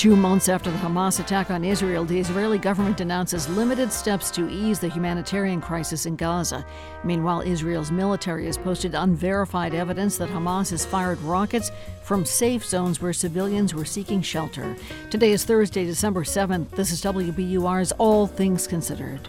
[0.00, 4.48] Two months after the Hamas attack on Israel, the Israeli government announces limited steps to
[4.48, 6.64] ease the humanitarian crisis in Gaza.
[7.04, 11.70] Meanwhile, Israel's military has posted unverified evidence that Hamas has fired rockets
[12.02, 14.74] from safe zones where civilians were seeking shelter.
[15.10, 16.70] Today is Thursday, December 7th.
[16.70, 19.28] This is WBUR's All Things Considered.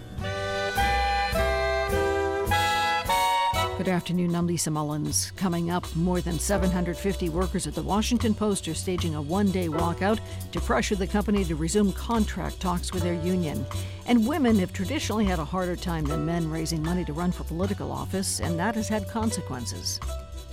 [3.81, 4.35] Good afternoon.
[4.35, 5.31] I'm Lisa Mullins.
[5.31, 9.69] Coming up, more than 750 workers at the Washington Post are staging a one day
[9.69, 10.19] walkout
[10.51, 13.65] to pressure the company to resume contract talks with their union.
[14.05, 17.43] And women have traditionally had a harder time than men raising money to run for
[17.43, 19.99] political office, and that has had consequences.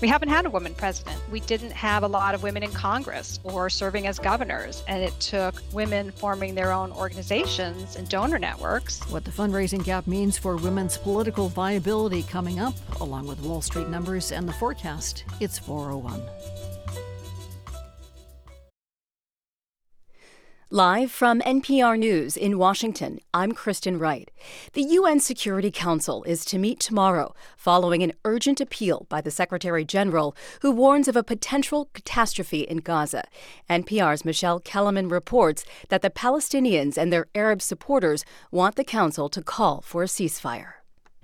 [0.01, 1.21] We haven't had a woman president.
[1.29, 5.19] We didn't have a lot of women in Congress or serving as governors, and it
[5.19, 9.03] took women forming their own organizations and donor networks.
[9.11, 13.89] What the fundraising gap means for women's political viability coming up, along with Wall Street
[13.89, 15.25] numbers and the forecast.
[15.41, 16.23] It's 401.
[20.71, 24.31] Live from NPR News in Washington, I'm Kristen Wright.
[24.75, 29.83] The UN Security Council is to meet tomorrow following an urgent appeal by the Secretary
[29.83, 33.25] General, who warns of a potential catastrophe in Gaza.
[33.71, 39.41] NPR's Michelle Kelemen reports that the Palestinians and their Arab supporters want the council to
[39.41, 40.78] call for a ceasefire.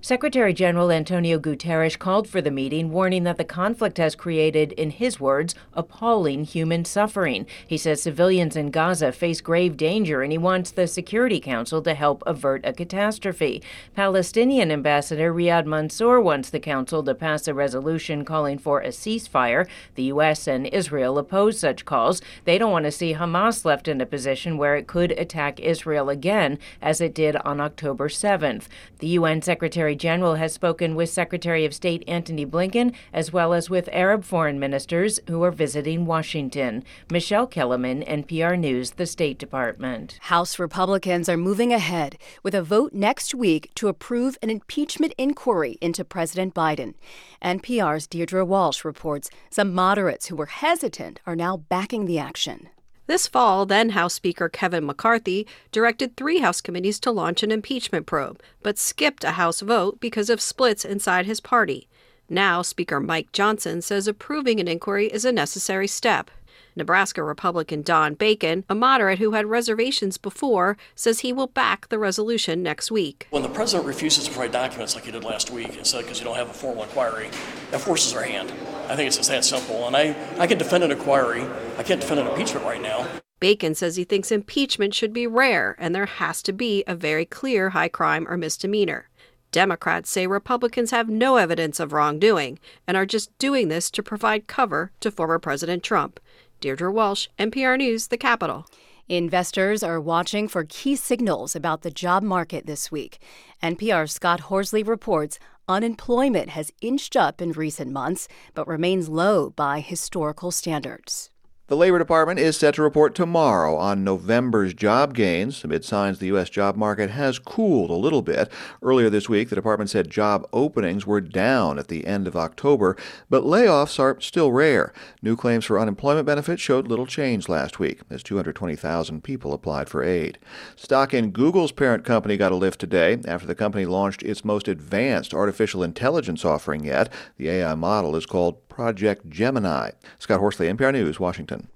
[0.05, 4.91] Secretary General Antonio Guterres called for the meeting, warning that the conflict has created, in
[4.91, 7.46] his words, appalling human suffering.
[7.66, 11.94] He says civilians in Gaza face grave danger and he wants the Security Council to
[11.94, 13.62] help avert a catastrophe.
[13.96, 19.66] Palestinian Ambassador Riyad Mansour wants the Council to pass a resolution calling for a ceasefire.
[19.94, 20.46] The U.S.
[20.46, 22.20] and Israel oppose such calls.
[22.44, 26.11] They don't want to see Hamas left in a position where it could attack Israel
[26.11, 28.64] again, as it did on October 7th.
[28.98, 33.52] The UN Secretary Secretary General has spoken with Secretary of State Antony Blinken as well
[33.52, 36.82] as with Arab foreign ministers who are visiting Washington.
[37.12, 40.18] Michelle Kelemen, NPR News, the State Department.
[40.22, 45.78] House Republicans are moving ahead with a vote next week to approve an impeachment inquiry
[45.80, 46.94] into President Biden.
[47.40, 52.68] NPR's Deirdre Walsh reports some moderates who were hesitant are now backing the action.
[53.06, 58.06] This fall, then House Speaker Kevin McCarthy directed three House committees to launch an impeachment
[58.06, 61.86] probe, but skipped a House vote because of splits inside his party.
[62.30, 66.30] Now, Speaker Mike Johnson says approving an inquiry is a necessary step.
[66.77, 71.98] Nebraska Republican Don Bacon, a moderate who had reservations before, says he will back the
[71.98, 73.27] resolution next week.
[73.30, 76.18] When the president refuses to provide documents like he did last week and said because
[76.18, 77.30] you don't have a formal inquiry,
[77.70, 78.52] that forces our hand.
[78.89, 79.86] I think it's just that simple.
[79.86, 81.45] And I, I can defend an inquiry.
[81.79, 83.07] I can't defend an impeachment right now.
[83.40, 87.24] Bacon says he thinks impeachment should be rare and there has to be a very
[87.24, 89.11] clear high crime or misdemeanor.
[89.55, 92.58] Democrats say Republicans have no evidence of wrongdoing
[92.89, 96.18] and are just doing this to provide cover to former President Trump.
[96.64, 98.64] Deirdre Walsh, NPR News, The Capitol.
[99.07, 103.19] Investors are watching for key signals about the job market this week.
[103.63, 105.39] NPR's Scott Horsley reports
[105.69, 111.29] unemployment has inched up in recent months, but remains low by historical standards.
[111.67, 116.27] The Labor Department is set to report tomorrow on November's job gains amid signs the
[116.27, 116.51] U.S.
[116.51, 118.52] job market has cooled a little bit.
[118.83, 122.98] Earlier this week, the department said job openings were down at the end of October,
[123.30, 124.92] but layoffs are still rare.
[125.23, 130.05] New claims for unemployment benefits showed little change last week, as 220,000 people applied for
[130.05, 130.37] aid.
[130.76, 134.69] Stock in Google's parent company got a lift today after the company launched its most
[134.69, 137.11] advanced artificial intelligence offering yet.
[137.38, 139.93] The AI model is called Project Gemini.
[140.19, 141.69] Scott Horsley, NPR News, Washington.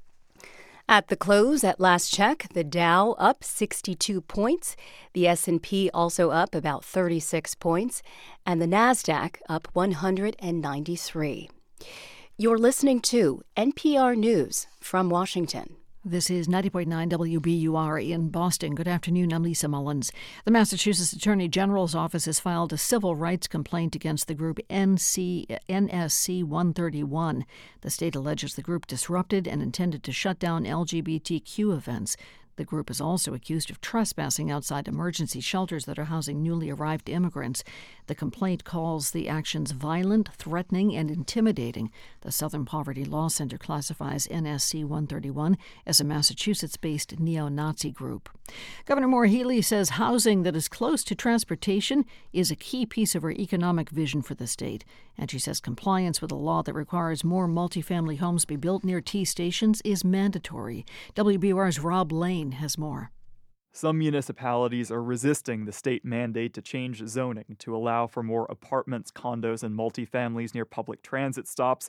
[0.89, 4.75] At the close at last check, the Dow up 62 points,
[5.13, 8.03] the S&P also up about 36 points,
[8.45, 11.51] and the Nasdaq up 193.
[12.37, 15.77] You're listening to NPR News from Washington.
[16.09, 18.75] This is 90.9 WBUR in Boston.
[18.75, 19.31] Good afternoon.
[19.31, 20.11] I'm Lisa Mullins.
[20.47, 25.59] The Massachusetts Attorney General's office has filed a civil rights complaint against the group NC,
[25.69, 27.45] NSC 131.
[27.83, 32.17] The state alleges the group disrupted and intended to shut down LGBTQ events.
[32.59, 37.09] The group is also accused of trespassing outside emergency shelters that are housing newly arrived
[37.09, 37.63] immigrants.
[38.09, 41.93] The complaint calls the actions violent, threatening, and intimidating.
[42.23, 45.57] The Southern Poverty Law Center classifies NSC 131
[45.87, 48.29] as a Massachusetts based neo Nazi group.
[48.87, 53.23] Governor Maura Healey says housing that is close to transportation is a key piece of
[53.23, 54.85] her economic vision for the state.
[55.17, 59.01] And she says compliance with a law that requires more multifamily homes be built near
[59.01, 60.87] T stations is mandatory.
[61.15, 63.11] WBUR's Rob Lane has more.
[63.73, 69.11] Some municipalities are resisting the state mandate to change zoning to allow for more apartments,
[69.11, 71.89] condos, and multifamilies near public transit stops.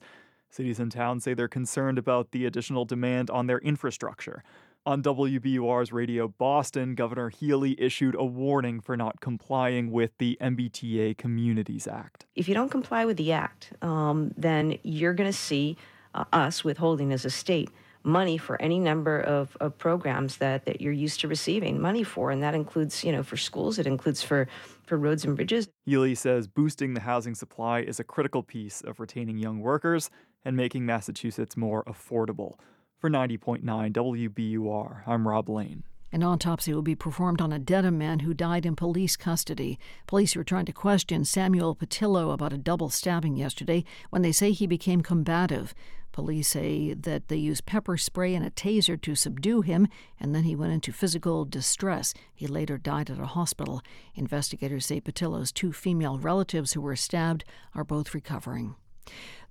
[0.50, 4.44] Cities and towns say they're concerned about the additional demand on their infrastructure.
[4.86, 11.18] On WBUR's Radio Boston, Governor Healey issued a warning for not complying with the MBTA
[11.18, 12.26] Communities Act.
[12.36, 15.78] If you don't comply with the act, um, then you're going to see
[16.16, 17.70] uh, us withholding as a state
[18.04, 22.32] money for any number of, of programs that, that you're used to receiving money for.
[22.32, 24.48] And that includes, you know, for schools, it includes for,
[24.84, 25.68] for roads and bridges.
[25.86, 30.10] Healey says boosting the housing supply is a critical piece of retaining young workers
[30.44, 32.56] and making Massachusetts more affordable.
[32.98, 35.84] For 90.9 WBUR, I'm Rob Lane.
[36.12, 39.78] An autopsy will be performed on a Dedham man who died in police custody.
[40.08, 44.52] Police were trying to question Samuel Patillo about a double stabbing yesterday when they say
[44.52, 45.76] he became combative.
[46.12, 49.88] Police say that they used pepper spray and a taser to subdue him,
[50.20, 52.14] and then he went into physical distress.
[52.34, 53.82] He later died at a hospital.
[54.16, 58.76] Investigators say Patillo's two female relatives who were stabbed are both recovering.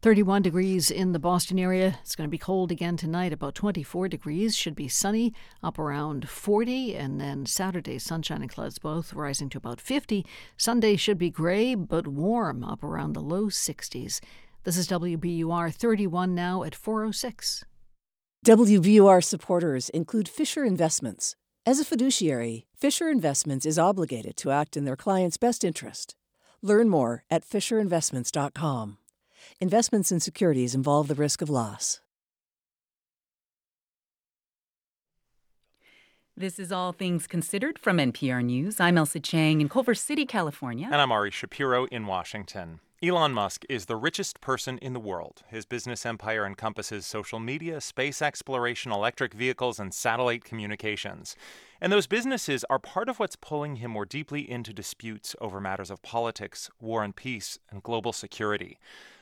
[0.00, 1.99] 31 degrees in the Boston area.
[2.02, 4.55] It's going to be cold again tonight, about 24 degrees.
[4.55, 6.94] Should be sunny, up around 40.
[6.94, 10.25] And then Saturday, sunshine and clouds both rising to about 50.
[10.56, 14.20] Sunday should be gray, but warm, up around the low 60s.
[14.64, 17.64] This is WBUR 31 now at 406.
[18.44, 21.37] WBUR supporters include Fisher Investments.
[21.64, 26.16] As a fiduciary, Fisher Investments is obligated to act in their client's best interest.
[26.60, 28.99] Learn more at FisherInvestments.com.
[29.60, 32.00] Investments in securities involve the risk of loss.
[36.37, 38.81] This is All Things Considered from NPR News.
[38.81, 40.87] I'm Ailsa Chang in Culver City, California.
[40.87, 42.81] And I'm Ari Shapiro in Washington.
[43.00, 45.45] Elon Musk is the richest person in the world.
[45.47, 51.37] His business empire encompasses social media, space exploration, electric vehicles, and satellite communications.
[51.81, 55.93] And those businesses are part of what's pulling him more deeply into disputes over matters
[55.93, 58.81] of politics, war and peace, and global security.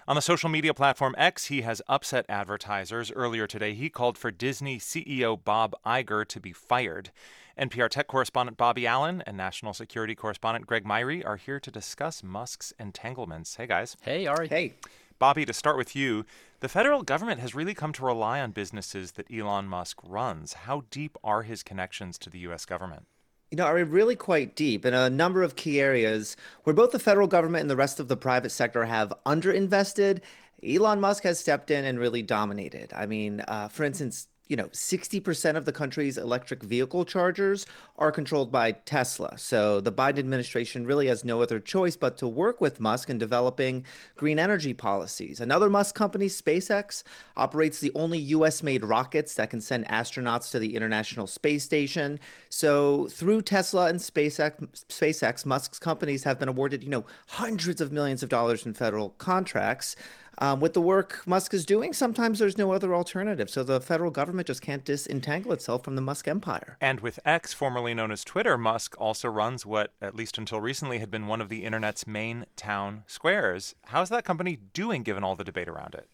[0.09, 3.13] On the social media platform X, he has upset advertisers.
[3.13, 7.11] Earlier today, he called for Disney CEO Bob Iger to be fired.
[7.59, 12.23] NPR tech correspondent Bobby Allyn and national security correspondent Greg Myre are here to discuss
[12.23, 13.57] Musk's entanglements.
[13.57, 13.97] Hey, guys.
[14.03, 14.49] Hey, Ari.
[14.49, 14.75] Hey.
[15.19, 16.27] Bobby, to start with you,
[16.61, 20.53] the federal government has really come to rely on businesses that Elon Musk runs.
[20.53, 22.67] How deep are his connections to the U.S.
[22.67, 23.07] government?
[23.51, 26.99] you know, are really quite deep in a number of key areas where both the
[26.99, 30.21] federal government and the rest of the private sector have underinvested.
[30.67, 32.93] Elon Musk has stepped in and really dominated.
[32.93, 37.67] I mean, uh, for instance, you know, 60% of the country's electric vehicle chargers
[37.97, 39.37] are controlled by Tesla.
[39.39, 43.19] So the Biden administration really has no other choice but to work with Musk in
[43.19, 43.85] developing
[44.15, 45.41] green energy policies.
[45.41, 47.03] Another Musk company, SpaceX,
[47.37, 52.21] operates the only US made rockets that can send astronauts to the International Space Station.
[52.49, 57.91] So through Tesla and SpaceX, SpaceX Musk's companies have been awarded, you know, hundreds of
[57.91, 59.97] millions of dollars in federal contracts
[60.39, 63.49] um, with the work Musk is doing, sometimes there's no other alternative.
[63.51, 66.77] So the federal government just can't disentangle itself from the Musk empire.
[66.81, 70.99] And with X, formerly known as Twitter, Musk also runs what, at least until recently,
[70.99, 73.75] had been one of the internet's main town squares.
[73.87, 76.09] How's that company doing given all the debate around it?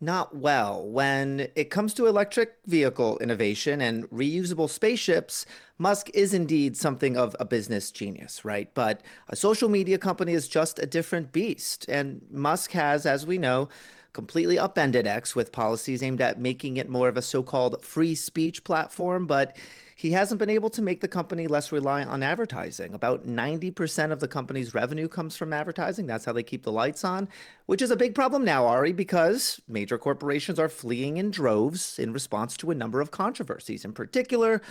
[0.00, 0.86] Not well.
[0.86, 5.44] When it comes to electric vehicle innovation and reusable spaceships,
[5.78, 8.72] Musk is indeed something of a business genius, right?
[8.74, 11.86] But a social media company is just a different beast.
[11.88, 13.68] And Musk has, as we know,
[14.12, 18.14] completely upended X with policies aimed at making it more of a so called free
[18.14, 19.26] speech platform.
[19.26, 19.56] But
[19.98, 22.94] he hasn't been able to make the company less reliant on advertising.
[22.94, 26.06] About 90% of the company's revenue comes from advertising.
[26.06, 27.28] That's how they keep the lights on,
[27.66, 32.12] which is a big problem now, Ari, because major corporations are fleeing in droves in
[32.12, 33.84] response to a number of controversies.
[33.84, 34.62] In particular,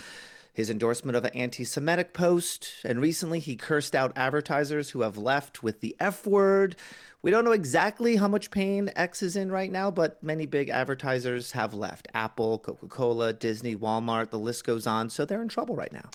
[0.54, 5.18] his endorsement of an anti Semitic post, and recently he cursed out advertisers who have
[5.18, 6.74] left with the F word.
[7.20, 10.68] We don't know exactly how much pain X is in right now, but many big
[10.68, 15.10] advertisers have left Apple, Coca Cola, Disney, Walmart, the list goes on.
[15.10, 16.10] So they're in trouble right now.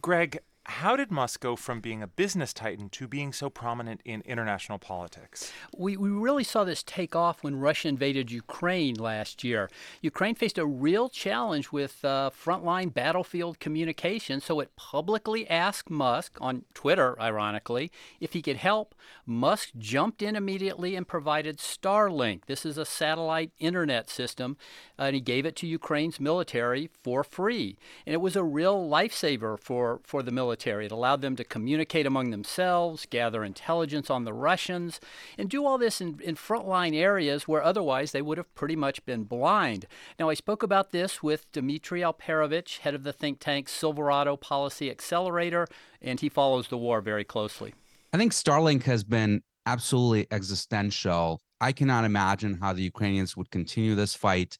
[0.00, 4.20] Greg, how did Musk go from being a business titan to being so prominent in
[4.26, 5.50] international politics?
[5.74, 9.70] We, we really saw this take off when Russia invaded Ukraine last year.
[10.02, 16.36] Ukraine faced a real challenge with uh, frontline battlefield communication, so it publicly asked Musk,
[16.38, 18.94] on Twitter, ironically, if he could help.
[19.24, 22.42] Musk jumped in immediately and provided Starlink.
[22.46, 24.58] This is a satellite internet system,
[24.98, 27.78] and he gave it to Ukraine's military for free.
[28.04, 30.86] And it was a real lifesaver for, for the military military.
[30.86, 35.00] It allowed them to communicate among themselves, gather intelligence on the Russians,
[35.38, 39.04] and do all this in, in frontline areas where otherwise they would have pretty much
[39.06, 39.86] been blind.
[40.18, 44.90] Now, I spoke about this with Dmitri Alperovitch, head of the think tank Silverado Policy
[44.90, 45.68] Accelerator,
[46.02, 47.72] and he follows the war very closely.
[48.12, 51.40] I think Starlink has been absolutely existential.
[51.60, 54.58] I cannot imagine how the Ukrainians would continue this fight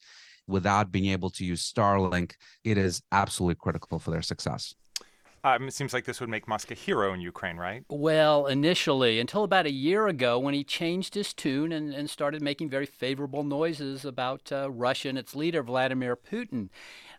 [0.48, 2.32] without being able to use Starlink,
[2.64, 4.74] it is absolutely critical for their success.
[5.44, 7.84] Um, it seems like this would make Musk a hero in Ukraine, right?
[7.88, 12.42] Well, initially, until about a year ago when he changed his tune and, and started
[12.42, 16.68] making very favorable noises about uh, Russia and its leader, Vladimir Putin.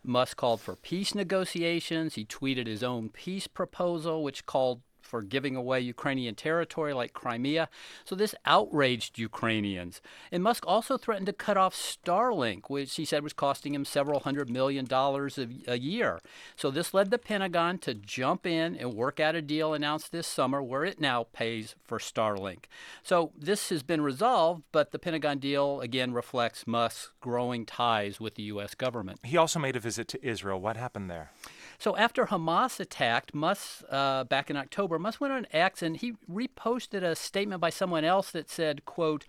[0.02, 2.14] Musk called for peace negotiations.
[2.14, 7.68] He tweeted his own peace proposal, which called for giving away Ukrainian territory like Crimea.
[8.04, 10.00] So this outraged Ukrainians.
[10.30, 14.20] And Musk also threatened to cut off Starlink, which he said was costing him several
[14.20, 15.36] hundred million dollars
[15.66, 16.20] a, year.
[16.56, 20.26] So this led the Pentagon to jump in and work out a deal announced this
[20.26, 22.64] summer where it now pays for Starlink.
[23.02, 28.36] So this has been resolved, but the Pentagon deal again reflects Musk's growing ties with
[28.36, 28.74] the U.S.
[28.74, 29.20] government.
[29.24, 30.60] He also made a visit to Israel.
[30.60, 31.30] What happened there?
[31.80, 36.12] So after Hamas attacked Musk uh, back in October, Musk went on X and he
[36.30, 39.24] reposted a statement by someone else that said, "quote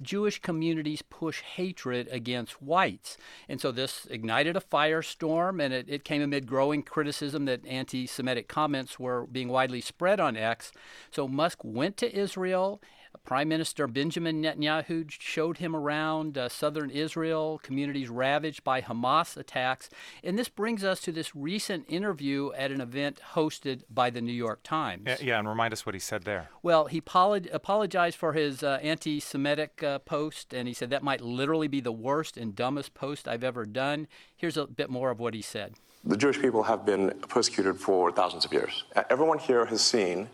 [0.00, 6.04] Jewish communities push hatred against whites," and so this ignited a firestorm, and it, it
[6.04, 10.70] came amid growing criticism that anti-Semitic comments were being widely spread on X.
[11.10, 12.80] So Musk went to Israel
[13.24, 19.90] Prime Minister Benjamin Netanyahu showed him around uh, southern Israel, communities ravaged by Hamas attacks.
[20.22, 24.32] And this brings us to this recent interview at an event hosted by the New
[24.32, 25.04] York Times.
[25.06, 26.50] Yeah, yeah and remind us what he said there.
[26.62, 31.02] Well, he poli- apologized for his uh, anti Semitic uh, post, and he said that
[31.02, 34.08] might literally be the worst and dumbest post I've ever done.
[34.36, 35.74] Here's a bit more of what he said.
[36.04, 38.84] The Jewish people have been persecuted for thousands of years.
[39.10, 40.28] Everyone here has seen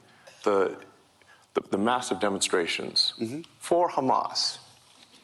[0.44, 0.76] the
[1.54, 3.42] the, the massive demonstrations mm-hmm.
[3.58, 4.58] for Hamas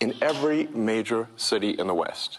[0.00, 2.38] in every major city in the West.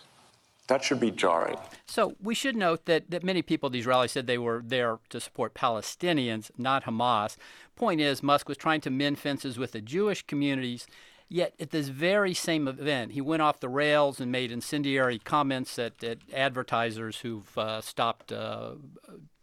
[0.67, 1.58] That should be jarring.
[1.88, 5.00] So we should note that, that many people at these rallies said they were there
[5.10, 7.38] to support Palestinians, not Hamas.
[7.75, 10.86] Point is, Musk was trying to mend fences with the Jewish communities.
[11.27, 15.77] Yet at this very same event, he went off the rails and made incendiary comments
[15.79, 18.74] at, at advertisers who've uh, stopped uh,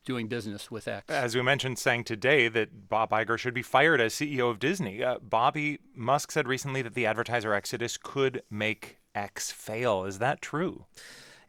[0.07, 1.05] doing business with X.
[1.11, 5.05] As we mentioned, saying today that Bob Iger should be fired as CEO of Disney.
[5.05, 10.05] Uh, Bobby Musk said recently that the advertiser exodus could make X fail.
[10.05, 10.87] Is that true?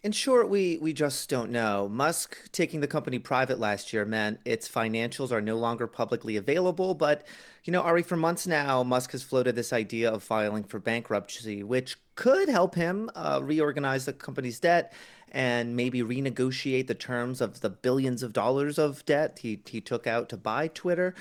[0.03, 1.89] In short, we, we just don't know.
[1.89, 6.93] Musk taking the company private last year meant its financials are no longer publicly available.
[6.93, 7.25] But,
[7.63, 11.63] you know, Ari, for months now, Musk has floated this idea of filing for bankruptcy,
[11.63, 14.93] which could help him uh, reorganize the company's debt
[15.31, 20.07] and maybe renegotiate the terms of the billions of dollars of debt he, he took
[20.07, 21.13] out to buy Twitter.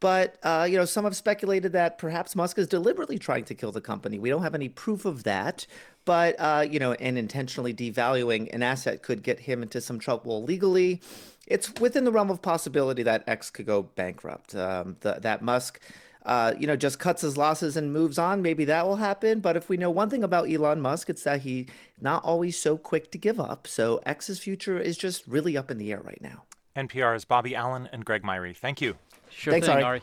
[0.00, 3.72] But uh, you know, some have speculated that perhaps Musk is deliberately trying to kill
[3.72, 4.18] the company.
[4.18, 5.66] We don't have any proof of that,
[6.04, 10.42] but uh, you know, and intentionally devaluing an asset could get him into some trouble
[10.42, 11.00] legally.
[11.46, 14.54] It's within the realm of possibility that X could go bankrupt.
[14.54, 15.80] Um, the, that Musk
[16.24, 19.40] uh, you know, just cuts his losses and moves on, maybe that will happen.
[19.40, 21.66] But if we know one thing about Elon Musk, it's that he's
[22.00, 23.66] not always so quick to give up.
[23.66, 26.44] So X's future is just really up in the air right now.
[26.76, 28.52] NPR's Bobby Allyn and Greg Myre.
[28.54, 28.96] Thank you.
[29.30, 29.84] Sure Thanks, thing, Ari.
[29.84, 30.02] Ari.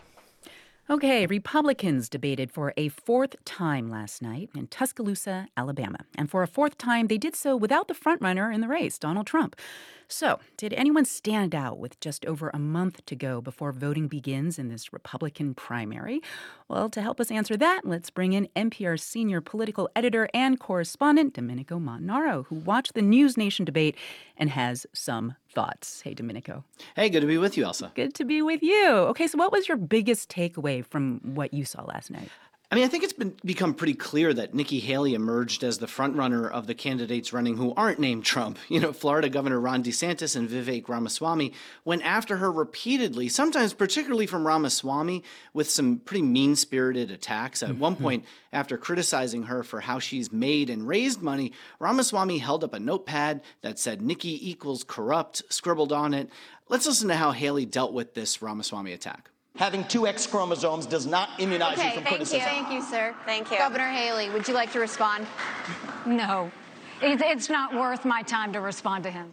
[0.90, 6.00] Okay, Republicans debated for a fourth time last night in Tuscaloosa, Alabama.
[6.16, 9.26] And for a fourth time, they did so without the frontrunner in the race, Donald
[9.26, 9.56] Trump.
[10.12, 14.60] So, did anyone stand out with just over a month to go before voting begins
[14.60, 16.22] in this Republican primary?
[16.68, 21.34] Well, to help us answer that, let's bring in NPR's senior political editor and correspondent,
[21.36, 23.96] Domenico Montanaro, who watched the News Nation debate
[24.36, 26.02] and has some thoughts.
[26.02, 26.66] Hey, Domenico.
[26.94, 27.94] Hey, good to be with you, Ailsa.
[27.96, 28.90] Good to be with you.
[28.90, 32.30] Okay, so what was your biggest takeaway from what you saw last night?
[32.72, 35.88] I mean, I think it's been become pretty clear that Nikki Haley emerged as the
[35.88, 38.58] frontrunner of the candidates running who aren't named Trump.
[38.72, 41.52] You know, Florida Governor Ron DeSantis and Vivek Ramaswamy
[41.84, 45.24] went after her repeatedly, sometimes particularly from Ramaswamy,
[45.54, 47.62] with some pretty mean spirited attacks.
[47.62, 48.24] At one point,
[48.54, 53.42] after criticizing her for how she's made and raised money, Ramaswamy held up a notepad
[53.62, 56.30] that said Nikki equals corrupt, scribbled on it.
[56.70, 59.31] Let's listen to how Haley dealt with this Ramaswamy attack.
[59.58, 62.40] Having two X chromosomes does not immunize okay, you from thank criticism.
[62.40, 62.46] You.
[62.46, 63.14] Thank you, sir.
[63.26, 63.58] Thank you.
[63.58, 65.28] Governor Haley, would you like to respond?
[66.06, 66.52] No.
[67.02, 69.32] It's not worth my time to respond to him.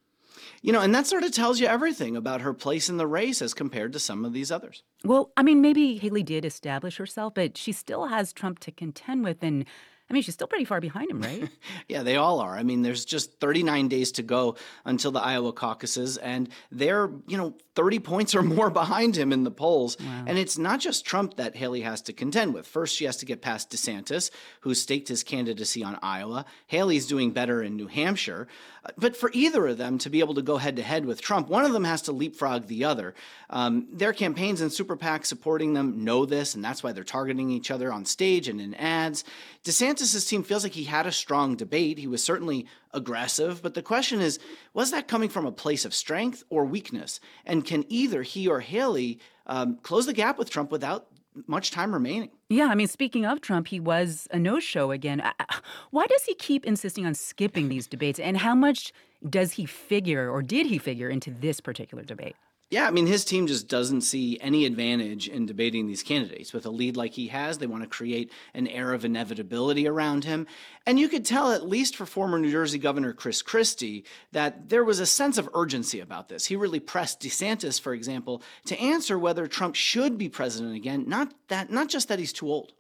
[0.60, 3.40] You know, and that sort of tells you everything about her place in the race
[3.40, 4.82] as compared to some of these others.
[5.04, 9.22] Well, I mean, maybe Haley did establish herself, but she still has Trump to contend
[9.22, 9.42] with.
[9.42, 9.66] And
[10.10, 11.48] I mean, she's still pretty far behind him, right?
[11.88, 12.56] yeah, they all are.
[12.56, 17.36] I mean, there's just 39 days to go until the Iowa caucuses, and they're, you
[17.36, 19.98] know, 30 points or more behind him in the polls.
[20.00, 20.24] Wow.
[20.26, 22.66] And it's not just Trump that Haley has to contend with.
[22.66, 24.30] First, she has to get past DeSantis,
[24.62, 26.46] who staked his candidacy on Iowa.
[26.66, 28.48] Haley's doing better in New Hampshire.
[28.96, 31.48] But for either of them to be able to go head to head with Trump,
[31.48, 33.14] one of them has to leapfrog the other.
[33.50, 37.50] Um, their campaigns and super PACs supporting them know this, and that's why they're targeting
[37.50, 39.24] each other on stage and in ads.
[39.64, 41.98] DeSantis' team feels like he had a strong debate.
[41.98, 44.38] He was certainly aggressive, but the question is
[44.72, 47.20] was that coming from a place of strength or weakness?
[47.44, 51.08] And can either he or Haley um, close the gap with Trump without
[51.46, 52.30] much time remaining.
[52.48, 55.20] Yeah, I mean, speaking of Trump, he was a no show again.
[55.20, 55.44] Uh, uh,
[55.90, 58.18] why does he keep insisting on skipping these debates?
[58.18, 58.92] And how much
[59.28, 62.36] does he figure, or did he figure, into this particular debate?
[62.70, 66.52] Yeah, I mean, his team just doesn't see any advantage in debating these candidates.
[66.52, 70.24] With a lead like he has, they want to create an air of inevitability around
[70.24, 70.46] him.
[70.86, 74.84] And you could tell, at least for former New Jersey Governor Chris Christie, that there
[74.84, 76.44] was a sense of urgency about this.
[76.44, 81.32] He really pressed DeSantis, for example, to answer whether Trump should be president again, not
[81.48, 82.74] that not just that he's too old.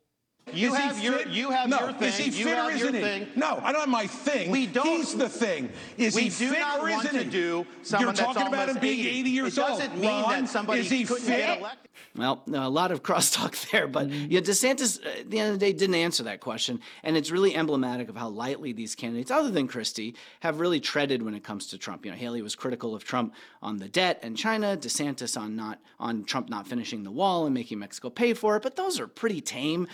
[0.52, 1.78] You have your you have no.
[1.80, 2.08] your thing.
[2.08, 3.00] Is he you fit have or isn't he?
[3.00, 3.28] thing.
[3.36, 4.50] No, I don't have my thing.
[4.50, 4.86] We don't.
[4.86, 5.70] He's the thing.
[5.96, 7.30] Is we he do fit not or want isn't to he?
[7.30, 9.20] do someone You're talking that's about him being 80.
[9.20, 9.78] 80 years it old.
[9.78, 11.38] doesn't mean Ron, that somebody is he couldn't fit?
[11.38, 11.88] get elected.
[12.16, 14.30] Well, a lot of crosstalk there, but mm-hmm.
[14.30, 17.30] yeah, DeSantis, uh, at the end of the day, didn't answer that question, and it's
[17.30, 21.44] really emblematic of how lightly these candidates, other than Christie, have really treaded when it
[21.44, 22.04] comes to Trump.
[22.04, 25.78] You know, Haley was critical of Trump on the debt and China, DeSantis on not
[26.00, 29.06] on Trump not finishing the wall and making Mexico pay for it, but those are
[29.06, 29.86] pretty tame,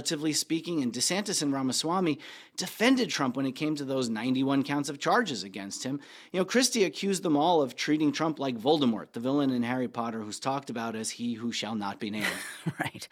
[0.00, 0.82] relatively speaking.
[0.82, 2.18] And DeSantis and Ramaswamy
[2.56, 6.00] defended Trump when it came to those 91 counts of charges against him.
[6.32, 9.88] You know, Christie accused them all of treating Trump like Voldemort, the villain in Harry
[9.88, 12.26] Potter, who's talked about as he who shall not be named.
[12.80, 13.06] right.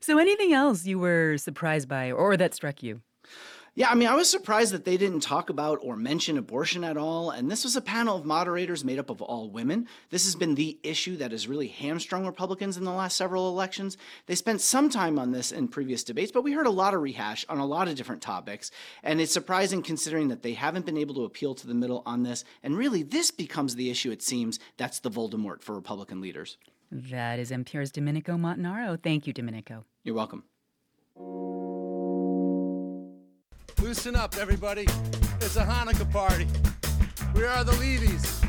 [0.00, 3.02] So, anything else you were surprised by or that struck you?
[3.76, 6.96] Yeah, I mean, I was surprised that they didn't talk about or mention abortion at
[6.96, 7.30] all.
[7.30, 9.86] And this was a panel of moderators made up of all women.
[10.10, 13.96] This has been the issue that has really hamstrung Republicans in the last several elections.
[14.26, 17.00] They spent some time on this in previous debates, but we heard a lot of
[17.00, 18.72] rehash on a lot of different topics.
[19.04, 22.24] And it's surprising considering that they haven't been able to appeal to the middle on
[22.24, 22.44] this.
[22.64, 26.58] And really, this becomes the issue, it seems, that's the Voldemort for Republican leaders.
[26.90, 29.00] That is NPR's Domenico Montanaro.
[29.00, 29.84] Thank you, Domenico.
[30.02, 30.42] You're welcome.
[33.80, 34.82] Loosen up, everybody.
[35.40, 36.46] It's a Hanukkah party.
[37.34, 38.46] We are the LeeVees.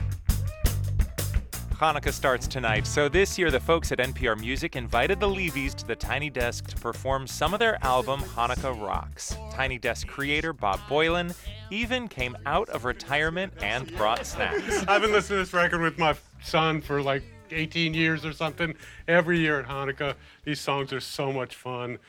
[1.71, 5.87] Hanukkah starts tonight, so this year the folks at NPR Music invited the LeeVees to
[5.87, 9.37] the Tiny Desk to perform some of their album Hanukkah Rocks.
[9.51, 11.33] Tiny Desk creator Bob Boilen
[11.69, 14.83] even came out of retirement and brought snacks.
[14.89, 16.13] I've been listening to this record with my
[16.43, 18.75] son for like 18 years or something.
[19.07, 21.99] Every year at Hanukkah, these songs are so much fun.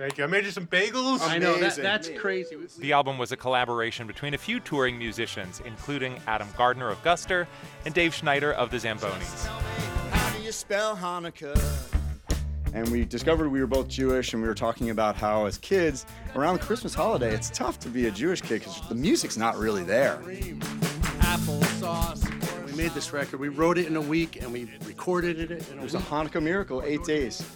[0.00, 0.24] Thank you.
[0.24, 1.20] I made you some bagels.
[1.20, 2.56] I know that, that's crazy.
[2.78, 7.46] The album was a collaboration between a few touring musicians, including Adam Gardner of Guster
[7.84, 9.46] and Dave Schneider of the Zambonis.
[10.10, 11.54] How do you spell Hanukkah?
[12.72, 16.06] And we discovered we were both Jewish, and we were talking about how, as kids,
[16.34, 19.58] around the Christmas holiday, it's tough to be a Jewish kid because the music's not
[19.58, 20.16] really there.
[21.20, 22.39] Applesauce.
[22.80, 23.40] We made this record.
[23.40, 26.02] We wrote it in a week, and we recorded it in a It was week.
[26.02, 27.46] a Hanukkah miracle, eight days.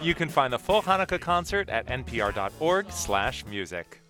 [0.00, 4.00] You can find the full Hanukkah concert at npr.org slash music.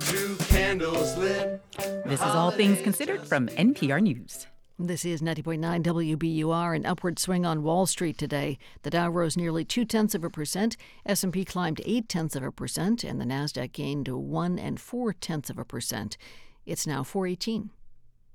[0.00, 1.62] Two candles lit.
[2.04, 4.46] This is All Things Considered from NPR News.
[4.78, 6.76] This is 90.9 WBUR.
[6.76, 8.58] An upward swing on Wall Street today.
[8.82, 10.76] The Dow rose nearly two tenths of a percent.
[11.06, 15.48] S&P climbed eight tenths of a percent, and the Nasdaq gained one and four tenths
[15.48, 16.18] of a percent.
[16.66, 17.70] It's now 418.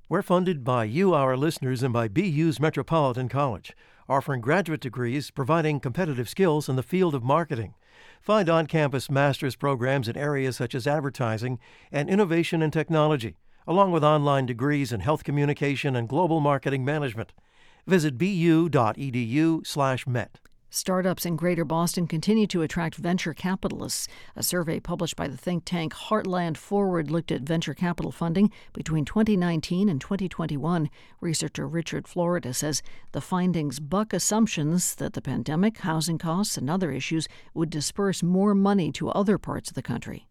[0.10, 3.76] We're funded by you, our listeners, and by BU's Metropolitan College,
[4.08, 7.74] offering graduate degrees providing competitive skills in the field of marketing.
[8.22, 11.60] Find on campus master's programs in areas such as advertising
[11.92, 13.36] and innovation and technology,
[13.68, 17.34] along with online degrees in health communication and global marketing management.
[17.86, 18.96] Visit bu.edu/met.
[20.70, 24.08] Startups in Greater Boston continue to attract venture capitalists.
[24.36, 29.06] A survey published by the think tank Heartland Forward looked at venture capital funding between
[29.06, 30.90] 2019 and 2021.
[31.22, 36.92] Researcher Richard Florida says the findings buck assumptions that the pandemic, housing costs, and other
[36.92, 40.28] issues would disperse more money to other parts of the country.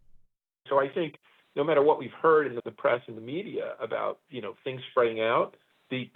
[0.69, 1.15] So I think
[1.55, 4.81] no matter what we've heard in the press and the media about you know things
[4.91, 5.55] spreading out,
[5.89, 6.11] the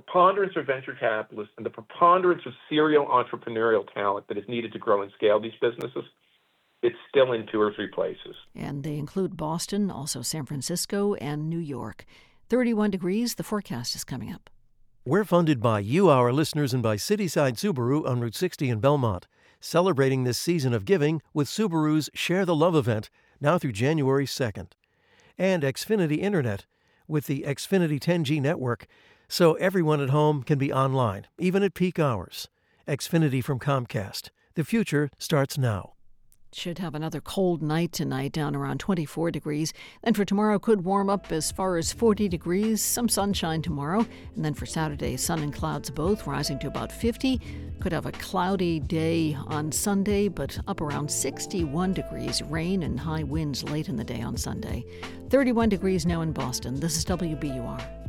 [0.00, 4.78] preponderance of venture capitalists and the preponderance of serial entrepreneurial talent that is needed to
[4.78, 6.04] grow and scale these businesses,
[6.82, 8.36] it's still in two or three places.
[8.54, 12.04] And they include Boston, also San Francisco, and New York.
[12.50, 14.50] 31 degrees, the forecast is coming up.
[15.06, 19.26] We're funded by you, our listeners, and by Cityside Subaru on Route 60 in Belmont,
[19.60, 23.08] celebrating this season of giving with Subaru's Share the Love event
[23.40, 24.72] now through January 2nd.
[25.38, 26.66] And Xfinity Internet
[27.08, 28.86] with the Xfinity 10G network,
[29.28, 32.48] so everyone at home can be online, even at peak hours.
[32.86, 34.30] Xfinity from Comcast.
[34.54, 35.94] The future starts now.
[36.52, 39.74] Should have another cold night tonight, down around 24 degrees.
[40.02, 42.80] Then for tomorrow, could warm up as far as 40 degrees.
[42.80, 44.06] Some sunshine tomorrow.
[44.34, 47.40] And then for Saturday, sun and clouds both rising to about 50.
[47.80, 52.40] Could have a cloudy day on Sunday, but up around 61 degrees.
[52.42, 54.84] Rain and high winds late in the day on Sunday.
[55.28, 56.80] 31 degrees now in Boston.
[56.80, 58.05] This is WBUR.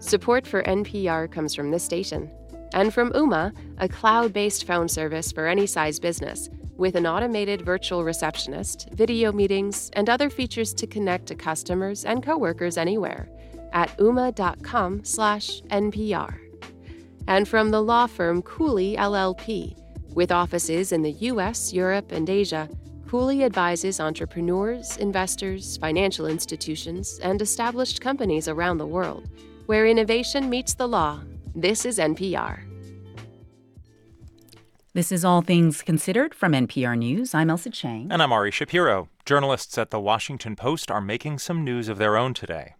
[0.00, 2.30] Support for NPR comes from this station
[2.72, 7.62] and from Ooma, a cloud based phone service for any size business, with an automated
[7.62, 13.28] virtual receptionist, video meetings, and other features to connect to customers and coworkers anywhere
[13.72, 16.38] at ooma.com slash NPR.
[17.26, 19.76] And from the law firm Cooley LLP,
[20.14, 22.68] with offices in the US, Europe, and Asia,
[23.08, 29.28] Cooley advises entrepreneurs, investors, financial institutions, and established companies around the world
[29.68, 31.20] where innovation meets the law
[31.54, 32.60] this is NPR.
[34.94, 37.34] This is All Things Considered from NPR News.
[37.34, 38.06] I'm Ailsa Chang.
[38.12, 39.08] And I'm Ari Shapiro.
[39.24, 42.76] Journalists at the Washington Post are making some news of their own today.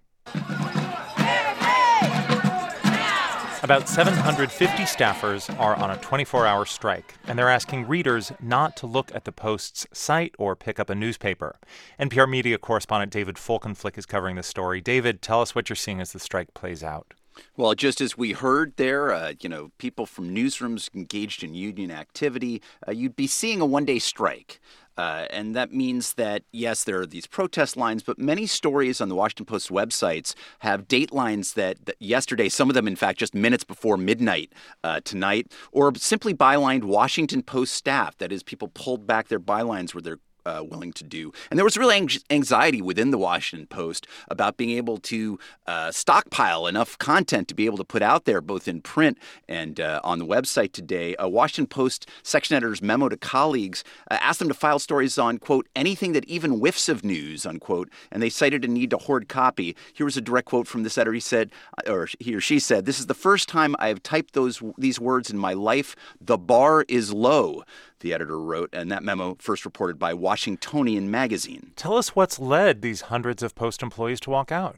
[3.68, 8.86] About 750 staffers are on a 24 hour strike, and they're asking readers not to
[8.86, 11.58] look at the Post's site or pick up a newspaper.
[12.00, 14.80] NPR media correspondent David Folkenflik is covering this story.
[14.80, 17.12] David, tell us what you're seeing as the strike plays out.
[17.58, 21.90] Well, just as we heard there, uh, you know, people from newsrooms engaged in union
[21.90, 24.60] activity, uh, you'd be seeing a one day strike.
[24.98, 29.08] Uh, and that means that, yes, there are these protest lines, but many stories on
[29.08, 33.20] the Washington Post websites have date lines that, that yesterday, some of them, in fact,
[33.20, 38.18] just minutes before midnight uh, tonight, or simply bylined Washington Post staff.
[38.18, 41.32] That is, people pulled back their bylines where they're uh, willing to do.
[41.50, 41.90] And there was real
[42.30, 47.66] anxiety within the Washington Post about being able to uh, stockpile enough content to be
[47.66, 51.14] able to put out there, both in print and uh, on the website today.
[51.18, 55.38] A Washington Post section editor's memo to colleagues uh, asked them to file stories on,
[55.38, 57.90] quote, anything that even whiffs of news, unquote.
[58.10, 59.76] And they cited a need to hoard copy.
[59.92, 61.12] Here was a direct quote from this editor.
[61.12, 61.50] He said,
[61.86, 64.62] uh, or he or she said, This is the first time I have typed those
[64.76, 65.96] these words in my life.
[66.20, 67.62] The bar is low
[68.00, 71.72] the editor wrote, and that memo first reported by Washingtonian Magazine.
[71.76, 74.76] Tell us what's led these hundreds of Post employees to walk out.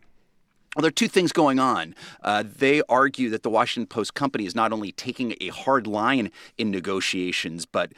[0.77, 1.97] Well, there are two things going on.
[2.23, 6.31] Uh, they argue that the Washington Post company is not only taking a hard line
[6.59, 7.93] in negotiations, but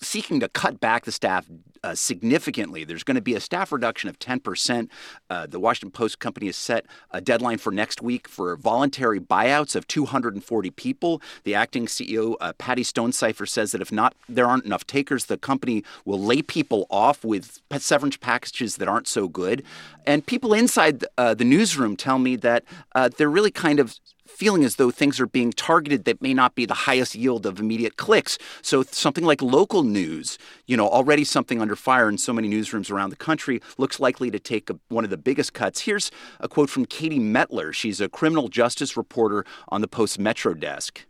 [0.00, 1.46] seeking to cut back the staff
[1.84, 2.82] uh, significantly.
[2.82, 4.88] There's going to be a staff reduction of 10%.
[5.28, 9.76] Uh, the Washington Post company has set a deadline for next week for voluntary buyouts
[9.76, 11.20] of 240 people.
[11.44, 15.36] The acting CEO, uh, Patty Stonesifer, says that if not, there aren't enough takers, the
[15.36, 19.62] company will lay people off with severance packages that aren't so good.
[20.06, 23.98] And people inside uh, the newsroom tell me that uh, they're really kind of
[24.34, 27.60] feeling as though things are being targeted that may not be the highest yield of
[27.60, 28.38] immediate clicks.
[28.62, 32.90] So something like local news, you know, already something under fire in so many newsrooms
[32.90, 35.80] around the country, looks likely to take a, one of the biggest cuts.
[35.80, 36.10] Here's
[36.40, 37.72] a quote from Katie Mettler.
[37.72, 41.04] She's a criminal justice reporter on the Post Metro desk.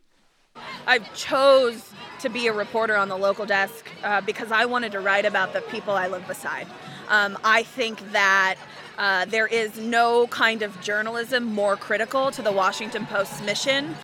[0.87, 5.01] I chose to be a reporter on the local desk uh, because I wanted to
[5.01, 6.67] write about the people I live beside.
[7.09, 8.57] Um, I think that
[8.97, 13.97] uh, there is no kind of journalism more critical to the Washington Post's mission.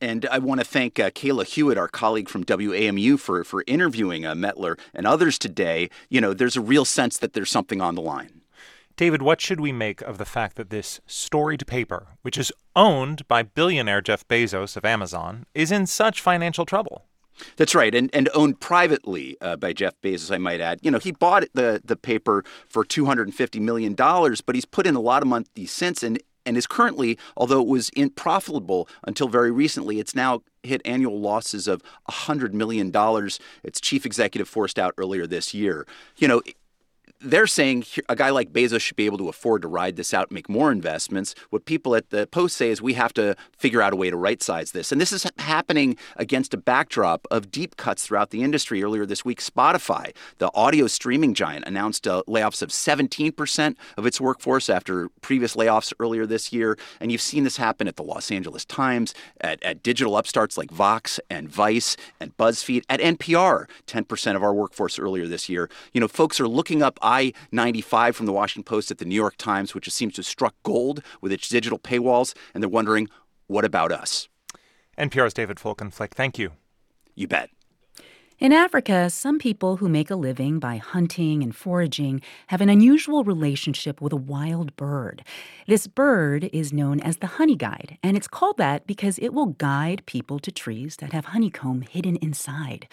[0.00, 4.24] And I want to thank uh, Kayla Hewitt, our colleague from WAMU, for, for interviewing
[4.24, 5.90] uh, Mettler and others today.
[6.08, 8.40] You know, there's a real sense that there's something on the line.
[8.96, 13.26] David, what should we make of the fact that this storied paper, which is owned
[13.28, 17.06] by billionaire Jeff Bezos of Amazon, is in such financial trouble?
[17.56, 20.80] That's right, and and owned privately uh, by Jeff Bezos, I might add.
[20.82, 24.54] You know, he bought the the paper for two hundred and fifty million dollars, but
[24.54, 27.92] he's put in a lot of money since, and and is currently, although it was
[28.16, 32.90] profitable until very recently, it's now hit annual losses of $100 million.
[33.62, 35.86] Its chief executive forced out earlier this year.
[36.16, 36.42] You know,
[37.20, 40.28] they're saying a guy like Bezos should be able to afford to ride this out
[40.28, 41.34] and make more investments.
[41.50, 44.16] What people at the Post say is we have to figure out a way to
[44.16, 44.90] right size this.
[44.90, 48.82] And this is happening against a backdrop of deep cuts throughout the industry.
[48.82, 54.20] Earlier this week, Spotify, the audio streaming giant, announced uh, layoffs of 17% of its
[54.20, 56.78] workforce after previous layoffs earlier this year.
[57.00, 60.70] And you've seen this happen at the Los Angeles Times, at, at digital upstarts like
[60.70, 65.68] Vox and Vice and BuzzFeed, at NPR, 10% of our workforce earlier this year.
[65.92, 69.14] You know, folks are looking up I 95 from the Washington Post at the New
[69.14, 73.08] York Times, which seems to have struck gold with its digital paywalls, and they're wondering,
[73.48, 74.28] what about us?
[74.96, 76.52] NPR's David Folkenflik, thank you.
[77.16, 77.50] You bet.
[78.40, 83.22] In Africa, some people who make a living by hunting and foraging have an unusual
[83.22, 85.22] relationship with a wild bird.
[85.66, 89.48] This bird is known as the honey guide, and it's called that because it will
[89.48, 92.88] guide people to trees that have honeycomb hidden inside.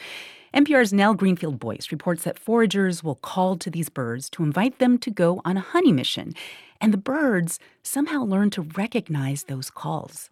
[0.53, 4.97] NPR's Nell Greenfield Boyce reports that foragers will call to these birds to invite them
[4.97, 6.33] to go on a honey mission,
[6.81, 10.29] and the birds somehow learn to recognize those calls.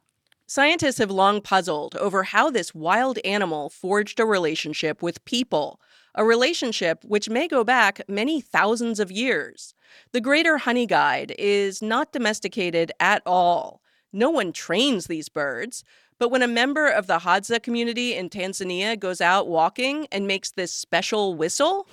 [0.48, 5.82] Scientists have long puzzled over how this wild animal forged a relationship with people,
[6.14, 9.74] a relationship which may go back many thousands of years.
[10.12, 13.82] The greater honey guide is not domesticated at all.
[14.14, 15.84] No one trains these birds.
[16.20, 20.52] But when a member of the Hadza community in Tanzania goes out walking and makes
[20.52, 21.88] this special whistle,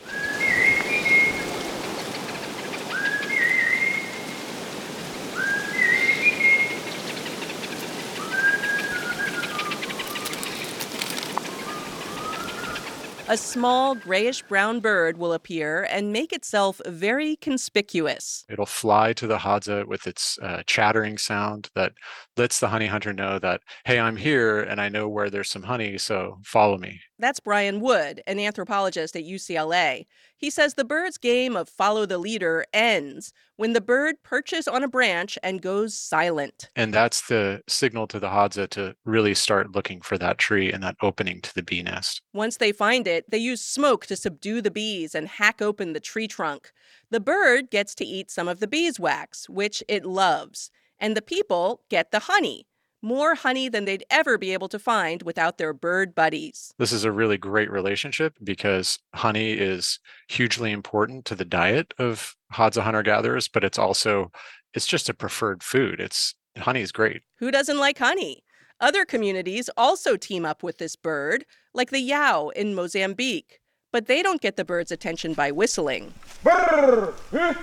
[13.33, 18.45] a small grayish brown bird will appear and make itself very conspicuous.
[18.51, 21.93] It'll fly to the Hadza with its uh, chattering sound that
[22.37, 25.63] lets the honey hunter know that, hey, I'm here and I know where there's some
[25.63, 27.01] honey, so follow me.
[27.23, 30.07] That's Brian Wood, an anthropologist at UCLA.
[30.37, 34.83] He says the bird's game of follow the leader ends when the bird perches on
[34.83, 36.69] a branch and goes silent.
[36.75, 40.83] And that's the signal to the Hadza to really start looking for that tree and
[40.83, 42.23] that opening to the bee nest.
[42.35, 46.01] Once they find it, they use smoke to subdue the bees and hack open the
[46.01, 46.73] tree trunk.
[47.13, 51.83] The bird gets to eat some of the beeswax, which it loves, and the people
[51.89, 52.67] get the honey
[53.03, 56.73] more honey than they'd ever be able to find without their bird buddies.
[56.79, 62.37] This is a really great relationship because honey is hugely important to the diet of
[62.55, 64.31] Hadza hunter gatherers, but it's also
[64.73, 66.01] it's just a preferred food.
[66.01, 67.23] It's honey is great.
[67.39, 68.45] Who doesn't like honey?
[68.81, 73.61] Other communities also team up with this bird, like the Yao in Mozambique,
[73.93, 76.15] but they don't get the bird's attention by whistling.
[76.43, 77.55] Brrr, eh?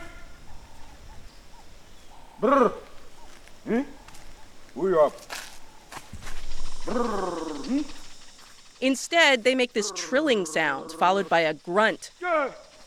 [2.41, 2.73] Brrr.
[3.69, 3.83] Eh?
[4.75, 5.11] We are.
[8.81, 12.11] Instead, they make this trilling sound followed by a grunt.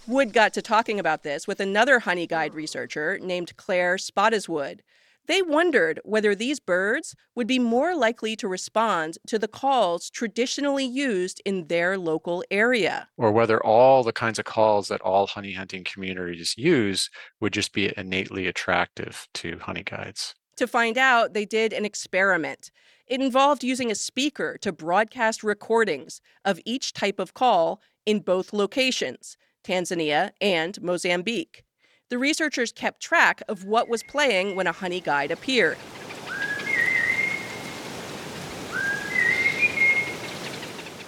[0.07, 4.81] Wood got to talking about this with another honey guide researcher named Claire Spottiswoode.
[5.27, 10.85] They wondered whether these birds would be more likely to respond to the calls traditionally
[10.85, 13.07] used in their local area.
[13.17, 17.09] Or whether all the kinds of calls that all honey hunting communities use
[17.41, 20.35] would just be innately attractive to honey guides.
[20.57, 22.71] To find out, they did an experiment.
[23.07, 28.53] It involved using a speaker to broadcast recordings of each type of call in both
[28.53, 31.65] locations, Tanzania and Mozambique.
[32.11, 35.79] The researchers kept track of what was playing when a honey guide appeared.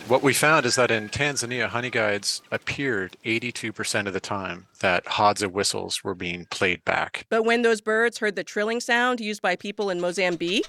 [0.07, 5.03] What we found is that in Tanzania, honey guides appeared 82% of the time that
[5.07, 7.25] Hadza whistles were being played back.
[7.31, 10.67] But when those birds heard the trilling sound used by people in Mozambique,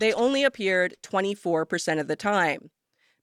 [0.00, 2.70] they only appeared 24% of the time.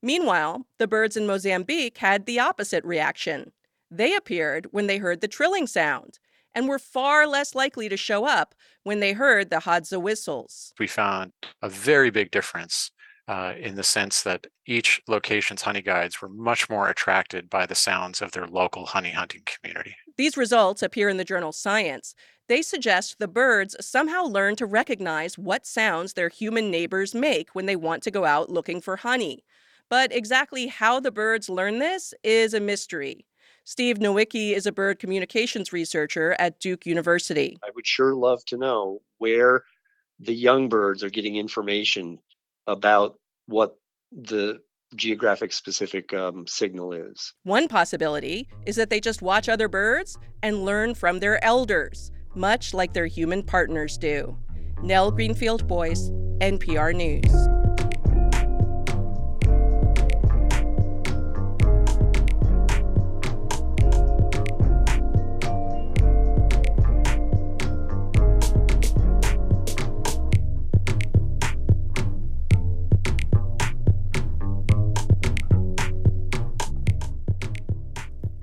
[0.02, 3.52] Meanwhile, the birds in Mozambique had the opposite reaction.
[3.90, 6.18] They appeared when they heard the trilling sound
[6.54, 10.74] and were far less likely to show up when they heard the Hadza whistles.
[10.80, 12.92] We found a very big difference
[13.28, 17.76] uh, in the sense that each location's honey guides were much more attracted by the
[17.76, 19.96] sounds of their local honey hunting community.
[20.18, 22.14] These results appear in the journal Science.
[22.48, 27.66] They suggest the birds somehow learn to recognize what sounds their human neighbors make when
[27.66, 29.46] they want to go out looking for honey.
[29.90, 33.26] But exactly how the birds learn this is a mystery.
[33.64, 37.58] Steve Nowicki is a bird communications researcher at Duke University.
[37.64, 39.64] I would sure love to know where
[40.20, 42.20] the young birds are getting information
[42.68, 43.78] about what
[44.12, 44.60] the
[44.96, 47.34] geographic specific um, signal is.
[47.44, 52.74] One possibility is that they just watch other birds and learn from their elders, much
[52.74, 54.38] like their human partners do.
[54.82, 57.61] Nell Greenfield Boyce, NPR News.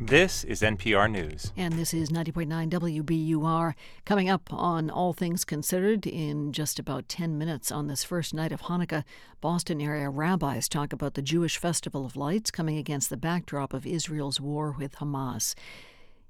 [0.08, 1.52] This is NPR News.
[1.54, 3.74] And this is 90.9 WBUR.
[4.06, 8.50] Coming up on All Things Considered in just about 10 minutes on this first night
[8.50, 9.04] of Hanukkah,
[9.42, 13.86] Boston area rabbis talk about the Jewish Festival of Lights coming against the backdrop of
[13.86, 15.54] Israel's war with Hamas.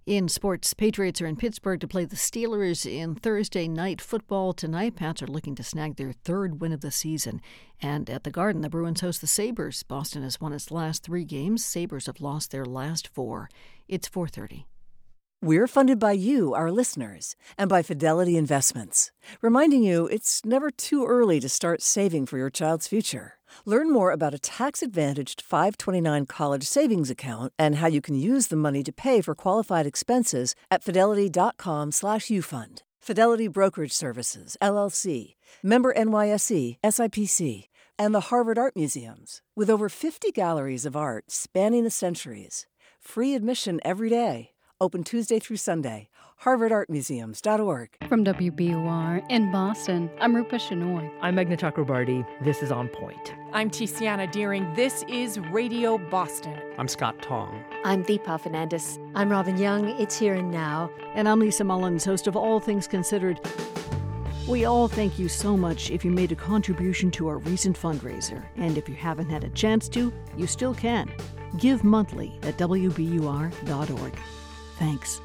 [0.09, 4.97] In sports, Patriots are in Pittsburgh to play the Steelers in Thursday night football tonight.
[4.97, 7.42] Pats are looking to snag their third win of the season.
[7.83, 9.83] And at the Garden, the Bruins host the Sabres.
[9.83, 11.62] Boston has won its last three games.
[11.62, 13.51] Sabres have lost their last four.
[13.87, 14.66] It's 430.
[15.42, 21.05] We're funded by you, our listeners, and by Fidelity Investments, reminding you it's never too
[21.05, 23.38] early to start saving for your child's future.
[23.65, 28.57] Learn more about a tax-advantaged 529 college savings account and how you can use the
[28.57, 32.83] money to pay for qualified expenses at fidelity.com/ufund.
[33.01, 40.31] Fidelity Brokerage Services, LLC, member NYSE, SIPC, and the Harvard Art Museums, with over 50
[40.33, 42.67] galleries of art spanning the centuries.
[43.01, 44.51] Free admission every day.
[44.81, 46.09] Open Tuesday through Sunday.
[46.45, 47.89] HarvardArtMuseums.org.
[48.09, 51.11] From WBUR in Boston, I'm Rupa Shenoy.
[51.21, 52.25] I'm Meghna Chakrabarti.
[52.45, 53.35] This is On Point.
[53.51, 54.75] I'm Tiziana Dearing.
[54.75, 56.61] This is Radio Boston.
[56.77, 57.65] I'm Scott Tong.
[57.83, 58.99] I'm Deepa Fernandes.
[59.15, 59.89] I'm Robin Young.
[59.99, 60.91] It's Here and Now.
[61.15, 63.41] And I'm Lisa Mullins, host of All Things Considered.
[64.47, 68.45] We all thank you so much if you made a contribution to our recent fundraiser.
[68.57, 71.11] And if you haven't had a chance to, you still can.
[71.57, 74.19] Give monthly at WBUR.org.
[74.79, 75.23] Thanks.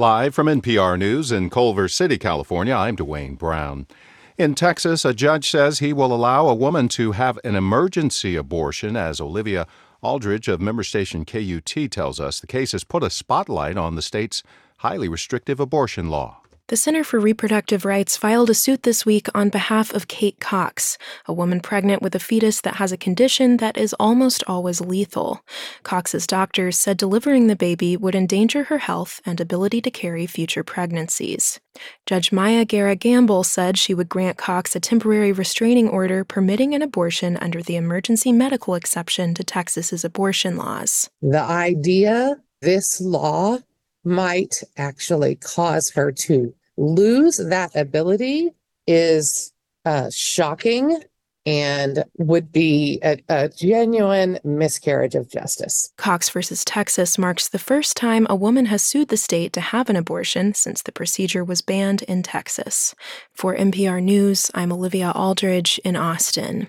[0.00, 3.88] Live from NPR News in Culver City, California, I'm Dwayne Brown.
[4.36, 8.96] In Texas, a judge says he will allow a woman to have an emergency abortion,
[8.96, 9.66] as Olivia
[10.00, 12.38] Aldridge of member station KUT tells us.
[12.38, 14.44] The case has put a spotlight on the state's
[14.76, 16.42] highly restrictive abortion law.
[16.68, 20.98] The Center for Reproductive Rights filed a suit this week on behalf of Kate Cox,
[21.24, 25.40] a woman pregnant with a fetus that has a condition that is almost always lethal.
[25.82, 30.62] Cox's doctors said delivering the baby would endanger her health and ability to carry future
[30.62, 31.58] pregnancies.
[32.04, 36.82] Judge Maya Guerra Gamble said she would grant Cox a temporary restraining order permitting an
[36.82, 41.08] abortion under the emergency medical exception to Texas's abortion laws.
[41.22, 43.58] The idea this law
[44.08, 48.50] might actually cause her to lose that ability
[48.86, 49.52] is
[49.84, 51.02] uh, shocking
[51.46, 55.90] and would be a, a, genuine miscarriage of justice.
[55.96, 59.88] Cox versus Texas marks the first time a woman has sued the state to have
[59.88, 62.94] an abortion since the procedure was banned in Texas.
[63.32, 66.68] For NPR News, I'm Olivia Aldridge in Austin.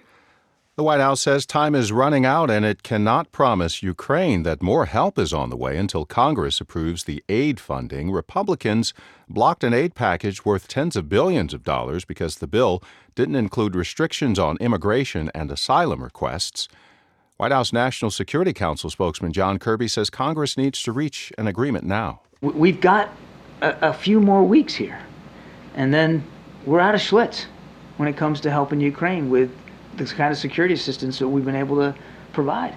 [0.79, 4.85] The White House says time is running out and it cannot promise Ukraine that more
[4.85, 8.11] help is on the way until Congress approves the aid funding.
[8.11, 8.93] Republicans
[9.27, 12.81] blocked an aid package worth tens of billions of dollars because the bill
[13.13, 16.69] didn't include restrictions on immigration and asylum requests.
[17.35, 21.83] White House National Security Council spokesman John Kirby says Congress needs to reach an agreement
[21.83, 22.21] now.
[22.39, 23.09] We've got
[23.61, 25.01] a, a few more weeks here,
[25.75, 26.23] and then
[26.65, 27.47] we're out of Schlitz
[27.97, 29.51] when it comes to helping Ukraine with
[29.99, 31.95] the kind of security assistance that we've been able to
[32.33, 32.75] provide.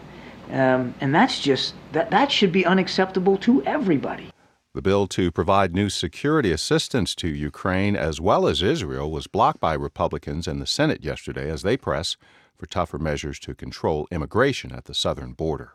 [0.51, 4.31] Um, and that's just, that, that should be unacceptable to everybody.
[4.75, 9.61] The bill to provide new security assistance to Ukraine as well as Israel was blocked
[9.61, 12.17] by Republicans in the Senate yesterday as they press
[12.57, 15.75] for tougher measures to control immigration at the southern border.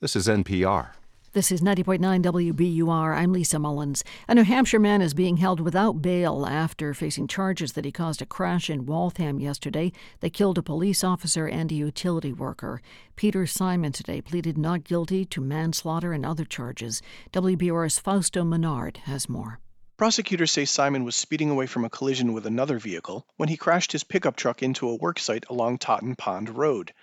[0.00, 0.90] This is NPR.
[1.34, 3.14] This is 90.9 WBUR.
[3.14, 4.02] I'm Lisa Mullins.
[4.28, 8.22] A New Hampshire man is being held without bail after facing charges that he caused
[8.22, 12.80] a crash in Waltham yesterday that killed a police officer and a utility worker.
[13.14, 17.02] Peter Simon today pleaded not guilty to manslaughter and other charges.
[17.30, 19.60] WBUR's Fausto Menard has more.
[19.98, 23.92] Prosecutors say Simon was speeding away from a collision with another vehicle when he crashed
[23.92, 26.94] his pickup truck into a worksite along Totten Pond Road.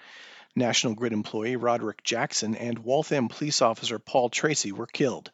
[0.55, 5.29] National Grid employee Roderick Jackson and Waltham police officer Paul Tracy were killed.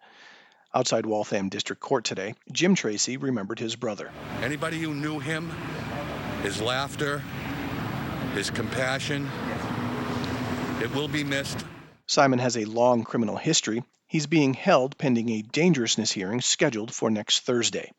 [0.73, 4.09] Outside Waltham District Court today, Jim Tracy remembered his brother.
[4.41, 5.51] Anybody who knew him,
[6.41, 7.21] his laughter,
[8.33, 9.29] his compassion,
[10.81, 11.63] it will be missed.
[12.07, 13.83] Simon has a long criminal history.
[14.07, 17.91] He's being held pending a dangerousness hearing scheduled for next Thursday.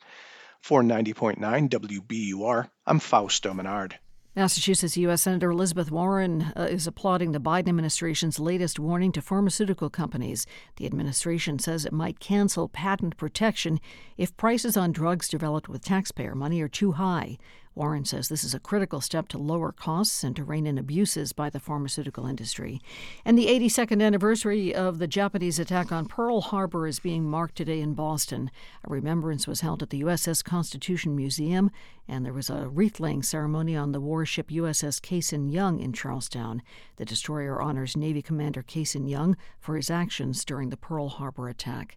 [0.61, 3.98] For 90.9 WBUR, I'm Fausto Menard.
[4.35, 5.21] Massachusetts U.S.
[5.21, 10.47] Senator Elizabeth Warren uh, is applauding the Biden administration's latest warning to pharmaceutical companies.
[10.77, 13.79] The administration says it might cancel patent protection
[14.16, 17.37] if prices on drugs developed with taxpayer money are too high.
[17.74, 21.32] Warren says this is a critical step to lower costs and to rein in abuses
[21.32, 22.80] by the pharmaceutical industry.
[23.24, 27.80] And the 82nd anniversary of the Japanese attack on Pearl Harbor is being marked today
[27.80, 28.50] in Boston.
[28.85, 31.70] A remembrance was held at the USS Constitution Museum,
[32.06, 36.62] and there was a wreath laying ceremony on the warship USS Cassin Young in Charlestown.
[36.96, 41.96] The destroyer honors Navy Commander Cassin Young for his actions during the Pearl Harbor attack.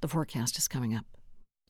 [0.00, 1.04] The forecast is coming up.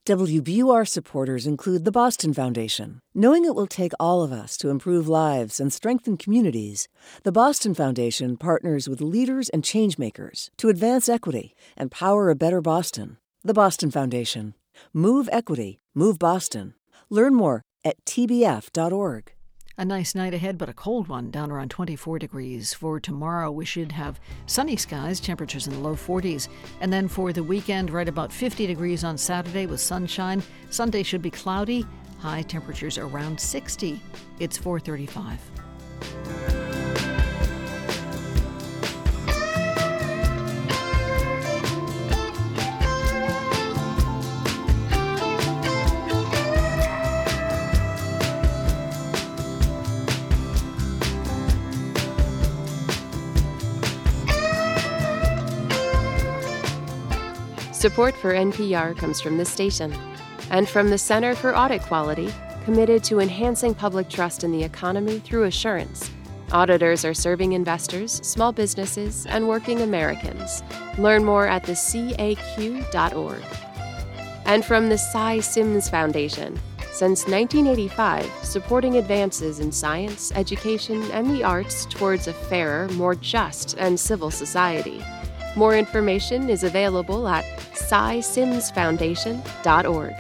[0.05, 3.01] WBUR supporters include the Boston Foundation.
[3.15, 6.89] Knowing it will take all of us to improve lives and strengthen communities,
[7.23, 12.61] the Boston Foundation partners with leaders and changemakers to advance equity and power a better
[12.61, 13.17] Boston.
[13.45, 14.55] The Boston Foundation.
[14.93, 16.75] Move equity, move Boston.
[17.09, 19.33] Learn more at tbf.org.
[19.79, 22.75] A nice night ahead, but a cold one, down around 24 degrees.
[22.75, 26.49] For tomorrow, we should have sunny skies, temperatures in the low 40s.
[26.83, 30.43] And then for the weekend, right about 50 degrees on Saturday with sunshine.
[30.69, 31.87] Sunday should be cloudy,
[32.19, 33.99] high temperatures around 60.
[34.39, 36.82] It's 435.
[57.83, 59.93] Support for NPR comes from this station
[60.51, 62.33] and from the Center for Audit Quality,
[62.65, 66.09] committed to enhancing public trust in the economy through assurance.
[66.53, 70.63] Auditors are serving investors, small businesses, and working Americans.
[70.97, 73.43] Learn more at thecaq.org.
[74.45, 76.61] And from the Sy Syms Foundation,
[76.93, 83.75] since 1985, supporting advances in science, education, and the arts towards a fairer, more just,
[83.77, 85.03] and civil society.
[85.55, 87.45] More information is available at
[87.75, 90.15] sysymsfoundation.org.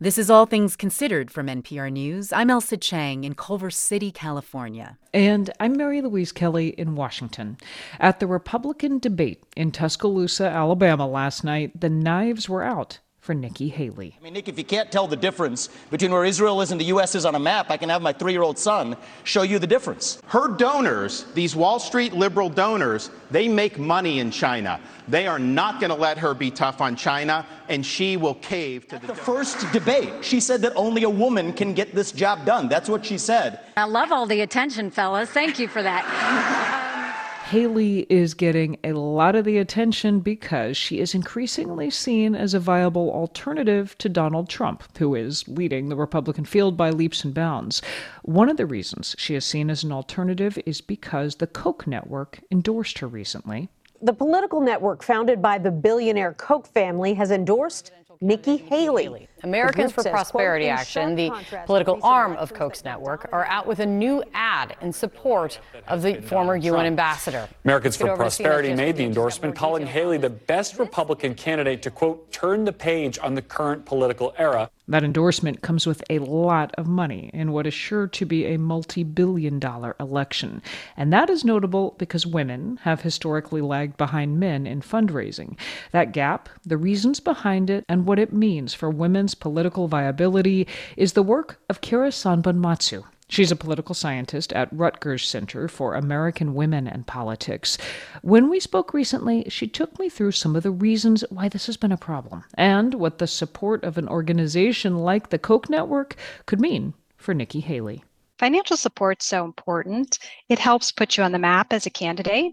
[0.00, 2.32] This is All Things Considered from NPR News.
[2.32, 4.98] I'm Ailsa Chang in Culver City, California.
[5.12, 7.58] And I'm Mary Louise Kelly in Washington.
[8.00, 13.70] At the Republican debate in Tuscaloosa, Alabama last night, the knives were out for Nikki
[13.70, 14.14] Haley.
[14.20, 16.84] I mean, Nick, if you can't tell the difference between where Israel is and the
[16.86, 17.14] U.S.
[17.14, 19.66] is on a map, I can have my three year old son show you the
[19.66, 20.20] difference.
[20.26, 24.78] Her donors, these Wall Street liberal donors, they make money in China.
[25.08, 28.86] They are not going to let her be tough on China, and she will cave
[28.88, 29.06] to the.
[29.06, 32.68] the first debate, she said that only a woman can get this job done.
[32.68, 33.60] That's what she said.
[33.78, 35.30] I love all the attention, fellas.
[35.30, 37.00] Thank you for that.
[37.44, 42.58] Haley is getting a lot of the attention because she is increasingly seen as a
[42.58, 47.82] viable alternative to Donald Trump, who is leading the Republican field by leaps and bounds.
[48.22, 52.40] One of the reasons she is seen as an alternative is because the Koch network
[52.50, 53.68] endorsed her recently.
[54.00, 57.92] The political network founded by the billionaire Koch family has endorsed
[58.22, 59.28] Nikki Haley.
[59.44, 61.30] Americans for Prosperity Action, the
[61.66, 66.20] political arm of Koch's network, are out with a new ad in support of the
[66.22, 67.46] former UN ambassador.
[67.64, 72.64] Americans for Prosperity made the endorsement, calling Haley the best Republican candidate to, quote, turn
[72.64, 74.70] the page on the current political era.
[74.86, 78.58] That endorsement comes with a lot of money in what is sure to be a
[78.58, 80.60] multi billion dollar election.
[80.96, 85.56] And that is notable because women have historically lagged behind men in fundraising.
[85.92, 90.66] That gap, the reasons behind it, and what it means for women's political viability
[90.96, 93.04] is the work of Kira Sanbonmatsu.
[93.28, 97.78] She's a political scientist at Rutgers Center for American Women and Politics.
[98.22, 101.76] When we spoke recently, she took me through some of the reasons why this has
[101.76, 106.16] been a problem and what the support of an organization like the Koch Network
[106.46, 108.04] could mean for Nikki Haley.
[108.38, 110.18] Financial support's so important.
[110.48, 112.52] It helps put you on the map as a candidate.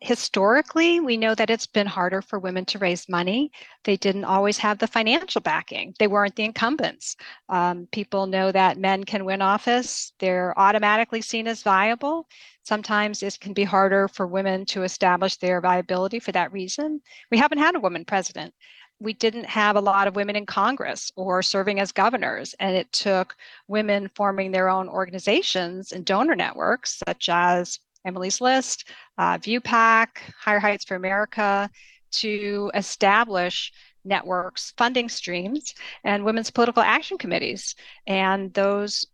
[0.00, 3.52] Historically, we know that it's been harder for women to raise money.
[3.84, 7.14] They didn't always have the financial backing, they weren't the incumbents.
[7.48, 12.26] Um, people know that men can win office, they're automatically seen as viable.
[12.64, 17.00] Sometimes it can be harder for women to establish their viability for that reason.
[17.30, 18.54] We haven't had a woman president.
[18.98, 22.90] We didn't have a lot of women in Congress or serving as governors, and it
[22.92, 23.36] took
[23.68, 28.88] women forming their own organizations and donor networks, such as Emily's List,
[29.18, 30.06] uh, ViewPAC,
[30.40, 31.68] Higher Heights for America,
[32.12, 33.72] to establish
[34.04, 37.74] networks, funding streams, and women's political action committees.
[38.06, 39.04] And those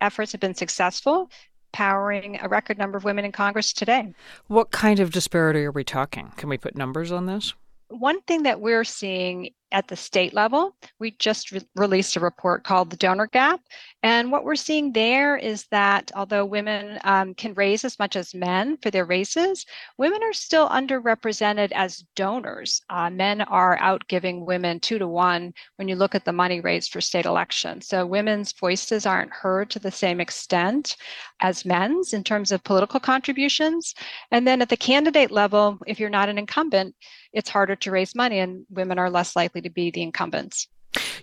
[0.00, 1.30] efforts have been successful,
[1.72, 4.14] powering a record number of women in Congress today.
[4.46, 6.32] What kind of disparity are we talking?
[6.36, 7.54] Can we put numbers on this?
[7.88, 12.64] One thing that we're seeing at the state level, we just re- released a report
[12.64, 13.60] called The Donor Gap.
[14.02, 18.34] And what we're seeing there is that although women um, can raise as much as
[18.34, 19.66] men for their races,
[19.98, 22.80] women are still underrepresented as donors.
[22.88, 26.60] Uh, men are out giving women two to one when you look at the money
[26.60, 27.88] raised for state elections.
[27.88, 30.96] So women's voices aren't heard to the same extent
[31.40, 33.94] as men's in terms of political contributions.
[34.30, 36.94] And then at the candidate level, if you're not an incumbent,
[37.32, 40.68] it's harder to raise money and women are less likely to be the incumbents.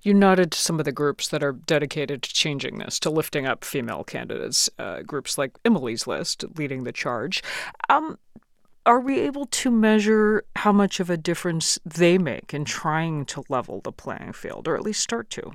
[0.03, 3.47] You nodded to some of the groups that are dedicated to changing this, to lifting
[3.47, 7.41] up female candidates, uh, groups like Emily's List leading the charge.
[7.89, 8.17] Um,
[8.85, 13.43] are we able to measure how much of a difference they make in trying to
[13.47, 15.51] level the playing field, or at least start to?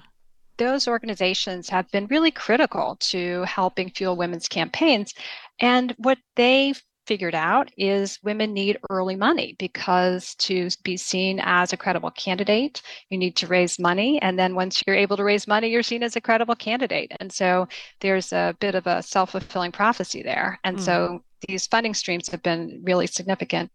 [0.56, 5.12] Those organizations have been really critical to helping fuel women's campaigns.
[5.60, 6.74] And what they
[7.08, 12.82] figured out is women need early money because to be seen as a credible candidate,
[13.08, 14.20] you need to raise money.
[14.20, 17.10] And then once you're able to raise money, you're seen as a credible candidate.
[17.18, 17.66] And so
[18.00, 20.60] there's a bit of a self fulfilling prophecy there.
[20.64, 20.80] And mm.
[20.80, 23.70] so these funding streams have been really significant.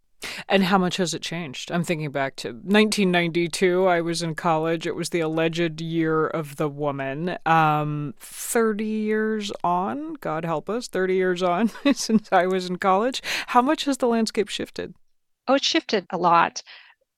[0.47, 1.71] And how much has it changed?
[1.71, 3.85] I'm thinking back to 1992.
[3.85, 4.87] I was in college.
[4.87, 7.37] It was the alleged year of the woman.
[7.45, 13.21] Um, 30 years on, God help us, 30 years on since I was in college.
[13.47, 14.93] How much has the landscape shifted?
[15.47, 16.63] Oh, it shifted a lot.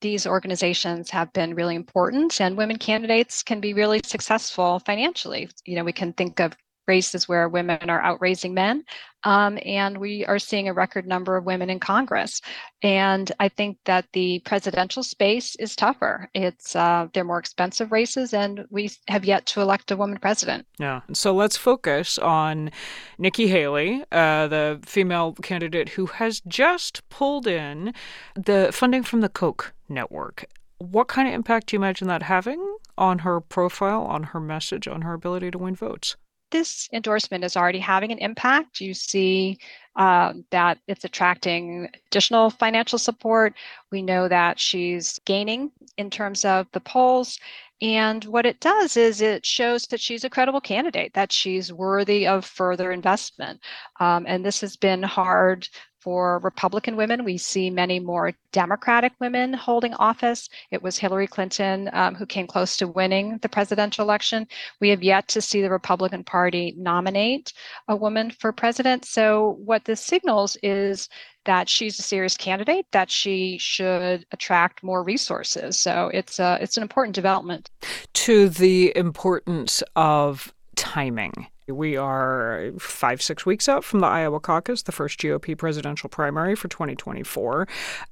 [0.01, 5.49] These organizations have been really important, and women candidates can be really successful financially.
[5.65, 6.53] You know, we can think of
[6.87, 8.83] races where women are outraising men.
[9.23, 12.41] Um, and we are seeing a record number of women in Congress.
[12.83, 16.29] And I think that the presidential space is tougher.
[16.35, 20.67] It's uh, they're more expensive races, and we have yet to elect a woman president.
[20.77, 21.01] Yeah.
[21.13, 22.69] So let's focus on
[23.17, 27.93] Nikki Haley, uh, the female candidate who has just pulled in
[28.35, 30.45] the funding from the Koch network.
[30.77, 34.87] What kind of impact do you imagine that having on her profile, on her message,
[34.87, 36.15] on her ability to win votes?
[36.51, 38.79] This endorsement is already having an impact.
[38.79, 39.57] You see
[39.95, 43.53] uh, that it's attracting additional financial support.
[43.91, 47.39] We know that she's gaining in terms of the polls.
[47.81, 52.25] And what it does is it shows that she's a credible candidate, that she's worthy
[52.25, 53.59] of further investment.
[53.99, 55.67] Um, and this has been hard
[56.05, 57.25] for Republican women.
[57.25, 60.49] We see many more Democratic women holding office.
[60.69, 64.47] It was Hillary Clinton um, who came close to winning the presidential election.
[64.79, 67.53] We have yet to see the Republican Party nominate
[67.87, 69.03] a woman for president.
[69.03, 71.09] So, what this signals is
[71.45, 75.79] that she's a serious candidate, that she should attract more resources.
[75.79, 77.71] So, it's, a, it's an important development.
[78.13, 84.83] To the importance of timing we are five, six weeks out from the Iowa caucus,
[84.83, 87.67] the first GOP presidential primary for 2024.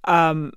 [0.06, 0.54] Um,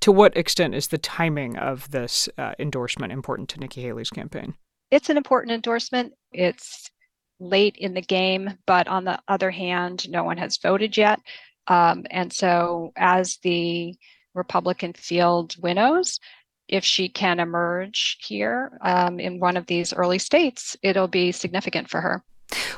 [0.00, 4.54] to what extent is the timing of this uh, endorsement important to Nikki Haley's campaign?
[4.90, 6.14] It's an important endorsement.
[6.32, 6.90] It's
[7.38, 11.20] late in the game, but on the other hand, no one has voted yet.
[11.66, 13.94] Um, and so, as the
[14.34, 16.18] Republican field winnows,
[16.68, 21.90] if she can emerge here um, in one of these early states, it'll be significant
[21.90, 22.24] for her.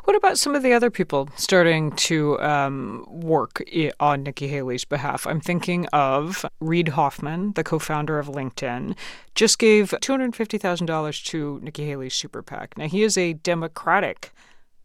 [0.05, 3.63] What about some of the other people starting to um, work
[4.01, 5.27] on Nikki Haley's behalf?
[5.27, 8.97] I'm thinking of Reid Hoffman, the co founder of LinkedIn,
[9.35, 12.77] just gave $250,000 to Nikki Haley's super PAC.
[12.77, 14.33] Now, he is a Democratic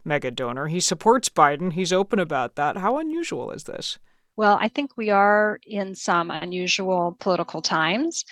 [0.06, 0.68] mega donor.
[0.68, 1.74] He supports Biden.
[1.74, 2.78] He's open about that.
[2.78, 4.00] How unusual is this?
[4.36, 8.24] Well, I think we are in some unusual political times.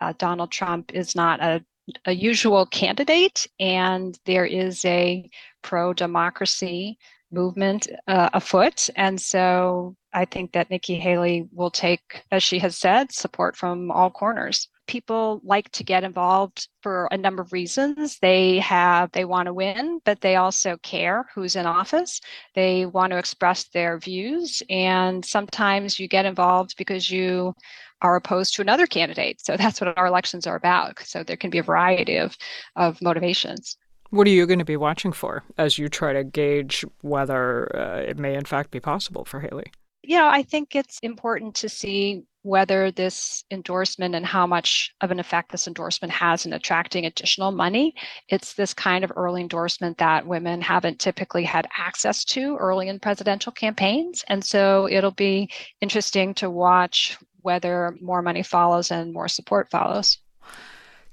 [0.00, 1.64] Uh, Donald Trump is not a
[2.04, 5.28] a usual candidate, and there is a
[5.62, 6.98] pro democracy
[7.32, 8.88] movement uh, afoot.
[8.96, 13.90] And so I think that Nikki Haley will take, as she has said, support from
[13.90, 14.68] all corners.
[14.86, 18.18] People like to get involved for a number of reasons.
[18.20, 22.20] They have, they want to win, but they also care who's in office.
[22.54, 24.62] They want to express their views.
[24.70, 27.52] And sometimes you get involved because you
[28.02, 29.40] are opposed to another candidate.
[29.40, 31.00] So that's what our elections are about.
[31.00, 32.36] So there can be a variety of,
[32.76, 33.76] of motivations.
[34.10, 38.00] What are you going to be watching for as you try to gauge whether uh,
[38.00, 39.72] it may, in fact, be possible for Haley?
[40.02, 45.10] You know, I think it's important to see whether this endorsement and how much of
[45.10, 47.92] an effect this endorsement has in attracting additional money.
[48.28, 53.00] It's this kind of early endorsement that women haven't typically had access to early in
[53.00, 54.24] presidential campaigns.
[54.28, 60.18] And so it'll be interesting to watch whether more money follows and more support follows.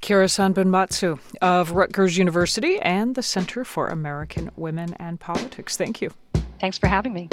[0.01, 5.77] Kira Sanbonmatsu of Rutgers University and the Center for American Women and Politics.
[5.77, 6.11] Thank you.
[6.59, 7.29] Thanks for having me.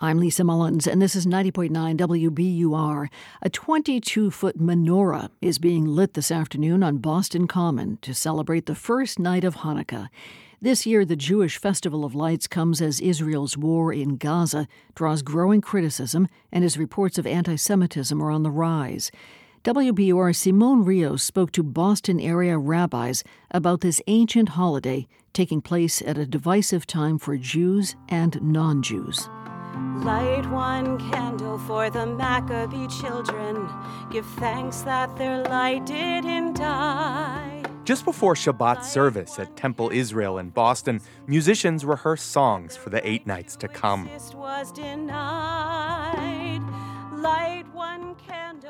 [0.00, 3.08] I'm Lisa Mullins, and this is 90.9 WBUR.
[3.42, 8.74] A 22 foot menorah is being lit this afternoon on Boston Common to celebrate the
[8.74, 10.08] first night of Hanukkah.
[10.60, 15.60] This year, the Jewish Festival of Lights comes as Israel's war in Gaza draws growing
[15.60, 19.12] criticism and as reports of anti Semitism are on the rise.
[19.62, 26.18] WBUR Simon Rios spoke to Boston area rabbis about this ancient holiday taking place at
[26.18, 29.28] a divisive time for Jews and non Jews.
[29.98, 33.68] Light one candle for the Maccabee children.
[34.10, 37.67] Give thanks that their light didn't die.
[37.88, 43.26] Just before Shabbat service at Temple Israel in Boston, musicians rehearse songs for the eight
[43.26, 44.10] nights to come.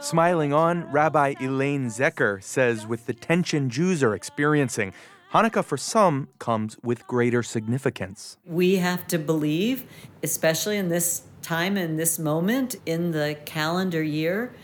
[0.01, 4.93] Smiling on, Rabbi Elaine Zecher says with the tension Jews are experiencing,
[5.33, 8.37] Hanukkah for some comes with greater significance.
[8.47, 9.83] We have to believe,
[10.23, 14.55] especially in this time and this moment in the calendar year,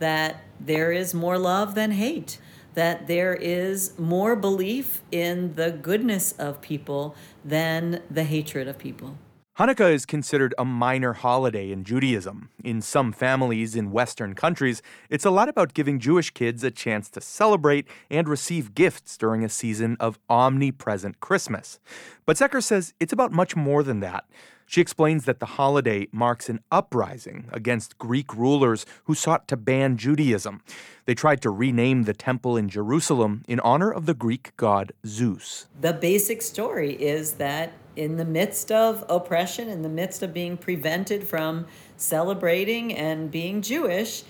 [0.00, 2.40] that there is more love than hate,
[2.74, 7.14] that there is more belief in the goodness of people
[7.44, 9.16] than the hatred of people.
[9.58, 12.48] Hanukkah is considered a minor holiday in Judaism.
[12.64, 17.10] In some families in Western countries, it's a lot about giving Jewish kids a chance
[17.10, 21.78] to celebrate and receive gifts during a season of omnipresent Christmas.
[22.24, 24.24] But Zecher says it's about much more than that.
[24.70, 29.96] She explains that the holiday marks an uprising against Greek rulers who sought to ban
[29.96, 30.62] Judaism.
[31.06, 35.66] They tried to rename the temple in Jerusalem in honor of the Greek god Zeus.
[35.80, 40.56] The basic story is that in the midst of oppression, in the midst of being
[40.56, 41.66] prevented from
[41.96, 44.22] celebrating and being Jewish,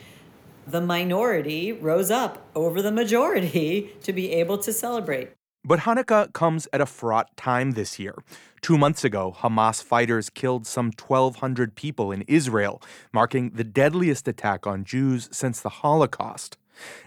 [0.66, 5.32] the minority rose up over the majority to be able to celebrate.
[5.64, 8.14] But Hanukkah comes at a fraught time this year.
[8.62, 12.82] Two months ago, Hamas fighters killed some 1,200 people in Israel,
[13.12, 16.56] marking the deadliest attack on Jews since the Holocaust.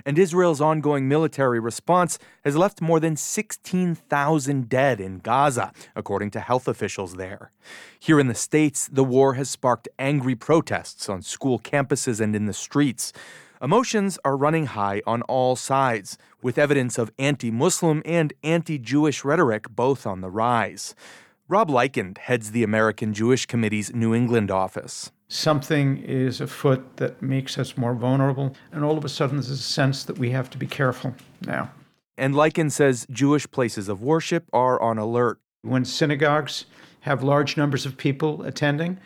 [0.06, 6.40] And Israel's ongoing military response has left more than 16,000 dead in Gaza, according to
[6.40, 7.52] health officials there.
[8.00, 12.46] Here in the States, the war has sparked angry protests on school campuses and in
[12.46, 13.14] the streets.
[13.64, 19.24] Emotions are running high on all sides, with evidence of anti Muslim and anti Jewish
[19.24, 20.96] rhetoric both on the rise.
[21.48, 25.14] Rob Leikind heads the American Jewish Committee's New England office.
[25.30, 29.56] Something is afoot that makes us more vulnerable, and all of a sudden there's a
[29.56, 31.72] sense that we have to be careful now.
[32.18, 35.40] And Leikind says Jewish places of worship are on alert.
[35.62, 36.66] When synagogues
[37.00, 39.00] have large numbers of people attending,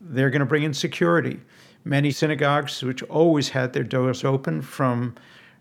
[0.00, 1.40] they're going to bring in security.
[1.84, 5.14] Many synagogues, which always had their doors open from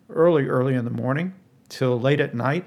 [0.10, 1.34] early, early in the morning
[1.70, 2.66] till late at night,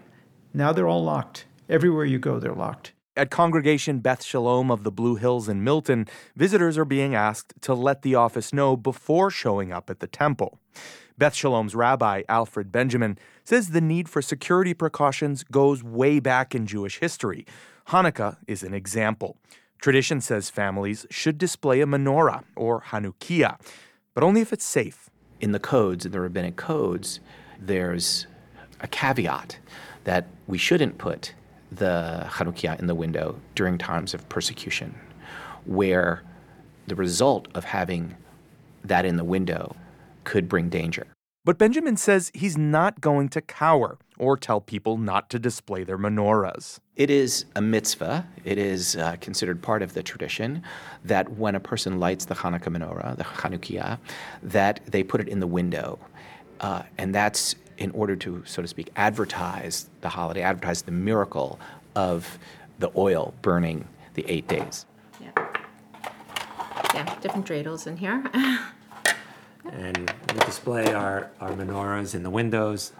[0.55, 1.45] now they're all locked.
[1.69, 2.93] Everywhere you go, they're locked.
[3.15, 7.75] At Congregation Beth Shalom of the Blue Hills in Milton, visitors are being asked to
[7.75, 10.59] let the office know before showing up at the temple.
[11.19, 16.67] Beth Shalom's rabbi, Alfred Benjamin, says the need for security precautions goes way back in
[16.67, 17.45] Jewish history.
[17.89, 19.37] Hanukkah is an example.
[19.83, 23.59] Tradition says families should display a menorah or Chanukiah,
[24.15, 25.11] but only if it's safe.
[25.41, 27.19] In the codes, in the rabbinic codes,
[27.59, 28.29] there's
[28.79, 29.59] a caveat
[30.05, 31.35] that we shouldn't put
[31.73, 34.95] the Chanukiah in the window during times of persecution,
[35.65, 36.23] where
[36.87, 38.15] the result of having
[38.85, 39.75] that in the window
[40.23, 41.09] could bring danger.
[41.45, 45.99] But Benjamin says he's not going to cower or tell people not to display their
[45.99, 46.79] menorahs.
[46.95, 48.29] It is a mitzvah.
[48.45, 50.63] It is uh, considered part of the tradition
[51.05, 53.99] that when a person lights the Hanukkah menorah, the Chanukiah,
[54.45, 55.99] that they put it in the window.
[56.61, 61.59] Uh, and that's in order to, so to speak, advertise the holiday, advertise the miracle
[61.97, 62.39] of
[62.79, 64.87] the oil burning the eight days.
[65.21, 65.33] Yeah,
[66.95, 68.23] yeah different dreidels in here.
[69.71, 72.93] and we display our, our menorahs in the windows.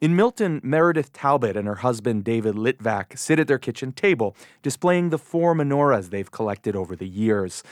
[0.00, 5.10] In Milton, Meredith Talbot and her husband David Litvak sit at their kitchen table, displaying
[5.10, 7.62] the four menorahs they've collected over the years.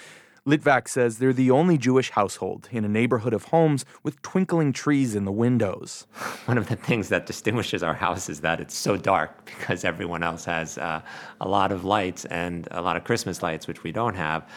[0.47, 5.15] Litvak says they're the only Jewish household in a neighborhood of homes with twinkling trees
[5.15, 6.07] in the windows.
[6.47, 10.23] One of the things that distinguishes our house is that it's so dark because everyone
[10.23, 11.03] else has uh,
[11.41, 14.49] a lot of lights and a lot of Christmas lights, which we don't have.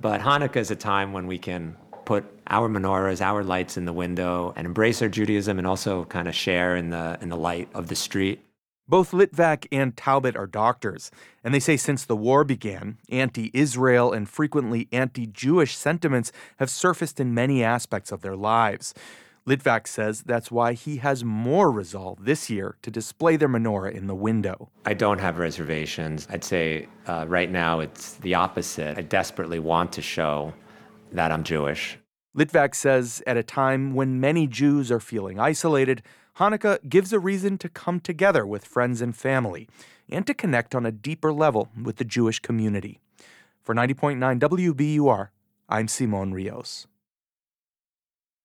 [0.00, 1.76] But Hanukkah is a time when we can
[2.10, 6.26] put our menorahs, our lights in the window, and embrace our Judaism, and also kind
[6.26, 8.44] of share in the in the light of the street.
[8.88, 11.12] Both Litvak and Talbot are doctors,
[11.44, 16.68] and they say since the war began, anti Israel and frequently anti Jewish sentiments have
[16.68, 18.92] surfaced in many aspects of their lives.
[19.46, 24.08] Litvak says that's why he has more resolve this year to display their menorah in
[24.08, 24.68] the window.
[24.84, 26.26] I don't have reservations.
[26.28, 28.98] I'd say uh, right now it's the opposite.
[28.98, 30.52] I desperately want to show
[31.12, 31.99] that I'm Jewish.
[32.36, 36.02] Litvak says at a time when many Jews are feeling isolated,
[36.36, 39.68] Hanukkah gives a reason to come together with friends and family
[40.08, 43.00] and to connect on a deeper level with the Jewish community.
[43.62, 45.28] For 90.9 WBUR,
[45.68, 46.86] I'm Simon Rios.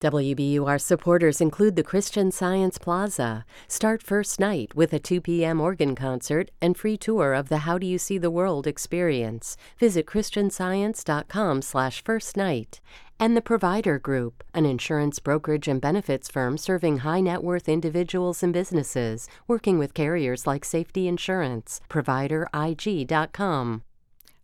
[0.02, 3.46] WBUR supporters include the Christian Science Plaza.
[3.68, 5.62] Start first night with a 2 p.m.
[5.62, 9.56] organ concert and free tour of the How Do You See the World experience.
[9.80, 12.82] Visit christianscience.com slash first night.
[13.20, 18.44] And the Provider Group, an insurance brokerage and benefits firm serving high net worth individuals
[18.44, 21.82] and businesses, working with carriers like Safety Insurance.
[21.90, 23.84] ProviderIG.com.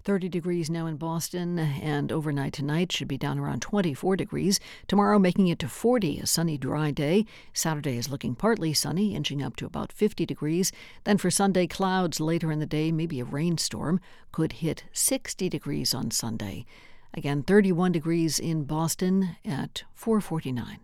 [0.04, 4.60] 30 degrees now in Boston, and overnight tonight should be down around 24 degrees.
[4.88, 7.26] Tomorrow, making it to 40, a sunny, dry day.
[7.54, 10.72] Saturday is looking partly sunny, inching up to about 50 degrees.
[11.04, 14.00] Then for Sunday, clouds later in the day, maybe a rainstorm.
[14.32, 16.66] Could hit 60 degrees on Sunday.
[17.14, 20.80] Again, 31 degrees in Boston at 449.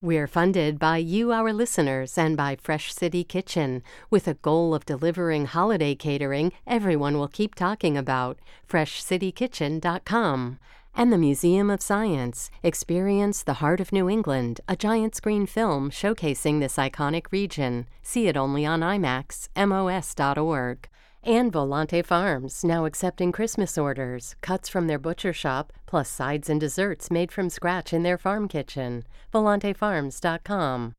[0.00, 4.84] We're funded by you, our listeners, and by Fresh City Kitchen, with a goal of
[4.84, 8.40] delivering holiday catering everyone will keep talking about.
[8.68, 10.58] FreshCityKitchen.com.
[10.94, 12.50] And the Museum of Science.
[12.64, 17.86] Experience the Heart of New England, a giant screen film showcasing this iconic region.
[18.02, 20.88] See it only on IMAX, MOS.org.
[21.24, 26.58] And Volante Farms, now accepting Christmas orders, cuts from their butcher shop, plus sides and
[26.60, 29.04] desserts made from scratch in their farm kitchen.
[29.32, 30.96] VolanteFarms.com.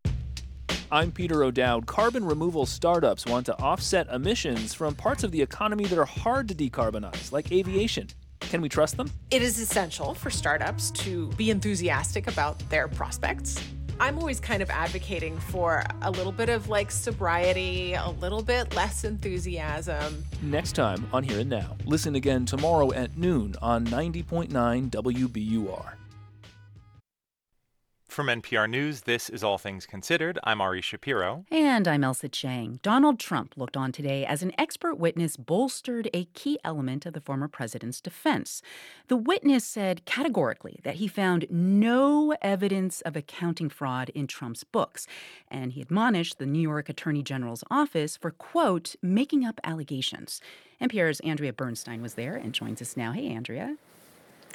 [0.90, 1.88] I'm Peter O'Dowd.
[1.88, 6.48] Carbon removal startups want to offset emissions from parts of the economy that are hard
[6.48, 8.08] to decarbonize, like aviation.
[8.40, 9.12] Can we trust them?
[9.30, 13.62] It is essential for startups to be enthusiastic about their prospects.
[14.00, 18.76] I'm always kind of advocating for a little bit of like sobriety, a little bit
[18.76, 20.24] less enthusiasm.
[20.42, 21.78] Next time on Here and Now.
[21.86, 24.50] Listen again tomorrow at noon on 90.9
[24.90, 25.94] WBUR.
[28.14, 30.38] From NPR News, this is All Things Considered.
[30.44, 31.46] I'm Ari Shapiro.
[31.50, 32.80] And I'm Ailsa Chang.
[32.84, 37.22] Donald Trump looked on today as an expert witness bolstered a key element of the
[37.22, 38.62] former president's defense.
[39.08, 45.08] The witness said categorically that he found no evidence of accounting fraud in Trump's books.
[45.50, 50.40] And he admonished the New York Attorney General's office for, quote, making up allegations.
[50.80, 53.14] NPR's Andrea Bernstein was there and joins us now.
[53.14, 53.76] Hey, Andrea.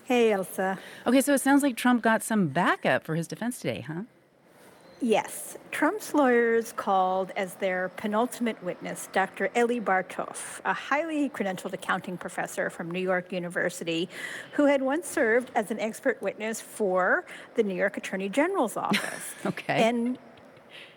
[0.09, 0.79] Hey, Ailsa.
[1.07, 4.05] Okay, so it sounds like Trump got some backup for his defense today, huh?
[5.03, 5.59] Yes.
[5.71, 9.51] Trump's lawyers called as their penultimate witness Dr.
[9.55, 14.09] Eli Bartov, a highly credentialed accounting professor from New York University
[14.53, 19.35] who had once served as an expert witness for the New York Attorney General's office.
[19.45, 19.83] okay.
[19.83, 20.17] And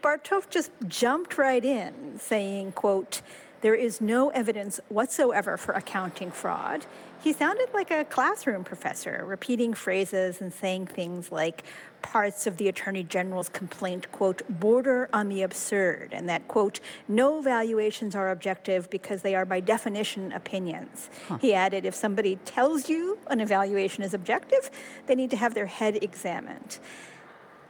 [0.01, 3.21] Bartof just jumped right in, saying, quote,
[3.61, 6.85] there is no evidence whatsoever for accounting fraud.
[7.23, 11.63] He sounded like a classroom professor, repeating phrases and saying things like
[12.01, 17.39] parts of the Attorney General's complaint, quote, border on the absurd, and that, quote, no
[17.39, 21.11] valuations are objective because they are by definition opinions.
[21.27, 21.37] Huh.
[21.39, 24.71] He added, if somebody tells you an evaluation is objective,
[25.05, 26.79] they need to have their head examined.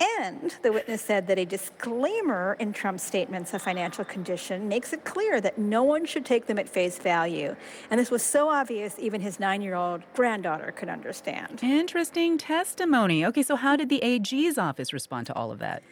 [0.01, 5.05] And the witness said that a disclaimer in Trump's statements of financial condition makes it
[5.05, 7.55] clear that no one should take them at face value.
[7.91, 11.59] And this was so obvious, even his nine year old granddaughter could understand.
[11.61, 13.23] Interesting testimony.
[13.25, 15.83] Okay, so how did the AG's office respond to all of that?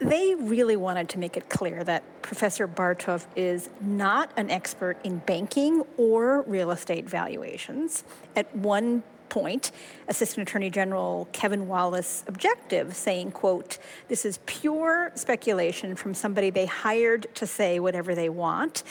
[0.00, 5.18] They really wanted to make it clear that Professor Bartov is not an expert in
[5.18, 8.04] banking or real estate valuations.
[8.34, 9.72] At one point,
[10.08, 13.78] Assistant Attorney General Kevin Wallace objective, saying, quote,
[14.08, 18.82] this is pure speculation from somebody they hired to say whatever they want.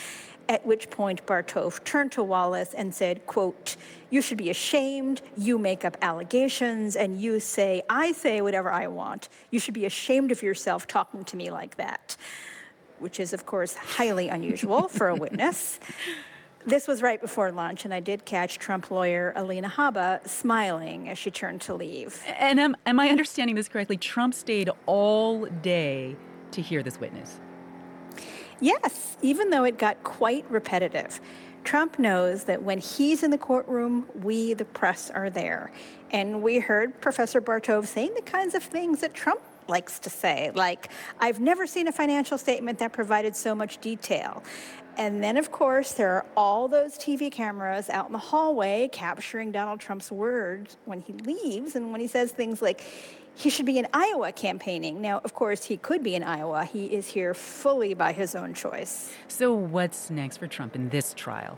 [0.48, 3.76] At which point Bartov turned to Wallace and said, quote,
[4.10, 5.22] you should be ashamed.
[5.36, 9.28] You make up allegations and you say, I say whatever I want.
[9.52, 12.16] You should be ashamed of yourself talking to me like that,
[12.98, 15.78] which is, of course, highly unusual for a witness.
[16.66, 21.16] This was right before lunch, and I did catch Trump lawyer Alina Habba smiling as
[21.16, 22.22] she turned to leave.
[22.38, 23.96] And am, am I understanding this correctly?
[23.96, 26.16] Trump stayed all day
[26.50, 27.40] to hear this witness.
[28.60, 31.20] Yes, even though it got quite repetitive.
[31.64, 35.70] Trump knows that when he's in the courtroom, we, the press, are there.
[36.10, 39.40] And we heard Professor Bartov saying the kinds of things that Trump
[39.70, 44.42] likes to say, like, I've never seen a financial statement that provided so much detail.
[44.98, 49.52] And then, of course, there are all those TV cameras out in the hallway capturing
[49.52, 52.82] Donald Trump's words when he leaves and when he says things like,
[53.36, 55.00] he should be in Iowa campaigning.
[55.00, 56.64] Now, of course, he could be in Iowa.
[56.64, 59.12] He is here fully by his own choice.
[59.28, 61.56] So, what's next for Trump in this trial?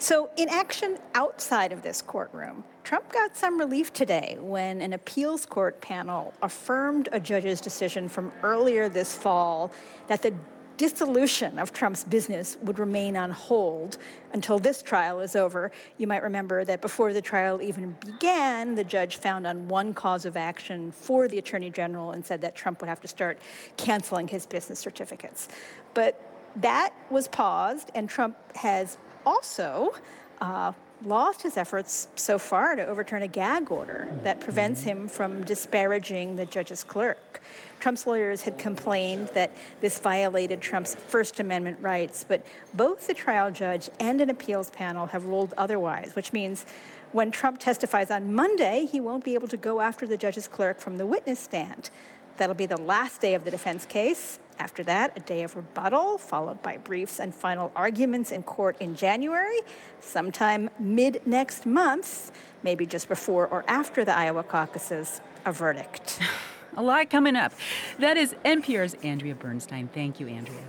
[0.00, 5.44] So, in action outside of this courtroom, Trump got some relief today when an appeals
[5.44, 9.70] court panel affirmed a judge's decision from earlier this fall
[10.08, 10.32] that the
[10.78, 13.98] dissolution of Trump's business would remain on hold
[14.32, 15.70] until this trial is over.
[15.98, 20.24] You might remember that before the trial even began, the judge found on one cause
[20.24, 23.38] of action for the attorney general and said that Trump would have to start
[23.76, 25.48] canceling his business certificates.
[25.92, 26.18] But
[26.56, 29.94] that was paused, and Trump has also
[30.40, 30.72] uh,
[31.04, 36.36] lost his efforts so far to overturn a gag order that prevents him from disparaging
[36.36, 37.42] the judge's clerk.
[37.78, 39.50] Trump's lawyers had complained that
[39.80, 42.44] this violated Trump's First Amendment rights, but
[42.74, 46.66] both the trial judge and an appeals panel have ruled otherwise, which means
[47.12, 50.78] when Trump testifies on Monday, he won't be able to go after the judge's clerk
[50.78, 51.90] from the witness stand.
[52.36, 54.38] That'll be the last day of the defense case.
[54.60, 58.94] After that, a day of rebuttal, followed by briefs and final arguments in court in
[58.94, 59.58] January,
[60.00, 62.30] sometime mid next month,
[62.62, 66.20] maybe just before or after the Iowa caucuses, a verdict.
[66.76, 67.52] A lot coming up.
[67.98, 69.88] That is NPR's Andrea Bernstein.
[69.88, 70.62] Thank you, Andrea.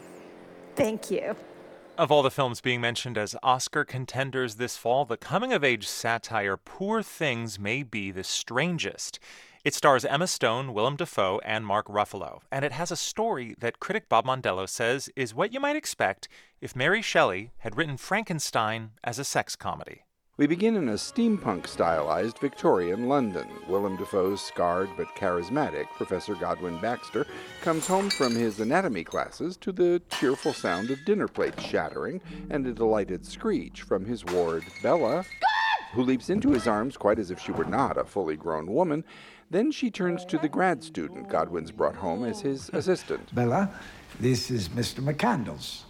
[0.76, 1.36] Thank you.
[1.96, 5.88] Of all the films being mentioned as Oscar contenders this fall, the coming of age
[5.88, 9.20] satire Poor Things may be the strangest.
[9.64, 13.80] It stars Emma Stone, Willem Dafoe, and Mark Ruffalo, and it has a story that
[13.80, 16.28] critic Bob Mondello says is what you might expect
[16.62, 20.01] if Mary Shelley had written Frankenstein as a sex comedy.
[20.38, 23.47] We begin in a steampunk stylized Victorian London.
[23.68, 27.28] Willem Dafoe's scarred but charismatic Professor Godwin Baxter
[27.62, 32.66] comes home from his anatomy classes to the cheerful sound of dinner plates shattering and
[32.66, 35.24] a delighted screech from his ward, Bella,
[35.93, 39.03] who leaps into his arms quite as if she were not a fully grown woman.
[39.52, 43.36] Then she turns to the grad student Godwin's brought home as his assistant.
[43.36, 43.70] Bella,
[44.18, 45.04] this is Mr.
[45.04, 45.82] McCandles.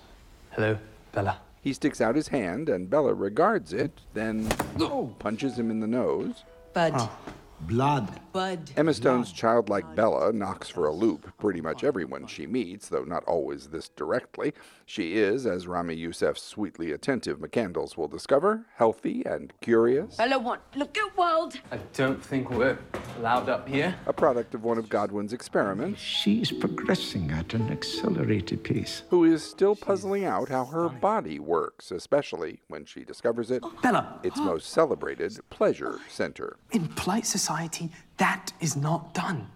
[0.49, 0.79] Hello,
[1.11, 1.37] Bella.
[1.61, 4.49] He sticks out his hand, and Bella regards it, then
[4.79, 5.13] oh.
[5.19, 6.43] punches him in the nose.
[6.73, 6.93] Bud.
[6.95, 7.19] Oh.
[7.67, 8.19] Blood.
[8.33, 8.71] Bud.
[8.75, 13.23] Emma Stone's childlike Bella knocks for a loop pretty much everyone she meets, though not
[13.25, 14.53] always this directly.
[14.91, 20.17] She is, as Ramy Youssef's sweetly attentive McCandles will discover, healthy and curious.
[20.17, 20.59] Hello, one.
[20.75, 21.53] Look at world.
[21.71, 22.77] I don't think we're
[23.17, 23.95] allowed up here.
[24.05, 26.01] A product of one of Godwin's experiments.
[26.01, 29.03] She's progressing at an accelerated pace.
[29.11, 33.61] Who is still puzzling out how her body works, especially when she discovers it.
[33.63, 34.19] Oh, Bella.
[34.23, 36.57] Its most celebrated pleasure center.
[36.71, 39.47] In polite society, that is not done.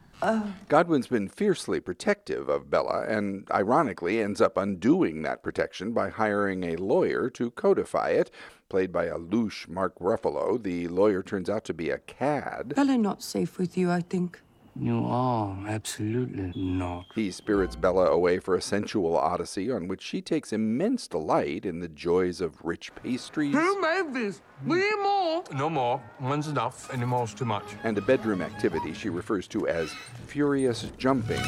[0.67, 6.63] Godwin's been fiercely protective of Bella and ironically ends up undoing that protection by hiring
[6.63, 8.31] a lawyer to codify it.
[8.69, 12.73] Played by a louche Mark Ruffalo, the lawyer turns out to be a cad.
[12.75, 14.41] Bella not safe with you, I think.
[14.77, 17.05] You are absolutely not.
[17.15, 21.79] He spirits Bella away for a sensual odyssey on which she takes immense delight in
[21.79, 24.41] the joys of rich pastries Who made this?
[24.65, 25.43] We need more.
[25.53, 26.03] No more.
[26.19, 26.93] One's enough.
[26.93, 27.63] Any more's too much.
[27.85, 29.93] and a bedroom activity she refers to as
[30.27, 31.41] furious jumping.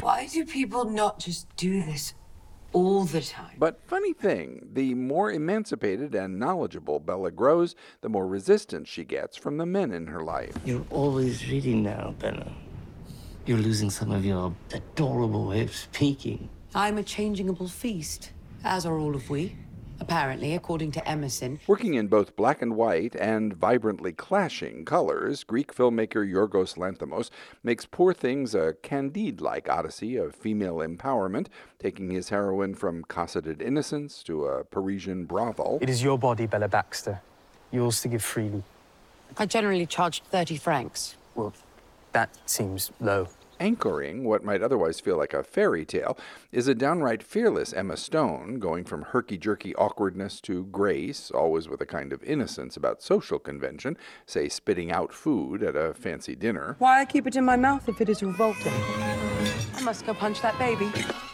[0.00, 2.14] Why do people not just do this
[2.72, 3.58] all the time?
[3.58, 9.36] But funny thing, the more emancipated and knowledgeable Bella grows, the more resistance she gets
[9.36, 10.56] from the men in her life.
[10.64, 12.52] You're always reading now, Bella.
[13.44, 16.48] You're losing some of your adorable way of speaking.
[16.76, 18.30] I'm a changeable feast,
[18.62, 19.56] as are all of we.
[19.98, 21.58] Apparently, according to Emerson.
[21.66, 27.30] Working in both black and white and vibrantly clashing colors, Greek filmmaker Yorgos Lanthimos
[27.64, 31.48] makes Poor Things a Candide-like odyssey of female empowerment,
[31.80, 35.78] taking his heroine from cosseted innocence to a Parisian brothel.
[35.80, 37.20] It is your body, Bella Baxter.
[37.72, 38.62] Yours to give freely.
[39.36, 41.16] I generally charged 30 francs.
[41.34, 41.52] Well,
[42.12, 43.28] that seems low.
[43.60, 46.18] Anchoring what might otherwise feel like a fairy tale
[46.50, 51.80] is a downright fearless Emma Stone, going from herky jerky awkwardness to grace, always with
[51.80, 53.96] a kind of innocence about social convention,
[54.26, 56.74] say spitting out food at a fancy dinner.
[56.80, 58.72] Why I keep it in my mouth if it is revolting?
[59.76, 60.90] I must go punch that baby.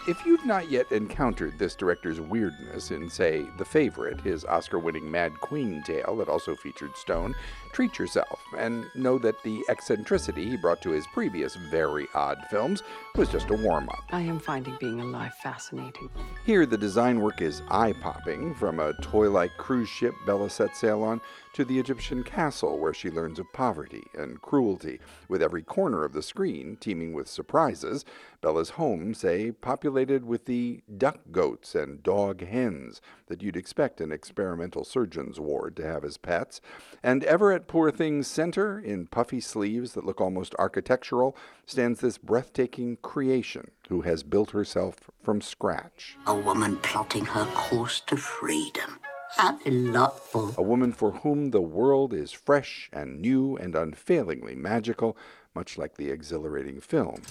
[0.09, 5.11] If you've not yet encountered this director's weirdness in, say, The Favorite, his Oscar winning
[5.11, 7.35] Mad Queen tale that also featured Stone,
[7.75, 12.83] treat yourself and know that the eccentricity he brought to his previous very odd films
[13.17, 14.03] was just a warm up.
[14.11, 16.09] I am finding being alive fascinating.
[16.47, 20.75] Here, the design work is eye popping from a toy like cruise ship Bella set
[20.75, 21.21] sail on
[21.59, 26.13] to the Egyptian castle where she learns of poverty and cruelty, with every corner of
[26.13, 28.05] the screen teeming with surprises.
[28.41, 34.13] Bella's home, say, populated with the duck goats and dog hens that you'd expect an
[34.13, 36.61] experimental surgeon's ward to have as pets.
[37.03, 41.37] And ever at Poor Things Center, in puffy sleeves that look almost architectural,
[41.67, 46.17] stands this breathtaking creation who has built herself from scratch.
[46.29, 49.01] A woman plotting her course to freedom.
[49.31, 50.55] How delightful.
[50.57, 55.16] A woman for whom the world is fresh and new and unfailingly magical,
[55.55, 57.22] much like the exhilarating film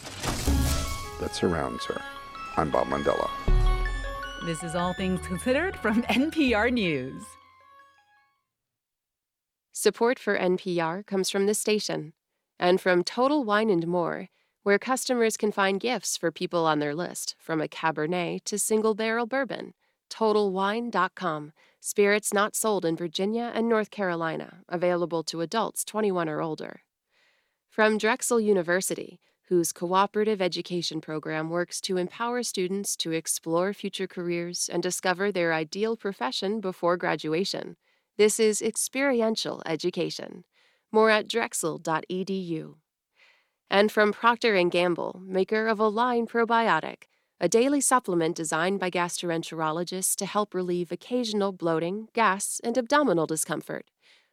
[1.19, 1.99] that surrounds her.
[2.55, 3.29] I'm Bob Mondello.
[4.45, 7.23] This is All Things Considered from NPR News.
[9.71, 12.13] Support for NPR comes from the station
[12.59, 14.29] and from Total Wine and More,
[14.63, 18.93] where customers can find gifts for people on their list, from a Cabernet to single
[18.93, 19.73] barrel bourbon.
[20.09, 21.53] TotalWine.com.
[21.89, 26.81] Spirits not sold in Virginia and North Carolina, available to adults 21 or older.
[27.69, 34.69] From Drexel University, whose cooperative education program works to empower students to explore future careers
[34.69, 37.77] and discover their ideal profession before graduation.
[38.17, 40.43] This is experiential education.
[40.91, 42.75] More at drexel.edu.
[43.69, 47.03] And from Procter & Gamble, maker of Align Probiotic,
[47.39, 53.85] a daily supplement designed by gastroenterologists to help relieve occasional bloating, gas, and abdominal discomfort.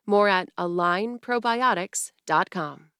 [0.06, 2.90] More at alignprobiotics.com.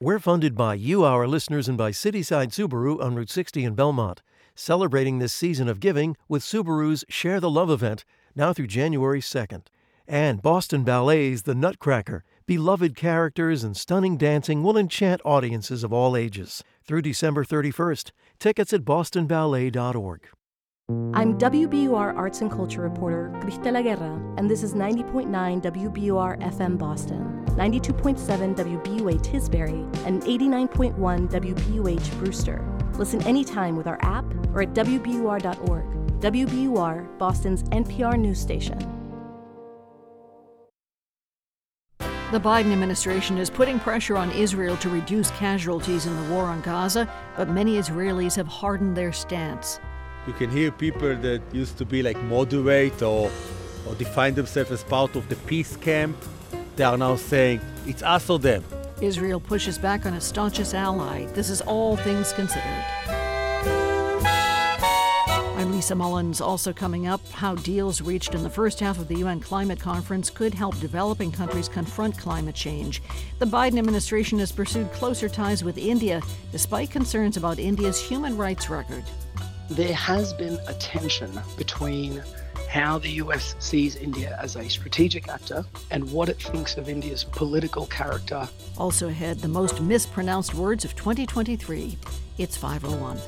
[0.00, 4.22] We're funded by you, our listeners, and by Cityside Subaru on Route 60 in Belmont,
[4.54, 8.04] celebrating this season of giving with Subaru's Share the Love event
[8.36, 9.66] now through January 2nd.
[10.06, 12.22] And Boston Ballet's The Nutcracker.
[12.48, 18.12] Beloved characters and stunning dancing will enchant audiences of all ages through December 31st.
[18.38, 20.26] Tickets at bostonballet.org.
[21.12, 25.28] I'm WBUR Arts and Culture reporter Cristela Guerra, and this is 90.9
[25.60, 32.64] WBUR FM Boston, 92.7 WBUA Tisbury, and 89.1 WBUH Brewster.
[32.94, 34.24] Listen anytime with our app
[34.54, 35.84] or at WBUR.org.
[36.22, 38.97] WBUR, Boston's NPR news station.
[42.30, 46.60] The Biden administration is putting pressure on Israel to reduce casualties in the war on
[46.60, 49.80] Gaza, but many Israelis have hardened their stance.
[50.26, 53.30] You can hear people that used to be like moderate or,
[53.86, 56.18] or define themselves as part of the peace camp.
[56.76, 58.62] They are now saying it's us or them.
[59.00, 61.24] Israel pushes back on its staunchest ally.
[61.32, 62.84] This is all things considered.
[65.78, 66.40] Lisa Mullins.
[66.40, 70.28] Also coming up, how deals reached in the first half of the UN climate conference
[70.28, 73.00] could help developing countries confront climate change.
[73.38, 76.20] The Biden administration has pursued closer ties with India,
[76.50, 79.04] despite concerns about India's human rights record.
[79.70, 82.24] There has been a tension between
[82.68, 87.22] how the US sees India as a strategic actor and what it thinks of India's
[87.22, 88.48] political character.
[88.76, 91.96] Also ahead, the most mispronounced words of 2023.
[92.36, 93.20] It's 501.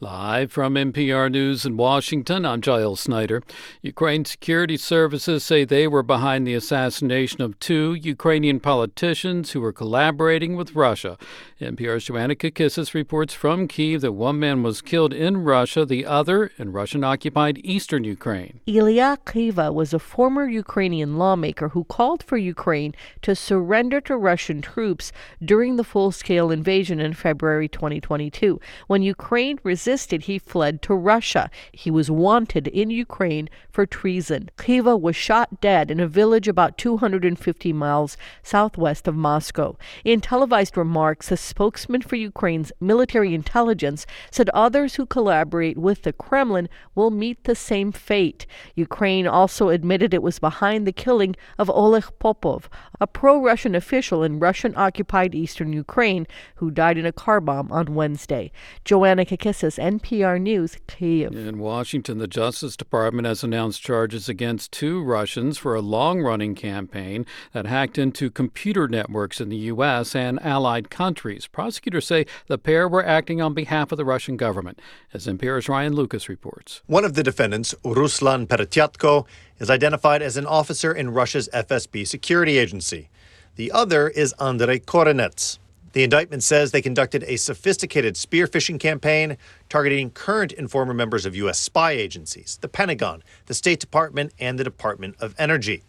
[0.00, 3.42] Live from NPR News in Washington, I'm Giles Snyder.
[3.82, 9.72] Ukraine security services say they were behind the assassination of two Ukrainian politicians who were
[9.72, 11.18] collaborating with Russia.
[11.60, 16.52] NPR's Joanna Kakissis reports from Kiev that one man was killed in Russia, the other
[16.58, 18.60] in Russian occupied eastern Ukraine.
[18.66, 24.62] Ilya Khiva was a former Ukrainian lawmaker who called for Ukraine to surrender to Russian
[24.62, 25.10] troops
[25.44, 28.60] during the full scale invasion in February 2022.
[28.86, 31.50] When Ukraine resisted, resisted, he fled to Russia.
[31.72, 34.50] He was wanted in Ukraine for treason.
[34.58, 39.78] Khiva was shot dead in a village about 250 miles southwest of Moscow.
[40.04, 46.12] In televised remarks, a spokesman for Ukraine's military intelligence said others who collaborate with the
[46.12, 48.44] Kremlin will meet the same fate.
[48.74, 52.68] Ukraine also admitted it was behind the killing of Oleg Popov,
[53.00, 56.26] a pro Russian official in Russian occupied eastern Ukraine
[56.56, 58.52] who died in a car bomb on Wednesday.
[58.84, 61.34] Joanna Kakissis NPR News, Kyiv.
[61.34, 66.54] In Washington, the Justice Department has announced charges against two Russians for a long running
[66.54, 70.14] campaign that hacked into computer networks in the U.S.
[70.14, 71.46] and allied countries.
[71.46, 74.80] Prosecutors say the pair were acting on behalf of the Russian government,
[75.14, 76.82] as NPR's Ryan Lucas reports.
[76.86, 79.26] One of the defendants, Ruslan Peretyatko,
[79.58, 83.08] is identified as an officer in Russia's FSB security agency.
[83.56, 85.58] The other is Andrei Korenets.
[85.98, 89.36] The indictment says they conducted a sophisticated spear phishing campaign
[89.68, 91.58] targeting current and former members of U.S.
[91.58, 95.82] spy agencies, the Pentagon, the State Department, and the Department of Energy.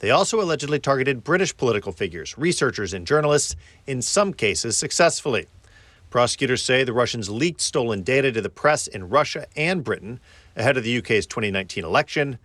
[0.00, 5.46] They also allegedly targeted British political figures, researchers, and journalists, in some cases successfully.
[6.10, 10.20] Prosecutors say the Russians leaked stolen data to the press in Russia and Britain
[10.54, 12.38] ahead of the UK's 2019 election.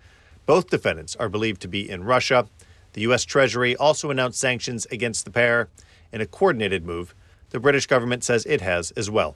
[0.46, 2.48] Both defendants are believed to be in Russia.
[2.94, 3.26] The U.S.
[3.26, 5.68] Treasury also announced sanctions against the pair
[6.12, 7.16] in a coordinated move
[7.52, 9.36] the British government says it has as well.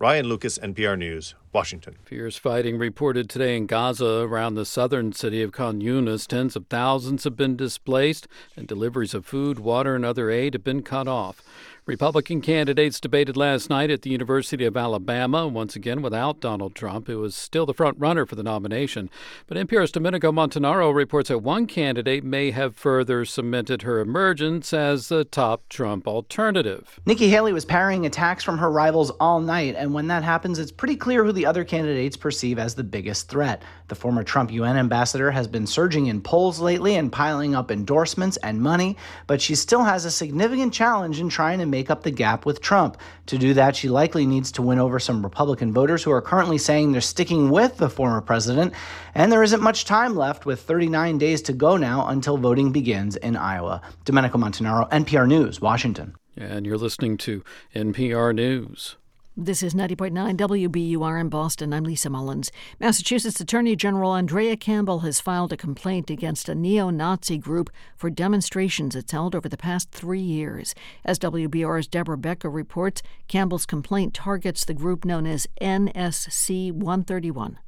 [0.00, 1.94] Ryan Lucas, NPR News, Washington.
[2.04, 6.26] Fierce fighting reported today in Gaza around the southern city of Khan Yunis.
[6.26, 10.64] Tens of thousands have been displaced, and deliveries of food, water, and other aid have
[10.64, 11.42] been cut off.
[11.86, 17.08] Republican candidates debated last night at the University of Alabama, once again without Donald Trump,
[17.08, 19.10] who was still the front runner for the nomination.
[19.46, 25.08] But NPR's Domenico Montanaro reports that one candidate may have further cemented her emergence as
[25.08, 27.00] the top Trump alternative.
[27.04, 30.72] Nikki Haley was parrying attacks from her rivals all night, and when that happens, it's
[30.72, 33.62] pretty clear who the other candidates perceive as the biggest threat.
[33.88, 38.38] The former Trump UN ambassador has been surging in polls lately and piling up endorsements
[38.38, 42.10] and money, but she still has a significant challenge in trying to make up the
[42.10, 42.96] gap with Trump.
[43.26, 46.56] To do that, she likely needs to win over some Republican voters who are currently
[46.56, 48.72] saying they're sticking with the former president,
[49.14, 53.16] and there isn't much time left with 39 days to go now until voting begins
[53.16, 53.82] in Iowa.
[54.06, 56.14] Domenico Montanaro, NPR News, Washington.
[56.36, 58.96] And you're listening to NPR News.
[59.36, 61.74] This is 90.9 WBUR in Boston.
[61.74, 62.52] I'm Lisa Mullins.
[62.78, 68.10] Massachusetts Attorney General Andrea Campbell has filed a complaint against a neo Nazi group for
[68.10, 70.72] demonstrations it's held over the past three years.
[71.04, 77.58] As WBUR's Deborah Becker reports, Campbell's complaint targets the group known as NSC 131.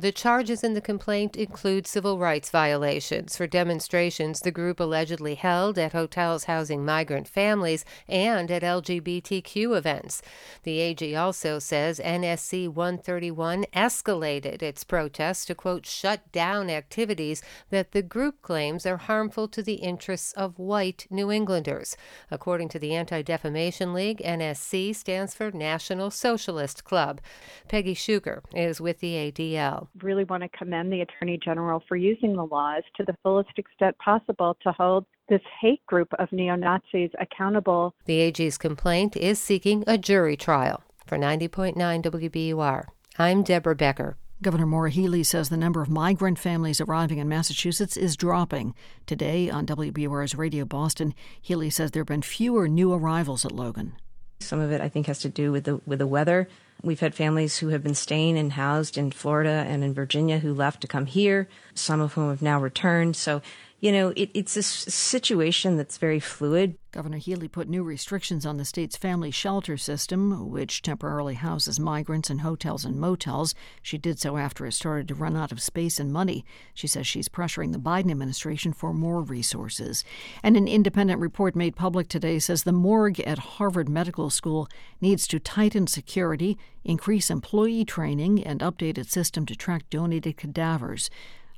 [0.00, 5.78] The charges in the complaint include civil rights violations for demonstrations the group allegedly held
[5.78, 10.22] at hotels housing migrant families and at LGBTQ events.
[10.62, 17.92] The AG also says NSC 131 escalated its protests to, quote, shut down activities that
[17.92, 21.94] the group claims are harmful to the interests of white New Englanders.
[22.30, 27.20] According to the Anti Defamation League, NSC stands for National Socialist Club.
[27.68, 32.34] Peggy Shukur is with the ADL really want to commend the Attorney General for using
[32.34, 37.10] the laws to the fullest extent possible to hold this hate group of neo Nazis
[37.20, 37.94] accountable.
[38.04, 40.82] The AG's complaint is seeking a jury trial.
[41.06, 42.84] For 90.9 WBUR,
[43.18, 44.16] I'm Deborah Becker.
[44.42, 48.74] Governor Maura Healey says the number of migrant families arriving in Massachusetts is dropping.
[49.04, 53.96] Today on WBUR's Radio Boston, Healey says there have been fewer new arrivals at Logan.
[54.40, 56.48] Some of it, I think, has to do with the with the weather.
[56.82, 60.54] We've had families who have been staying and housed in Florida and in Virginia who
[60.54, 63.16] left to come here, some of whom have now returned.
[63.16, 63.42] So
[63.80, 66.76] you know, it, it's a situation that's very fluid.
[66.92, 72.28] Governor Healey put new restrictions on the state's family shelter system, which temporarily houses migrants
[72.28, 73.54] in hotels and motels.
[73.80, 76.44] She did so after it started to run out of space and money.
[76.74, 80.04] She says she's pressuring the Biden administration for more resources.
[80.42, 84.68] And an independent report made public today says the morgue at Harvard Medical School
[85.00, 91.08] needs to tighten security, increase employee training, and update its system to track donated cadavers.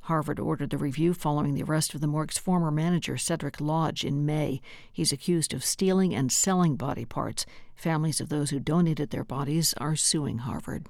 [0.03, 4.25] Harvard ordered the review following the arrest of the morgue's former manager, Cedric Lodge, in
[4.25, 4.59] May.
[4.91, 7.45] He's accused of stealing and selling body parts.
[7.73, 10.87] Families of those who donated their bodies are suing Harvard.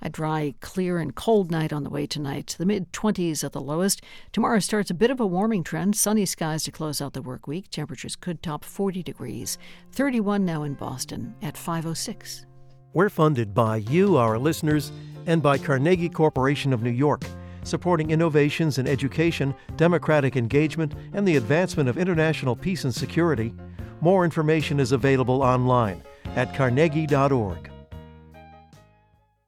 [0.00, 2.56] A dry, clear, and cold night on the way tonight.
[2.58, 4.00] The mid 20s at the lowest.
[4.32, 5.94] Tomorrow starts a bit of a warming trend.
[5.94, 7.68] Sunny skies to close out the work week.
[7.70, 9.58] Temperatures could top 40 degrees.
[9.92, 12.46] 31 now in Boston at 506.
[12.94, 14.90] We're funded by you, our listeners,
[15.26, 17.24] and by Carnegie Corporation of New York
[17.68, 23.54] supporting innovations in education, democratic engagement, and the advancement of international peace and security.
[24.00, 26.02] More information is available online
[26.36, 27.70] at carnegie.org.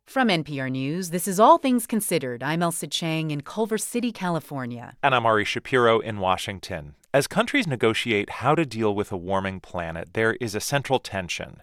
[0.06, 2.42] From NPR News, this is All Things Considered.
[2.42, 4.96] I'm Ailsa Chang in Culver City, California.
[5.04, 6.96] And I'm Ari Shapiro in Washington.
[7.14, 11.60] As countries negotiate how to deal with a warming planet, there is a central tension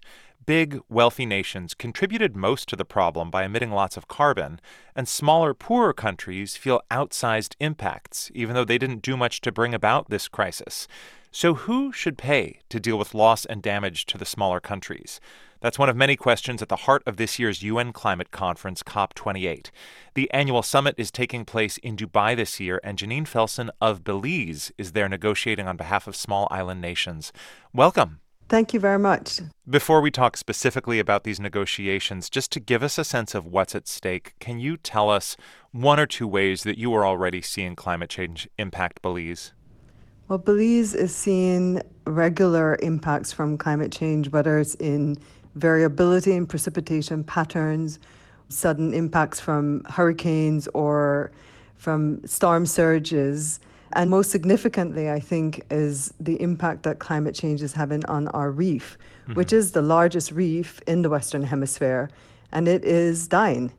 [0.47, 4.59] big, wealthy nations contributed most to the problem by emitting lots of carbon,
[4.95, 9.73] and smaller, poorer countries feel outsized impacts, even though they didn't do much to bring
[9.73, 10.87] about this crisis.
[11.31, 15.19] So, who should pay to deal with loss and damage to the smaller countries?
[15.59, 19.69] That's one of many questions at the heart of this year's UN climate conference, COP28.
[20.13, 24.71] The annual summit is taking place in Dubai this year, and Janine Felson of Belize
[24.77, 27.33] is there negotiating on behalf of small island nations.
[27.73, 28.21] Welcome.
[28.49, 29.41] Thank you very much.
[29.69, 33.75] Before we talk specifically about these negotiations, just to give us a sense of what's
[33.75, 35.35] at stake, can you tell us
[35.71, 39.51] one or two ways that you are already seeing climate change impact Belize?
[40.29, 45.17] Well, Belize is seeing regular impacts from climate change, whether it's in
[45.55, 47.99] variability in precipitation patterns,
[48.47, 51.31] sudden impacts from hurricanes, or
[51.75, 53.59] from storm surges.
[53.93, 58.51] And most significantly, I think, is the impact that climate change is having on our
[58.51, 59.33] reef, mm-hmm.
[59.33, 62.09] which is the largest reef in the Western Hemisphere,
[62.51, 63.71] and it is dying.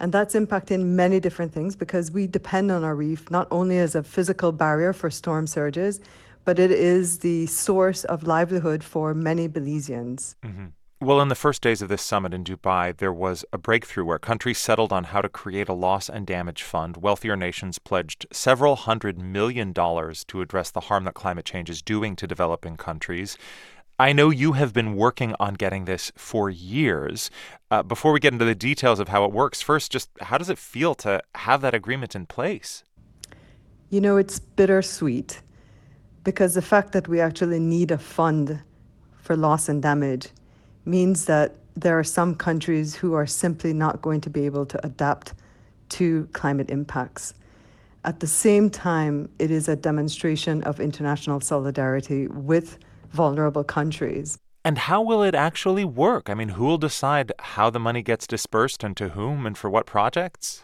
[0.00, 3.94] And that's impacting many different things because we depend on our reef not only as
[3.94, 6.00] a physical barrier for storm surges,
[6.44, 10.34] but it is the source of livelihood for many Belizeans.
[10.42, 10.66] Mm-hmm.
[11.00, 14.18] Well, in the first days of this summit in Dubai, there was a breakthrough where
[14.18, 16.96] countries settled on how to create a loss and damage fund.
[16.96, 21.82] Wealthier nations pledged several hundred million dollars to address the harm that climate change is
[21.82, 23.36] doing to developing countries.
[23.98, 27.30] I know you have been working on getting this for years.
[27.70, 30.48] Uh, before we get into the details of how it works, first, just how does
[30.48, 32.82] it feel to have that agreement in place?
[33.90, 35.42] You know, it's bittersweet
[36.22, 38.62] because the fact that we actually need a fund
[39.16, 40.28] for loss and damage
[40.84, 44.86] means that there are some countries who are simply not going to be able to
[44.86, 45.34] adapt
[45.90, 47.34] to climate impacts.
[48.04, 52.78] At the same time, it is a demonstration of international solidarity with
[53.10, 54.38] vulnerable countries.
[54.64, 56.30] And how will it actually work?
[56.30, 59.68] I mean, who will decide how the money gets dispersed and to whom and for
[59.68, 60.62] what projects?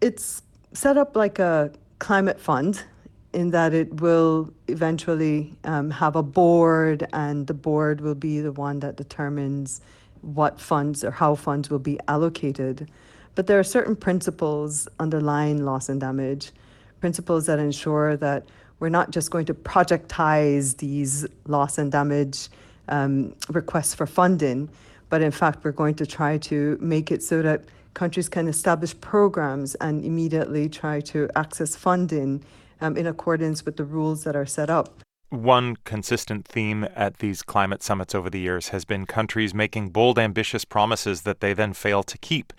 [0.00, 0.42] It's
[0.72, 2.84] set up like a climate fund
[3.32, 8.52] in that it will eventually um, have a board, and the board will be the
[8.52, 9.80] one that determines
[10.20, 12.90] what funds or how funds will be allocated.
[13.34, 16.52] But there are certain principles underlying loss and damage,
[17.00, 18.44] principles that ensure that
[18.78, 22.48] we're not just going to projectize these loss and damage
[22.88, 24.68] um, requests for funding,
[25.08, 27.64] but in fact, we're going to try to make it so that
[27.94, 32.42] countries can establish programs and immediately try to access funding
[32.82, 35.00] um, in accordance with the rules that are set up.
[35.30, 40.18] One consistent theme at these climate summits over the years has been countries making bold,
[40.18, 42.52] ambitious promises that they then fail to keep.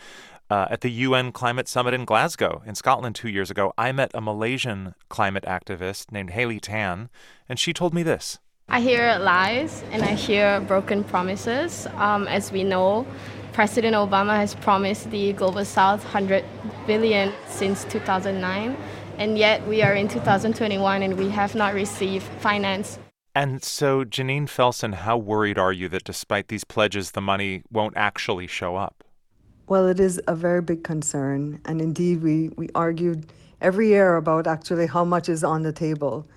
[0.50, 4.12] Uh, at the UN Climate Summit in Glasgow, in Scotland, two years ago, I met
[4.14, 7.10] a Malaysian climate activist named Haley Tan,
[7.48, 8.40] and she told me this.
[8.70, 11.86] I hear lies and I hear broken promises.
[11.96, 13.06] Um, as we know,
[13.52, 16.44] President Obama has promised the Global South 100
[16.88, 18.76] billion since 2009,
[19.18, 23.00] and yet we are in 2021 and we have not received finance.
[23.36, 27.98] And so, Janine Felson, how worried are you that despite these pledges, the money won't
[27.98, 29.04] actually show up?
[29.68, 31.60] Well, it is a very big concern.
[31.66, 33.32] And indeed, we, we argued
[33.62, 36.28] every year about actually how much is on the table.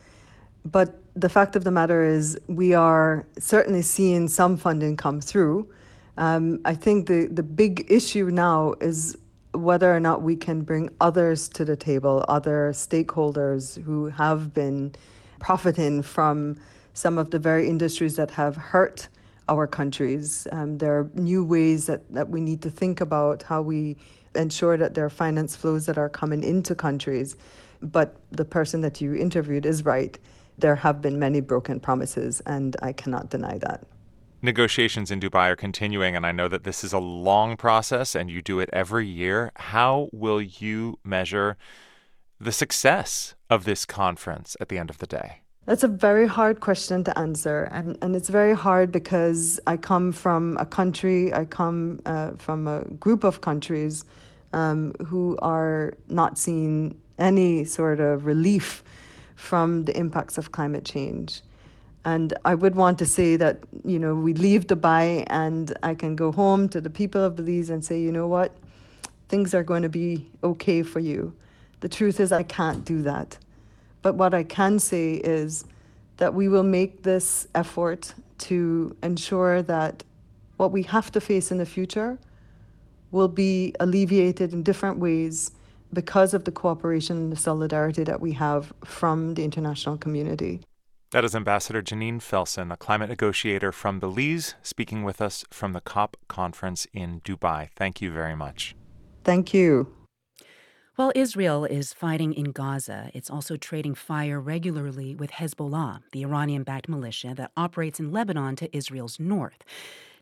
[0.64, 5.68] But the fact of the matter is, we are certainly seeing some funding come through.
[6.16, 9.18] Um, I think the, the big issue now is
[9.56, 14.94] whether or not we can bring others to the table, other stakeholders who have been
[15.38, 16.56] profiting from
[16.94, 19.08] some of the very industries that have hurt
[19.48, 20.46] our countries.
[20.50, 23.96] Um, there are new ways that, that we need to think about how we
[24.34, 27.36] ensure that there are finance flows that are coming into countries.
[27.82, 30.18] But the person that you interviewed is right.
[30.58, 33.84] There have been many broken promises, and I cannot deny that.
[34.46, 38.30] Negotiations in Dubai are continuing, and I know that this is a long process and
[38.30, 39.50] you do it every year.
[39.56, 41.56] How will you measure
[42.40, 45.40] the success of this conference at the end of the day?
[45.64, 47.68] That's a very hard question to answer.
[47.72, 52.68] And, and it's very hard because I come from a country, I come uh, from
[52.68, 54.04] a group of countries
[54.52, 58.84] um, who are not seeing any sort of relief
[59.34, 61.42] from the impacts of climate change.
[62.06, 66.14] And I would want to say that, you know, we leave Dubai and I can
[66.14, 68.56] go home to the people of Belize and say, you know what,
[69.28, 71.34] things are going to be okay for you.
[71.80, 73.38] The truth is, I can't do that.
[74.02, 75.64] But what I can say is
[76.18, 80.04] that we will make this effort to ensure that
[80.58, 82.20] what we have to face in the future
[83.10, 85.50] will be alleviated in different ways
[85.92, 90.60] because of the cooperation and the solidarity that we have from the international community.
[91.12, 95.80] That is Ambassador Janine Felson, a climate negotiator from Belize, speaking with us from the
[95.80, 97.68] COP conference in Dubai.
[97.76, 98.74] Thank you very much.
[99.22, 99.92] Thank you.
[100.96, 106.64] While Israel is fighting in Gaza, it's also trading fire regularly with Hezbollah, the Iranian
[106.64, 109.62] backed militia that operates in Lebanon to Israel's north.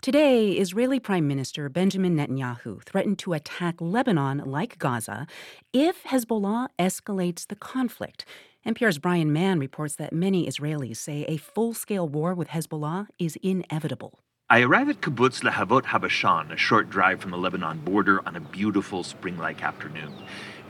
[0.02, 5.26] Today, Israeli Prime Minister Benjamin Netanyahu threatened to attack Lebanon like Gaza
[5.72, 8.26] if Hezbollah escalates the conflict.
[8.66, 13.36] NPR's Brian Mann reports that many Israelis say a full scale war with Hezbollah is
[13.42, 14.20] inevitable.
[14.48, 18.40] I arrive at Kibbutz Lehavot Habashan, a short drive from the Lebanon border, on a
[18.40, 20.14] beautiful spring like afternoon.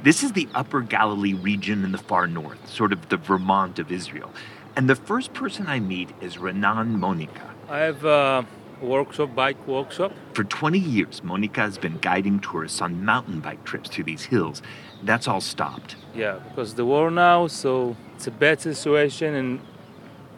[0.02, 3.92] This is the Upper Galilee region in the far north, sort of the Vermont of
[3.92, 4.32] Israel.
[4.74, 7.54] And the first person I meet is Renan Monica.
[7.68, 8.44] I have a
[8.82, 10.12] workshop, bike workshop.
[10.32, 14.62] For 20 years, Monica has been guiding tourists on mountain bike trips through these hills.
[15.04, 15.96] That's all stopped.
[16.14, 19.60] Yeah, because the war now, so it's a bad situation and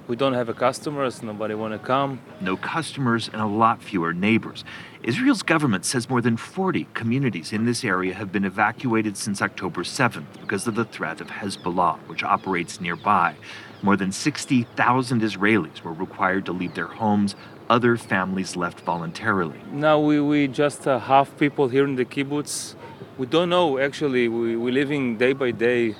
[0.08, 2.20] we don't have a customers, nobody want to come.
[2.40, 4.64] No customers and a lot fewer neighbors.
[5.02, 9.82] Israel's government says more than 40 communities in this area have been evacuated since October
[9.82, 13.34] 7th because of the threat of Hezbollah, which operates nearby.
[13.82, 17.34] More than 60,000 Israelis were required to leave their homes.
[17.68, 19.58] Other families left voluntarily.
[19.72, 22.76] Now we, we just uh, half people here in the kibbutz.
[23.18, 24.28] We don't know actually.
[24.28, 25.94] We, we're living day by day.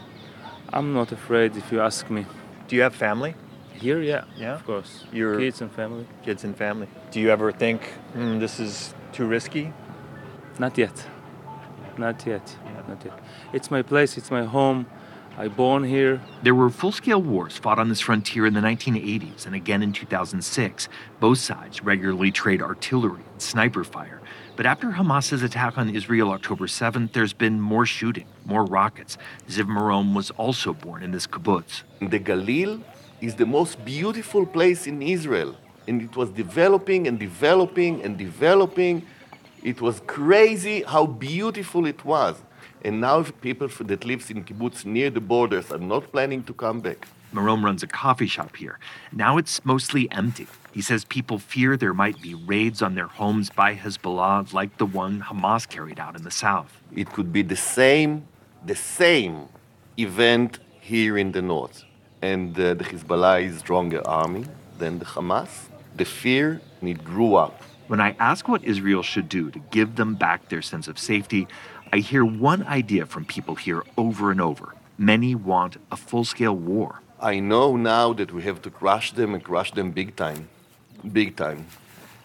[0.73, 2.27] I'm not afraid if you ask me.
[2.69, 3.35] Do you have family?
[3.75, 5.05] Here, yeah, yeah, of course.
[5.13, 6.07] Your kids and family.
[6.23, 6.89] Kids and family.
[7.11, 7.81] Do you ever think
[8.15, 9.73] mm, this is too risky?
[10.59, 11.07] Not yet.
[11.97, 12.57] Not yet.
[12.89, 13.19] Not yet.
[13.53, 14.17] It's my place.
[14.17, 14.87] It's my home.
[15.39, 16.23] I born here.
[16.43, 20.89] There were full-scale wars fought on this frontier in the 1980s and again in 2006.
[21.21, 24.21] Both sides regularly trade artillery and sniper fire.
[24.57, 29.19] But after Hamas's attack on Israel October 7th, there's been more shooting, more rockets.
[29.51, 31.83] Ziv Marom was also born in this kibbutz.
[32.01, 32.81] The Galil
[33.21, 35.55] is the most beautiful place in Israel,
[35.87, 39.07] and it was developing and developing and developing.
[39.63, 42.37] It was crazy how beautiful it was.
[42.83, 46.81] And now people that lives in kibbutz near the borders are not planning to come
[46.81, 47.07] back.
[47.37, 48.79] Marom runs a coffee shop here.
[49.13, 50.47] Now it's mostly empty.
[50.73, 54.87] He says people fear there might be raids on their homes by Hezbollah like the
[54.87, 56.81] one Hamas carried out in the south.
[56.95, 58.27] It could be the same,
[58.65, 59.49] the same
[59.99, 61.85] event here in the north.
[62.23, 64.47] And uh, the Hezbollah is stronger army
[64.79, 65.69] than the Hamas.
[65.95, 67.63] The fear, and it grew up.
[67.89, 71.47] When I ask what Israel should do to give them back their sense of safety,
[71.93, 74.75] I hear one idea from people here over and over.
[74.99, 77.03] Many want a full scale war.
[77.21, 80.51] I know now that we have to crush them and crush them big time.
[81.13, 81.67] Big time.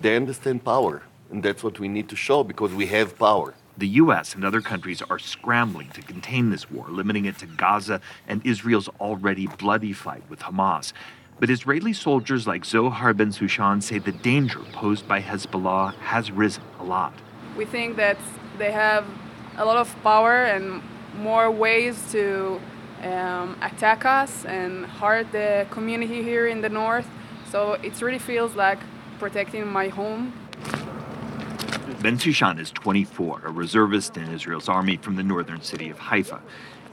[0.01, 3.53] They understand power, and that's what we need to show because we have power.
[3.77, 4.35] The U.S.
[4.35, 8.89] and other countries are scrambling to contain this war, limiting it to Gaza and Israel's
[8.99, 10.91] already bloody fight with Hamas.
[11.39, 16.63] But Israeli soldiers like Zohar Ben Sushan say the danger posed by Hezbollah has risen
[16.79, 17.13] a lot.
[17.55, 18.17] We think that
[18.57, 19.05] they have
[19.55, 20.83] a lot of power and
[21.15, 22.59] more ways to
[23.03, 27.07] um, attack us and hurt the community here in the north.
[27.49, 28.79] So it really feels like
[29.19, 30.33] protecting my home.
[32.01, 36.41] Ben Sushan is 24, a reservist in Israel's army from the northern city of Haifa.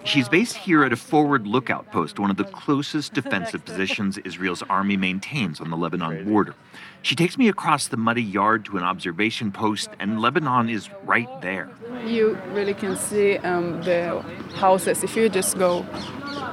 [0.04, 4.62] She's based here at a forward lookout post, one of the closest defensive positions Israel's
[4.62, 6.54] army maintains on the Lebanon border.
[7.02, 11.28] She takes me across the muddy yard to an observation post, and Lebanon is right
[11.42, 11.68] there.
[12.06, 15.04] You really can see um, the houses.
[15.04, 15.86] If you just go,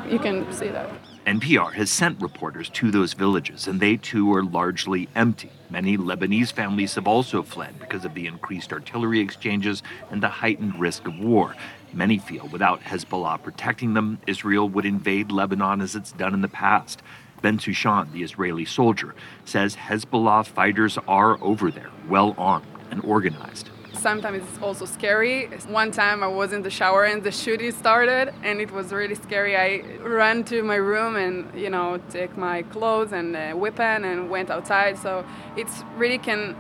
[0.10, 0.90] you can see that.
[1.26, 5.50] NPR has sent reporters to those villages, and they too are largely empty.
[5.72, 9.82] Many Lebanese families have also fled because of the increased artillery exchanges
[10.12, 11.56] and the heightened risk of war.
[11.96, 16.48] Many feel without Hezbollah protecting them, Israel would invade Lebanon as it's done in the
[16.48, 17.02] past.
[17.42, 19.16] Ben Sushan, the Israeli soldier,
[19.46, 23.70] says Hezbollah fighters are over there, well armed and organized
[24.06, 25.48] sometimes it's also scary.
[25.82, 29.16] One time I was in the shower and the shooting started, and it was really
[29.16, 29.58] scary.
[29.58, 29.70] I
[30.20, 34.52] ran to my room and you know take my clothes and uh, weapon and went
[34.52, 35.00] outside.
[35.06, 35.26] So
[35.58, 36.56] it's really can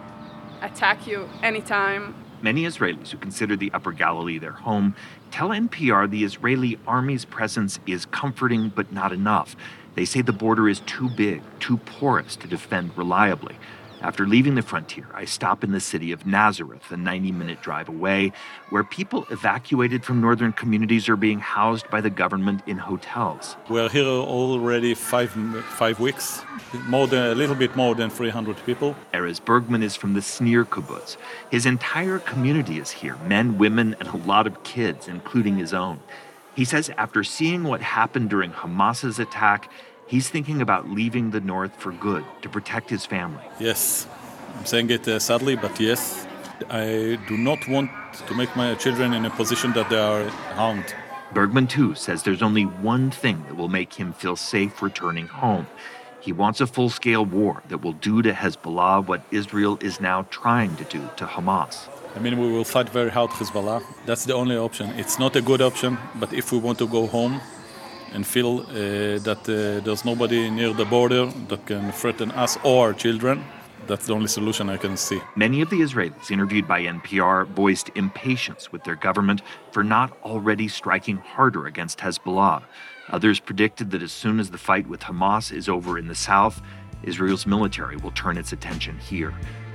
[0.64, 2.25] attack you anytime.
[2.46, 4.94] Many Israelis who consider the Upper Galilee their home
[5.32, 9.56] tell NPR the Israeli army's presence is comforting but not enough.
[9.96, 13.56] They say the border is too big, too porous to defend reliably.
[14.02, 17.90] After leaving the frontier, I stop in the city of Nazareth, a 90 minute drive
[17.90, 18.34] away,
[18.70, 23.56] where people evacuated from northern communities are being housed by the government in hotels.
[23.70, 26.44] We're here already five, five weeks,
[26.88, 28.96] more than, a little bit more than 300 people.
[29.14, 31.18] Erez Bergman is from the Snir kibbutz.
[31.50, 36.00] His entire community is here men, women, and a lot of kids, including his own.
[36.56, 39.70] He says after seeing what happened during Hamas's attack,
[40.08, 43.44] He's thinking about leaving the North for good to protect his family.
[43.60, 44.08] Yes,
[44.58, 46.28] I'm saying it uh, sadly, but yes.
[46.70, 47.90] I do not want
[48.28, 50.94] to make my children in a position that they are harmed.
[51.34, 55.68] Bergman, too, says there's only one thing that will make him feel safe returning home.
[56.22, 60.28] He wants a full scale war that will do to Hezbollah what Israel is now
[60.30, 61.90] trying to do to Hamas.
[62.16, 63.84] I mean, we will fight very hard, Hezbollah.
[64.06, 64.92] That's the only option.
[64.92, 67.42] It's not a good option, but if we want to go home,
[68.16, 72.88] and feel uh, that uh, there's nobody near the border that can threaten us or
[72.88, 73.44] our children.
[73.88, 75.20] That's the only solution I can see.
[75.36, 80.68] Many of the Israelis interviewed by NPR voiced impatience with their government for not already
[80.68, 82.64] striking harder against Hezbollah.
[83.10, 86.62] Others predicted that as soon as the fight with Hamas is over in the south,
[87.04, 89.34] Israel's military will turn its attention here.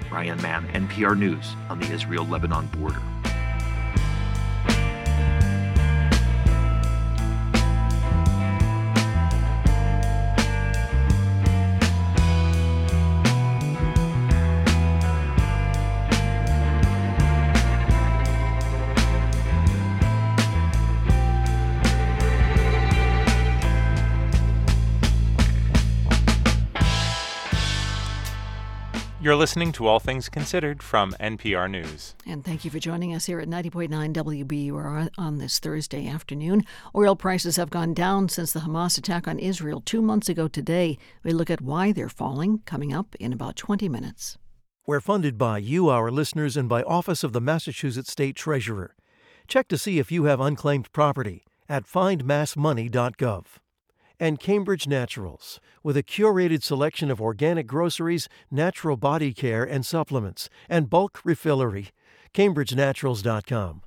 [0.08, 3.00] Brian Mann, NPR News on the Israel Lebanon border.
[29.22, 32.14] You're listening to All Things Considered from NPR News.
[32.24, 36.64] And thank you for joining us here at 90.9 WBUR on this Thursday afternoon.
[36.96, 40.96] Oil prices have gone down since the Hamas attack on Israel two months ago today.
[41.22, 44.38] We look at why they're falling coming up in about 20 minutes.
[44.86, 48.96] We're funded by you, our listeners, and by Office of the Massachusetts State Treasurer.
[49.46, 53.44] Check to see if you have unclaimed property at findmassmoney.gov.
[54.20, 60.50] And Cambridge Naturals, with a curated selection of organic groceries, natural body care and supplements,
[60.68, 61.88] and bulk refillery.
[62.34, 63.82] CambridgeNaturals.com.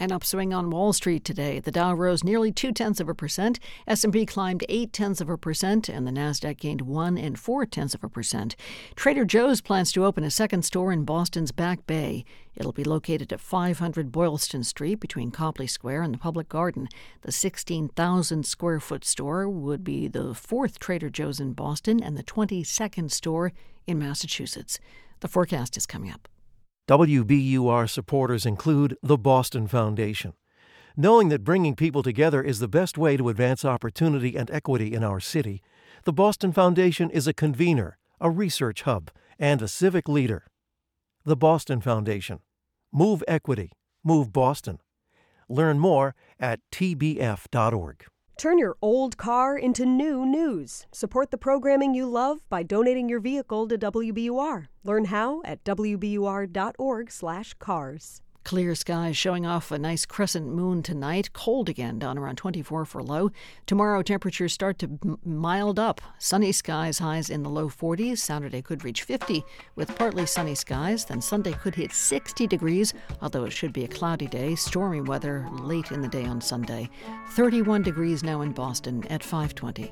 [0.00, 1.60] An upswing on Wall Street today.
[1.60, 3.60] The Dow rose nearly two tenths of a percent.
[3.86, 7.94] S&P climbed eight tenths of a percent, and the Nasdaq gained one and four tenths
[7.94, 8.56] of a percent.
[8.96, 12.24] Trader Joe's plans to open a second store in Boston's Back Bay.
[12.56, 16.88] It'll be located at 500 Boylston Street between Copley Square and the Public Garden.
[17.22, 22.24] The 16,000 square foot store would be the fourth Trader Joe's in Boston and the
[22.24, 23.52] 22nd store
[23.86, 24.80] in Massachusetts.
[25.20, 26.28] The forecast is coming up.
[26.86, 30.34] WBUR supporters include the Boston Foundation.
[30.98, 35.02] Knowing that bringing people together is the best way to advance opportunity and equity in
[35.02, 35.62] our city,
[36.04, 40.44] the Boston Foundation is a convener, a research hub, and a civic leader.
[41.24, 42.40] The Boston Foundation.
[42.92, 43.72] Move equity.
[44.04, 44.78] Move Boston.
[45.48, 48.04] Learn more at tbf.org.
[48.36, 50.86] Turn your old car into new news.
[50.92, 54.66] Support the programming you love by donating your vehicle to WBUR.
[54.82, 58.22] Learn how at wbur.org/cars.
[58.44, 61.32] Clear skies showing off a nice crescent moon tonight.
[61.32, 63.30] Cold again, down around 24 for low.
[63.64, 66.02] Tomorrow, temperatures start to m- mild up.
[66.18, 68.18] Sunny skies, highs in the low 40s.
[68.18, 69.42] Saturday could reach 50
[69.76, 71.06] with partly sunny skies.
[71.06, 72.92] Then Sunday could hit 60 degrees,
[73.22, 74.54] although it should be a cloudy day.
[74.56, 76.90] Stormy weather late in the day on Sunday.
[77.30, 79.90] 31 degrees now in Boston at 520.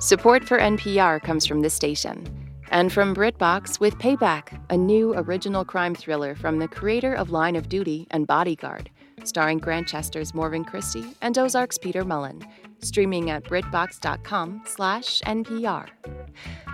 [0.00, 2.24] Support for NPR comes from this station
[2.70, 7.54] and from BritBox with Payback, a new original crime thriller from the creator of Line
[7.54, 8.88] of Duty and Bodyguard,
[9.24, 12.42] starring Grantchester's Morven Christie and Ozark's Peter Mullan,
[12.78, 15.88] streaming at britbox.com/npr.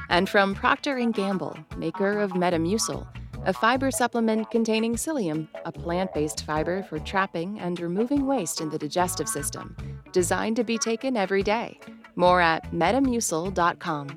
[0.09, 3.09] And from Procter & Gamble, maker of Metamucil,
[3.45, 8.79] a fiber supplement containing psyllium, a plant-based fiber for trapping and removing waste in the
[8.79, 9.77] digestive system,
[10.13, 11.81] designed to be taken every day.
[12.17, 14.09] More at metamucil.com.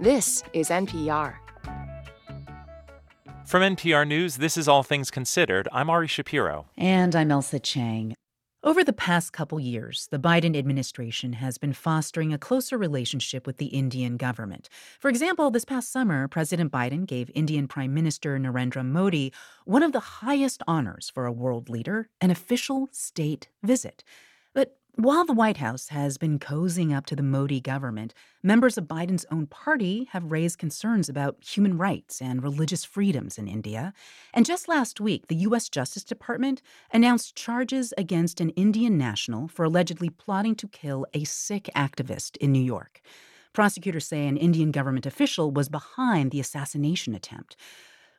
[0.00, 1.34] This is NPR.
[3.46, 5.68] From NPR News, this is All Things Considered.
[5.72, 6.66] I'm Ari Shapiro.
[6.78, 8.14] And I'm Ailsa Chang.
[8.64, 13.56] Over the past couple years, the Biden administration has been fostering a closer relationship with
[13.56, 14.68] the Indian government.
[15.00, 19.32] For example, this past summer, President Biden gave Indian Prime Minister Narendra Modi
[19.64, 24.04] one of the highest honors for a world leader an official state visit.
[24.96, 28.12] While the White House has been cozying up to the Modi government,
[28.42, 33.48] members of Biden's own party have raised concerns about human rights and religious freedoms in
[33.48, 33.94] India.
[34.34, 35.70] And just last week, the U.S.
[35.70, 36.60] Justice Department
[36.92, 42.52] announced charges against an Indian national for allegedly plotting to kill a Sikh activist in
[42.52, 43.00] New York.
[43.54, 47.56] Prosecutors say an Indian government official was behind the assassination attempt.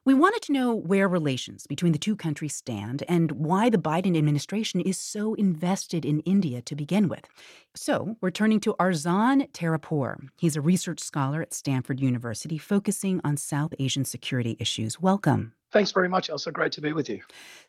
[0.06, 4.18] We wanted to know where relations between the two countries stand and why the Biden
[4.18, 7.26] administration is so invested in India to begin with.
[7.74, 10.28] So, we're turning to Arzan Tarapour.
[10.36, 15.00] He's a research scholar at Stanford University focusing on South Asian security issues.
[15.00, 15.54] Welcome.
[15.72, 16.52] Thanks very much, Ailsa.
[16.52, 17.22] Great to be with you.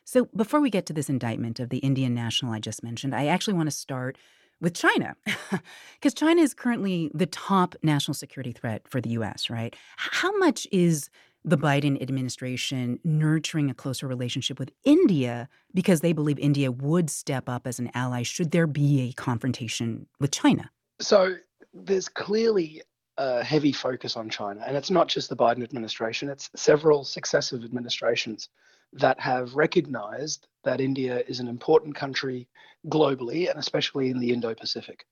[0.04, 3.26] So, before we get to this indictment of the Indian national I just mentioned, I
[3.26, 4.18] actually want to start
[4.60, 5.14] with China,
[6.00, 9.76] because China is currently the top national security threat for the U.S., right?
[9.96, 11.10] How much is
[11.44, 17.48] the Biden administration nurturing a closer relationship with India because they believe India would step
[17.48, 20.70] up as an ally should there be a confrontation with China.
[21.00, 21.36] So
[21.74, 22.82] there's clearly
[23.18, 27.62] a heavy focus on China, and it's not just the Biden administration, it's several successive
[27.62, 28.48] administrations
[28.94, 32.48] that have recognized that India is an important country
[32.88, 35.04] globally and especially in the Indo Pacific.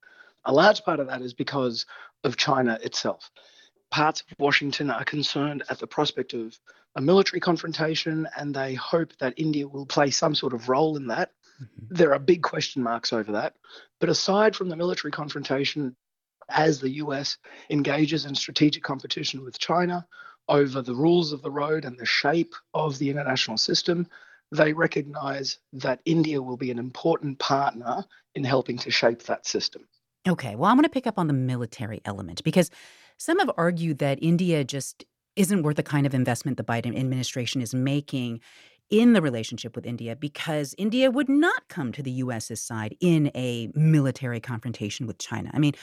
[0.47, 1.87] A large part of that is because
[2.25, 3.31] of China itself
[3.93, 6.59] parts of Washington are concerned at the prospect of
[6.97, 11.07] a military confrontation and they hope that India will play some sort of role in
[11.07, 11.31] that.
[11.63, 11.95] Mm-hmm.
[11.95, 13.55] There are big question marks over that.
[14.01, 15.95] But aside from the military confrontation,
[16.49, 17.39] as the US
[17.71, 20.07] engages in strategic competition with China
[20.49, 24.09] over the rules of the road and the shape of the international system,
[24.51, 28.05] they recognize that India will be an important partner
[28.35, 29.87] in helping to shape that system.
[30.29, 32.71] Okay, well, I'm going to pick up on the military element because
[33.23, 35.05] some have argued that India just
[35.37, 38.41] isn't worth the kind of investment the Biden administration is making
[38.91, 43.31] in the relationship with India because India would not come to the US's side in
[43.37, 45.53] a military confrontation with China.
[45.55, 45.75] I mean,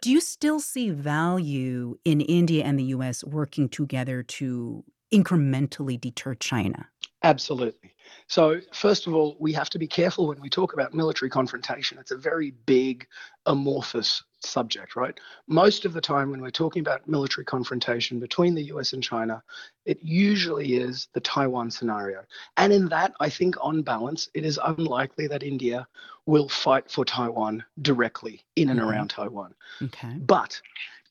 [0.00, 4.82] do you still see value in India and the US working together to
[5.12, 6.88] incrementally deter China?
[7.22, 7.92] Absolutely.
[8.28, 11.98] So, first of all, we have to be careful when we talk about military confrontation.
[11.98, 13.06] It's a very big,
[13.44, 15.18] amorphous subject, right?
[15.46, 19.42] Most of the time, when we're talking about military confrontation between the US and China,
[19.84, 22.22] it usually is the Taiwan scenario.
[22.56, 25.86] And in that, I think on balance, it is unlikely that India
[26.26, 28.88] will fight for Taiwan directly in and mm-hmm.
[28.88, 29.54] around Taiwan.
[29.82, 30.14] Okay.
[30.18, 30.60] But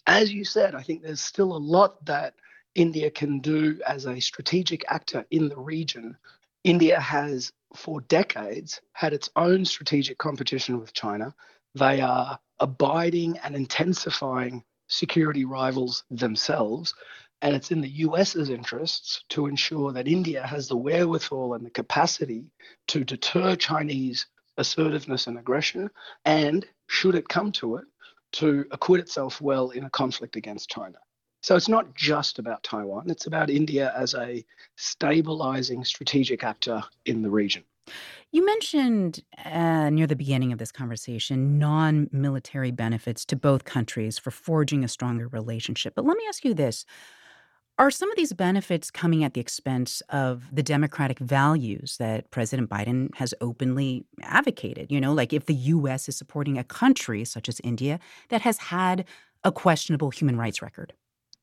[0.06, 2.36] as you said, I think there's still a lot that
[2.76, 6.16] India can do as a strategic actor in the region.
[6.64, 11.34] India has, for decades, had its own strategic competition with China.
[11.74, 16.93] They are abiding and intensifying security rivals themselves.
[17.41, 21.69] And it's in the US's interests to ensure that India has the wherewithal and the
[21.69, 22.45] capacity
[22.88, 24.25] to deter Chinese
[24.57, 25.89] assertiveness and aggression,
[26.25, 27.85] and should it come to it,
[28.31, 30.97] to acquit itself well in a conflict against China.
[31.41, 34.43] So it's not just about Taiwan, it's about India as a
[34.75, 37.63] stabilizing strategic actor in the region.
[38.31, 44.18] You mentioned uh, near the beginning of this conversation non military benefits to both countries
[44.18, 45.95] for forging a stronger relationship.
[45.95, 46.85] But let me ask you this
[47.80, 52.69] Are some of these benefits coming at the expense of the democratic values that President
[52.69, 54.91] Biden has openly advocated?
[54.91, 56.09] You know, like if the U.S.
[56.09, 57.99] is supporting a country such as India
[58.30, 59.05] that has had
[59.43, 60.93] a questionable human rights record?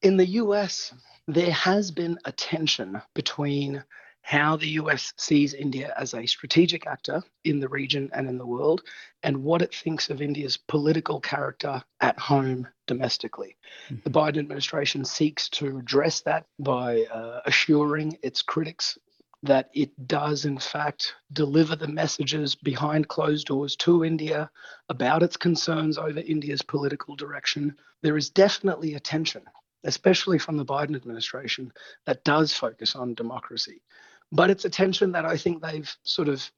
[0.02, 0.92] In the US,
[1.26, 3.82] there has been a tension between
[4.24, 8.46] how the US sees India as a strategic actor in the region and in the
[8.46, 8.80] world,
[9.22, 13.59] and what it thinks of India's political character at home domestically.
[13.90, 13.96] Mm-hmm.
[14.02, 18.96] The Biden administration seeks to address that by uh, assuring its critics
[19.42, 24.51] that it does, in fact, deliver the messages behind closed doors to India
[24.88, 27.76] about its concerns over India's political direction.
[28.01, 29.42] There is definitely a tension,
[29.84, 31.74] especially from the Biden administration,
[32.06, 33.82] that does focus on democracy.
[34.35, 36.51] But it's a tension that I think they've sort of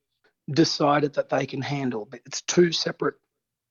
[0.51, 2.07] decided that they can handle.
[2.11, 3.16] But it's two separate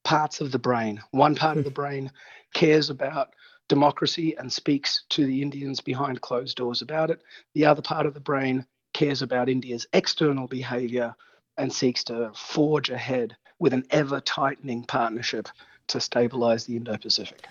[0.03, 1.01] parts of the brain.
[1.09, 1.73] One part of the hmm.
[1.73, 2.11] brain
[2.53, 3.33] cares about
[3.67, 7.23] democracy and speaks to the Indians behind closed doors about it.
[7.55, 11.15] The other part of the brain cares about India's external behavior
[11.57, 15.47] and seeks to forge ahead with an ever tightening partnership
[15.87, 17.47] to stabilize the Indo Pacific.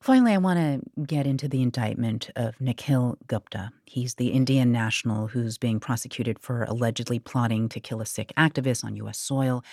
[0.00, 3.72] Finally, I want to get into the indictment of Nikhil Gupta.
[3.84, 8.84] He's the Indian national who's being prosecuted for allegedly plotting to kill a Sikh activist
[8.84, 9.18] on U.S.
[9.18, 9.64] soil.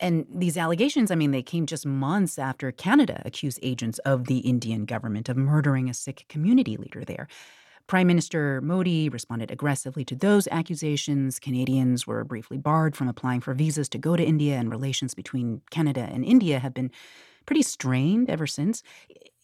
[0.00, 4.38] And these allegations, I mean, they came just months after Canada accused agents of the
[4.38, 7.28] Indian government of murdering a Sikh community leader there.
[7.86, 11.38] Prime Minister Modi responded aggressively to those accusations.
[11.38, 15.60] Canadians were briefly barred from applying for visas to go to India, and relations between
[15.70, 16.90] Canada and India have been
[17.44, 18.82] pretty strained ever since.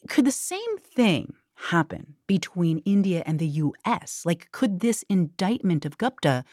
[0.09, 4.22] Could the same thing happen between India and the US?
[4.24, 6.44] Like, could this indictment of Gupta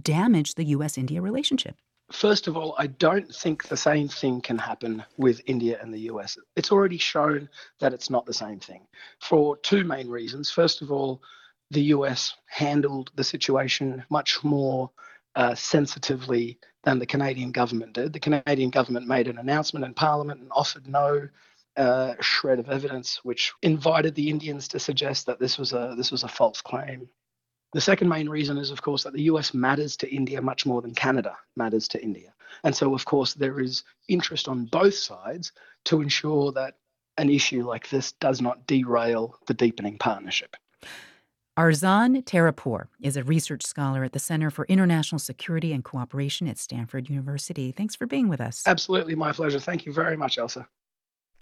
[0.00, 1.76] damage the US India relationship?
[2.12, 6.10] First of all, I don't think the same thing can happen with India and the
[6.10, 6.36] US.
[6.56, 7.48] It's already shown
[7.80, 8.86] that it's not the same thing
[9.20, 10.50] for two main reasons.
[10.50, 11.22] First of all,
[11.70, 14.90] the US handled the situation much more
[15.34, 18.12] uh, sensitively than the Canadian government did.
[18.12, 21.28] The Canadian government made an announcement in Parliament and offered no
[21.76, 26.10] uh, shred of evidence which invited the Indians to suggest that this was a this
[26.10, 27.08] was a false claim.
[27.72, 30.82] The second main reason is, of course, that the US matters to India much more
[30.82, 32.34] than Canada matters to India.
[32.64, 35.52] And so, of course, there is interest on both sides
[35.86, 36.74] to ensure that
[37.16, 40.56] an issue like this does not derail the deepening partnership.
[41.58, 46.56] Arzan Tarapour is a research scholar at the Center for International Security and Cooperation at
[46.56, 47.72] Stanford University.
[47.72, 48.62] Thanks for being with us.
[48.66, 49.60] Absolutely, my pleasure.
[49.60, 50.66] Thank you very much, Ailsa.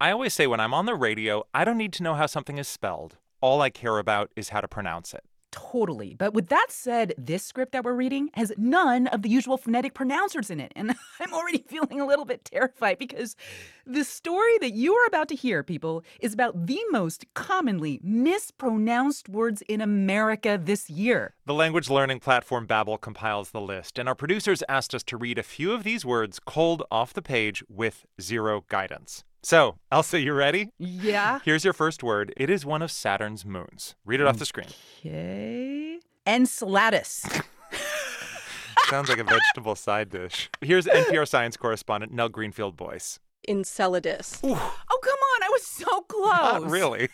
[0.02, 2.56] I always say when I'm on the radio, I don't need to know how something
[2.56, 3.18] is spelled.
[3.42, 5.24] All I care about is how to pronounce it.
[5.52, 6.14] Totally.
[6.14, 9.92] But with that said, this script that we're reading has none of the usual phonetic
[9.92, 10.72] pronouncers in it.
[10.74, 13.36] And I'm already feeling a little bit terrified because
[13.84, 19.28] the story that you are about to hear, people, is about the most commonly mispronounced
[19.28, 21.34] words in America this year.
[21.44, 25.36] The language learning platform Babbel compiles the list, and our producers asked us to read
[25.36, 29.24] a few of these words cold off the page with zero guidance.
[29.42, 30.68] So, Ailsa, you ready?
[30.78, 31.38] Yeah.
[31.44, 32.32] Here's your first word.
[32.36, 33.94] It is one of Saturn's moons.
[34.04, 34.66] Read it off the screen.
[35.00, 35.98] Okay.
[36.26, 37.24] Enceladus.
[38.90, 40.50] Sounds like a vegetable side dish.
[40.60, 43.18] Here's NPR science correspondent Nell Greenfieldboyce.
[43.48, 44.40] Enceladus.
[44.44, 44.48] Ooh.
[44.50, 45.42] Oh, come on.
[45.42, 46.62] I was so close.
[46.62, 47.08] Not really.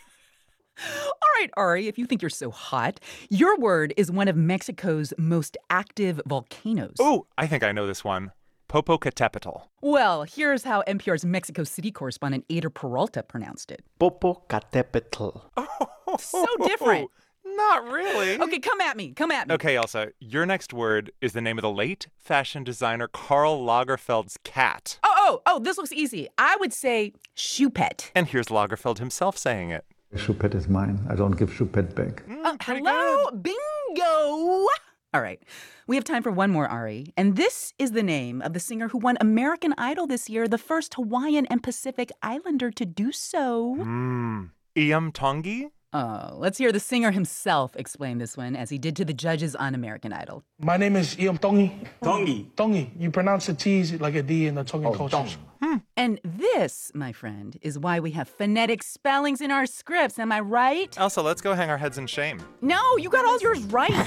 [0.78, 2.98] All right, Ari, if you think you're so hot,
[3.30, 6.96] your word is one of Mexico's most active volcanoes.
[6.98, 8.32] Oh, I think I know this one.
[8.76, 9.62] Popocatépetl.
[9.80, 13.82] Well, here's how NPR's Mexico City correspondent Eyder Peralta pronounced it.
[13.98, 15.40] Popocatépetl.
[15.56, 17.10] Oh, so different.
[17.46, 18.38] Not really.
[18.38, 19.12] Okay, come at me.
[19.12, 19.54] Come at me.
[19.54, 24.36] Okay, Ailsa, your next word is the name of the late fashion designer Karl Lagerfeld's
[24.44, 24.98] cat.
[25.02, 26.28] Oh, Oh, oh, this looks easy.
[26.38, 28.10] I would say Choupette.
[28.14, 29.84] And here's Lagerfeld himself saying it.
[30.14, 31.04] Choupette is mine.
[31.10, 32.22] I don't give Choupette back.
[32.44, 34.66] Uh, hello, bingo.
[35.14, 35.40] All right.
[35.86, 37.12] We have time for one more, Ari.
[37.16, 40.58] And this is the name of the singer who won American Idol this year, the
[40.58, 43.76] first Hawaiian and Pacific Islander to do so.
[43.78, 44.50] Mmm.
[44.76, 45.70] Iam Tongi?
[45.96, 49.56] Uh, let's hear the singer himself explain this one as he did to the judges
[49.56, 50.44] on American Idol.
[50.58, 51.72] My name is Iam Tongi.
[52.02, 52.50] Tongi.
[52.54, 52.90] Tongi.
[52.98, 55.38] You pronounce the T's like a D in the Tongan oh, culture.
[55.62, 55.76] Hmm.
[55.96, 60.18] And this, my friend, is why we have phonetic spellings in our scripts.
[60.18, 60.92] Am I right?
[60.98, 62.42] Ailsa, let's go hang our heads in shame.
[62.60, 63.90] No, you got all yours right.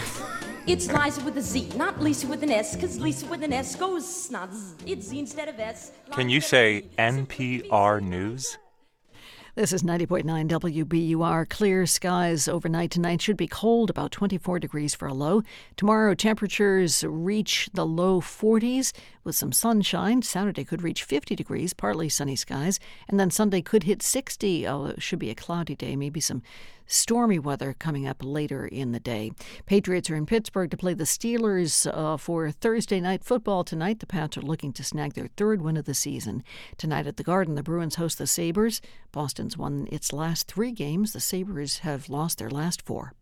[0.67, 3.75] It's Liza with a Z, not Lisa with an S, because Lisa with an S
[3.75, 4.51] goes not
[4.85, 5.91] It's Z instead of S.
[6.11, 8.59] Can you say NPR News?
[9.55, 11.49] This is 90.9 WBUR.
[11.49, 13.19] Clear skies overnight tonight.
[13.19, 15.41] Should be cold, about 24 degrees for a low.
[15.75, 18.93] Tomorrow, temperatures reach the low 40s
[19.23, 20.21] with some sunshine.
[20.21, 22.79] Saturday could reach 50 degrees, partly sunny skies.
[23.07, 24.67] And then Sunday could hit 60.
[24.67, 26.43] Oh, it should be a cloudy day, maybe some
[26.89, 29.31] stormy weather coming up later in the day.
[29.65, 33.99] Patriots are in Pittsburgh to play the Steelers uh, for Thursday night football tonight.
[33.99, 36.43] The Pats are looking to snag their third win of the season.
[36.77, 38.81] Tonight at the Garden, the Bruins host the Sabres.
[39.11, 41.13] Boston's won its last three games.
[41.13, 43.13] The Sabres have lost their last four.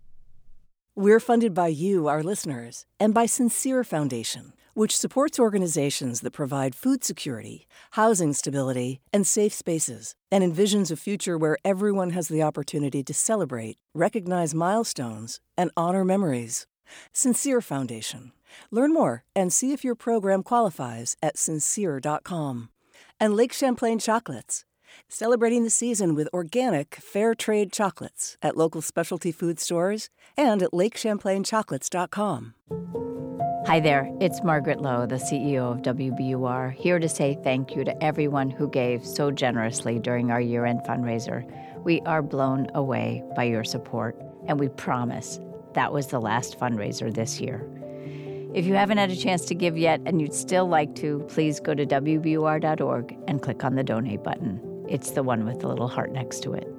[0.96, 6.76] We're funded by you, our listeners, and by Sincere Foundation which supports organizations that provide
[6.76, 12.44] food security, housing stability, and safe spaces, and envisions a future where everyone has the
[12.44, 16.68] opportunity to celebrate, recognize milestones, and honor memories.
[17.12, 18.34] Sincere Foundation.
[18.70, 22.70] Learn more and see if your program qualifies at sincere.com.
[23.20, 24.64] And Lake Champlain Chocolates,
[25.10, 30.70] celebrating the season with organic, fair trade chocolates at local specialty food stores and at
[30.70, 33.17] lakechamplainchocolates.com.
[33.68, 38.02] Hi there, it's Margaret Low, the CEO of WBUR, here to say thank you to
[38.02, 41.44] everyone who gave so generously during our year end fundraiser.
[41.84, 44.18] We are blown away by your support,
[44.48, 45.42] and we promise
[45.74, 47.70] that was the last fundraiser this year.
[48.54, 51.60] If you haven't had a chance to give yet and you'd still like to, please
[51.60, 54.86] go to WBUR.org and click on the donate button.
[54.88, 56.74] It's the one with the little heart next to it.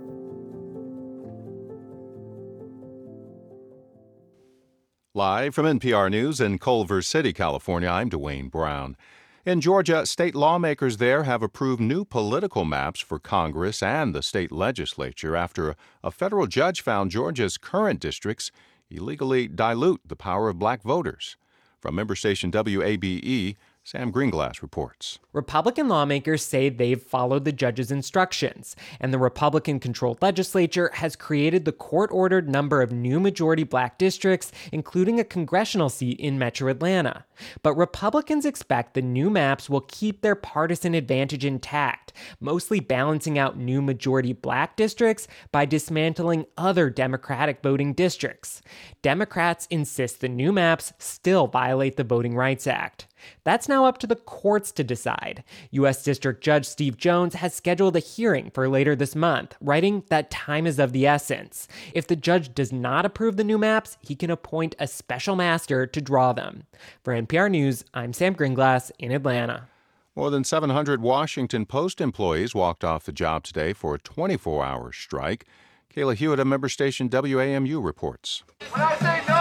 [5.18, 8.96] Live from NPR News in Culver City, California, I'm Dwane Brown.
[9.44, 14.52] In Georgia, state lawmakers there have approved new political maps for Congress and the state
[14.52, 15.74] legislature after
[16.04, 18.52] a federal judge found Georgia's current districts
[18.90, 21.36] illegally dilute the power of black voters.
[21.80, 25.18] From member station WABE, Sam Greenglass reports.
[25.38, 31.64] Republican lawmakers say they've followed the judge's instructions, and the Republican controlled legislature has created
[31.64, 36.68] the court ordered number of new majority black districts, including a congressional seat in metro
[36.68, 37.24] Atlanta.
[37.62, 43.56] But Republicans expect the new maps will keep their partisan advantage intact, mostly balancing out
[43.56, 48.60] new majority black districts by dismantling other Democratic voting districts.
[49.02, 53.06] Democrats insist the new maps still violate the Voting Rights Act.
[53.44, 55.27] That's now up to the courts to decide.
[55.72, 56.02] U.S.
[56.02, 60.66] District Judge Steve Jones has scheduled a hearing for later this month, writing that time
[60.66, 61.68] is of the essence.
[61.94, 65.86] If the judge does not approve the new maps, he can appoint a special master
[65.86, 66.64] to draw them.
[67.02, 69.68] For NPR News, I'm Sam Greenglass in Atlanta.
[70.16, 74.92] More than 700 Washington Post employees walked off the job today for a 24 hour
[74.92, 75.46] strike.
[75.94, 78.42] Kayla Hewitt of member station WAMU reports.
[78.72, 79.37] When I say no,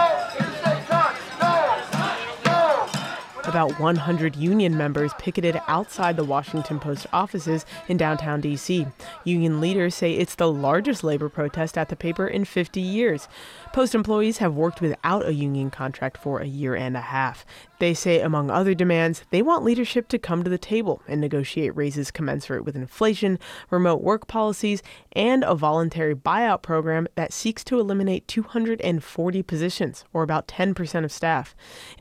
[3.58, 8.86] About 100 union members picketed outside the Washington Post offices in downtown D.C.
[9.24, 13.26] Union leaders say it's the largest labor protest at the paper in 50 years.
[13.72, 17.44] Post employees have worked without a union contract for a year and a half.
[17.80, 21.76] They say, among other demands, they want leadership to come to the table and negotiate
[21.76, 23.38] raises commensurate with inflation,
[23.70, 24.82] remote work policies,
[25.12, 31.12] and a voluntary buyout program that seeks to eliminate 240 positions, or about 10% of
[31.12, 31.54] staff.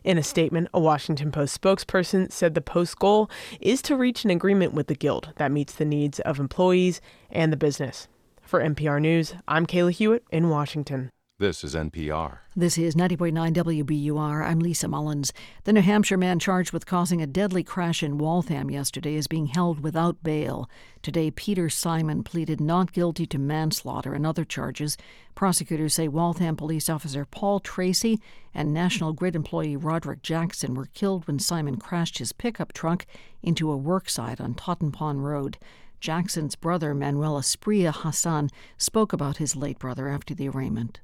[0.04, 3.30] In a statement, a Washington Post spokesperson said the Post goal
[3.60, 7.52] is to reach an agreement with the Guild that meets the needs of employees and
[7.52, 8.08] the business.
[8.42, 11.10] For NPR News, I'm Kayla Hewitt in Washington.
[11.40, 12.40] This is NPR.
[12.56, 14.44] This is 90.9 WBUR.
[14.44, 15.32] I'm Lisa Mullins.
[15.66, 19.46] The New Hampshire man charged with causing a deadly crash in Waltham yesterday is being
[19.46, 20.68] held without bail.
[21.04, 24.98] Today, Peter Simon pleaded not guilty to manslaughter and other charges.
[25.36, 28.20] Prosecutors say Waltham police officer Paul Tracy
[28.52, 33.06] and National Grid employee Roderick Jackson were killed when Simon crashed his pickup truck
[33.44, 35.60] into a worksite on Totten Pond Road.
[36.00, 41.00] Jackson's brother, Manuel Esprilla Hassan, spoke about his late brother after the arraignment.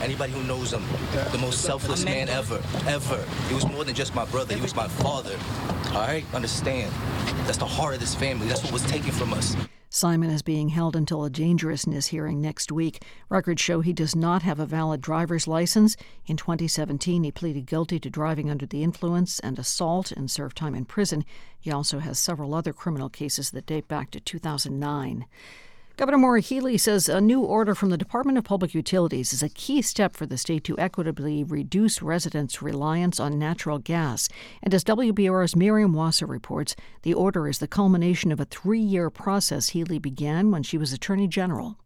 [0.00, 0.82] Anybody who knows him,
[1.32, 3.24] the most selfless man ever, ever.
[3.48, 5.36] He was more than just my brother, he was my father.
[5.88, 6.24] All right?
[6.34, 6.92] Understand.
[7.46, 8.48] That's the heart of this family.
[8.48, 9.56] That's what was taken from us.
[9.94, 13.04] Simon is being held until a dangerousness hearing next week.
[13.28, 15.96] Records show he does not have a valid driver's license.
[16.26, 20.74] In 2017, he pleaded guilty to driving under the influence and assault and served time
[20.74, 21.24] in prison.
[21.60, 25.26] He also has several other criminal cases that date back to 2009.
[25.96, 29.48] Governor Maura Healey says a new order from the Department of Public Utilities is a
[29.48, 34.28] key step for the state to equitably reduce residents' reliance on natural gas.
[34.60, 39.08] And as WBUR's Miriam Wasser reports, the order is the culmination of a three year
[39.08, 41.78] process Healey began when she was Attorney General.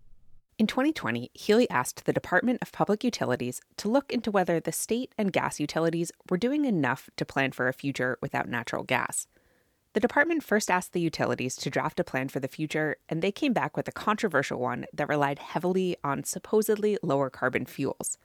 [0.59, 5.15] In 2020, Healey asked the Department of Public Utilities to look into whether the state
[5.19, 9.27] and gas utilities were doing enough to plan for a future without natural gas.
[9.95, 13.33] The department first asked the utilities to draft a plan for the future, and they
[13.33, 18.19] came back with a controversial one that relied heavily on supposedly lower carbon fuels.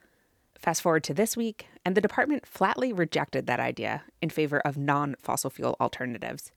[0.58, 4.76] Fast forward to this week, and the department flatly rejected that idea in favor of
[4.76, 6.52] non fossil fuel alternatives.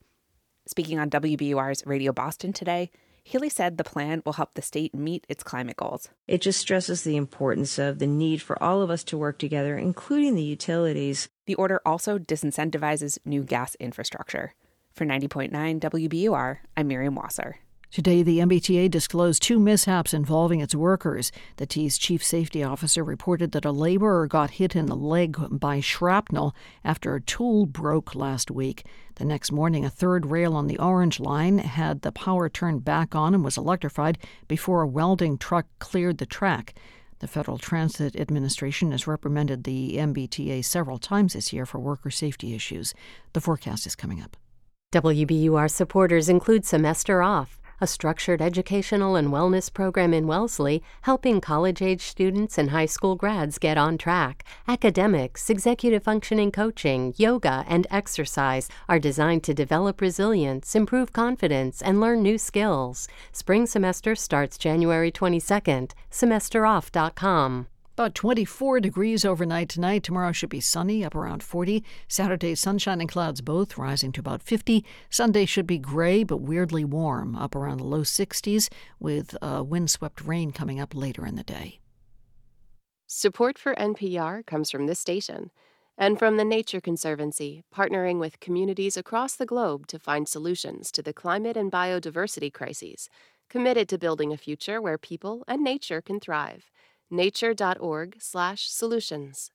[0.65, 2.91] Speaking on WBUR's Radio Boston today,
[3.23, 6.09] Healey said the plan will help the state meet its climate goals.
[6.27, 9.77] It just stresses the importance of the need for all of us to work together,
[9.77, 11.27] including the utilities.
[11.45, 14.53] The order also disincentivizes new gas infrastructure.
[14.97, 17.57] For 90.9 WBUR, I'm Miriam Wasser.
[17.91, 21.31] Today, the MBTA disclosed two mishaps involving its workers.
[21.57, 25.81] The T's chief safety officer reported that a laborer got hit in the leg by
[25.81, 28.87] shrapnel after a tool broke last week.
[29.17, 33.13] The next morning, a third rail on the Orange Line had the power turned back
[33.13, 34.17] on and was electrified
[34.47, 36.73] before a welding truck cleared the track.
[37.19, 42.55] The Federal Transit Administration has reprimanded the MBTA several times this year for worker safety
[42.55, 42.95] issues.
[43.33, 44.35] The forecast is coming up.
[44.97, 51.83] WBUR supporters include Semester Off, a structured educational and wellness program in Wellesley helping college
[51.83, 54.43] age students and high school grads get on track.
[54.67, 62.01] Academics, executive functioning coaching, yoga, and exercise are designed to develop resilience, improve confidence, and
[62.01, 63.07] learn new skills.
[63.31, 65.91] Spring semester starts January 22nd.
[66.09, 67.67] SemesterOff.com.
[67.97, 70.03] About 24 degrees overnight tonight.
[70.03, 71.83] Tomorrow should be sunny, up around 40.
[72.07, 74.85] Saturday, sunshine and clouds both rising to about 50.
[75.09, 78.69] Sunday should be gray but weirdly warm, up around the low 60s,
[78.99, 81.79] with uh, windswept rain coming up later in the day.
[83.07, 85.49] Support for NPR comes from this station
[85.97, 91.01] and from the Nature Conservancy, partnering with communities across the globe to find solutions to
[91.01, 93.09] the climate and biodiversity crises,
[93.49, 96.69] committed to building a future where people and nature can thrive
[97.09, 99.51] nature.org/solutions.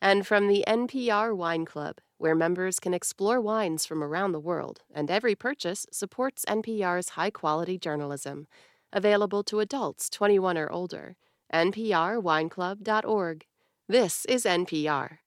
[0.00, 4.82] And from the NPR Wine Club, where members can explore wines from around the world,
[4.92, 8.46] and every purchase supports NPR's high-quality journalism,
[8.92, 11.16] available to adults 21 or older.
[11.52, 13.46] nprwineclub.org.
[13.88, 15.18] This is NPR.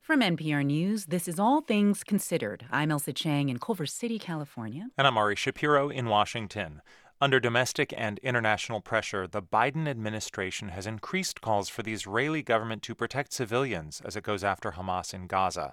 [0.00, 2.66] From NPR News, this is All Things Considered.
[2.70, 4.88] I'm Ailsa Chang in Culver City, California.
[4.98, 6.82] And I'm Ari Shapiro in Washington.
[7.24, 12.82] Under domestic and international pressure, the Biden administration has increased calls for the Israeli government
[12.82, 15.72] to protect civilians as it goes after Hamas in Gaza.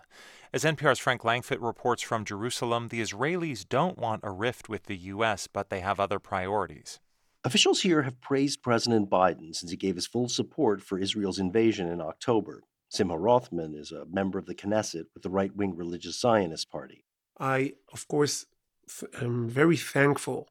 [0.54, 4.96] As NPR's Frank Langfitt reports from Jerusalem, the Israelis don't want a rift with the
[4.96, 7.02] U.S., but they have other priorities.
[7.44, 11.90] Officials here have praised President Biden since he gave his full support for Israel's invasion
[11.90, 12.64] in October.
[12.88, 17.04] Simha Rothman is a member of the Knesset with the right wing religious Zionist party.
[17.38, 18.46] I, of course,
[19.22, 20.48] am very thankful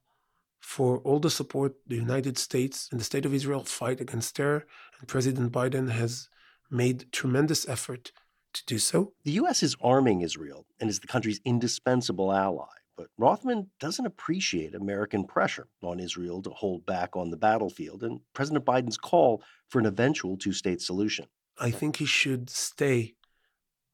[0.61, 4.66] for all the support the United States and the state of Israel fight against terror,
[4.99, 6.28] and President Biden has
[6.70, 8.12] made tremendous effort
[8.53, 9.12] to do so.
[9.24, 9.62] The U.S.
[9.62, 12.66] is arming Israel and is the country's indispensable ally.
[12.97, 18.20] But Rothman doesn't appreciate American pressure on Israel to hold back on the battlefield and
[18.35, 21.27] President Biden's call for an eventual two state solution.
[21.59, 23.15] I think he should stay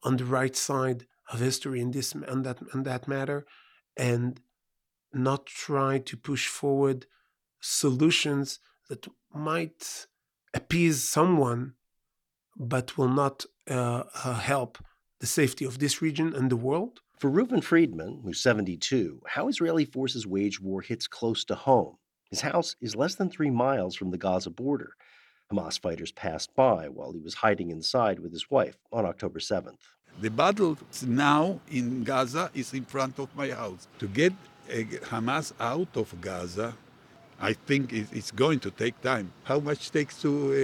[0.03, 3.45] on the right side of history in this and that and that matter
[3.95, 4.39] and
[5.13, 7.05] not try to push forward
[7.59, 8.59] solutions
[8.89, 10.07] that might
[10.53, 11.73] appease someone
[12.55, 14.77] but will not uh, uh, help
[15.19, 17.01] the safety of this region and the world.
[17.19, 21.97] For Reuven Friedman, who's 72, how Israeli forces wage war hits close to home.
[22.29, 24.93] His house is less than three miles from the Gaza border.
[25.51, 29.79] Hamas fighters passed by while he was hiding inside with his wife on October 7th.
[30.19, 33.87] The battle now in Gaza is in front of my house.
[33.99, 34.33] To get
[35.11, 36.75] Hamas out of Gaza,
[37.39, 39.31] I think it's going to take time.
[39.43, 40.55] How much takes to uh,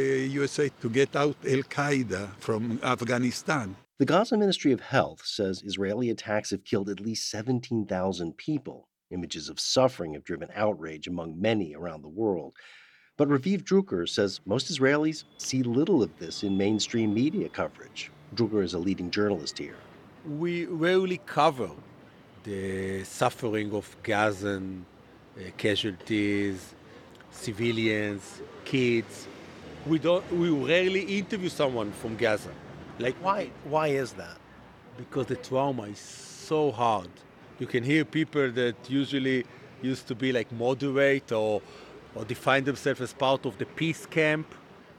[0.42, 3.76] USA to get out Al Qaeda from Afghanistan?
[4.00, 8.88] The Gaza Ministry of Health says Israeli attacks have killed at least 17,000 people.
[9.12, 12.54] Images of suffering have driven outrage among many around the world.
[13.18, 18.10] But Raviv Druker says most Israelis see little of this in mainstream media coverage.
[18.34, 19.76] Druker is a leading journalist here.
[20.26, 21.70] We rarely cover
[22.44, 24.86] the suffering of Gazan
[25.36, 26.74] uh, casualties,
[27.32, 29.28] civilians, kids.
[29.86, 30.24] We don't.
[30.32, 32.52] We rarely interview someone from Gaza.
[33.00, 33.50] Like why?
[33.64, 34.38] Why is that?
[34.98, 37.10] Because the trauma is so hard.
[37.60, 39.46] You can hear people that usually
[39.82, 41.62] used to be like moderate or
[42.16, 44.54] or define themselves as part of the peace camp.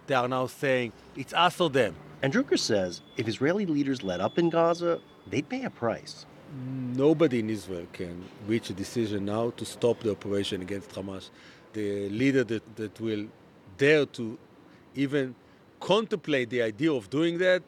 [0.07, 1.95] They are now saying it's us or them.
[2.23, 6.27] And Druker says if Israeli leaders let up in Gaza, they'd pay a price.
[6.55, 11.31] Nobody in Israel can reach a decision now to stop the operation against Hamas.
[11.73, 13.27] The leader that, that will
[13.77, 14.39] dare to
[14.95, 15.35] even
[15.81, 17.65] contemplate the idea of doing that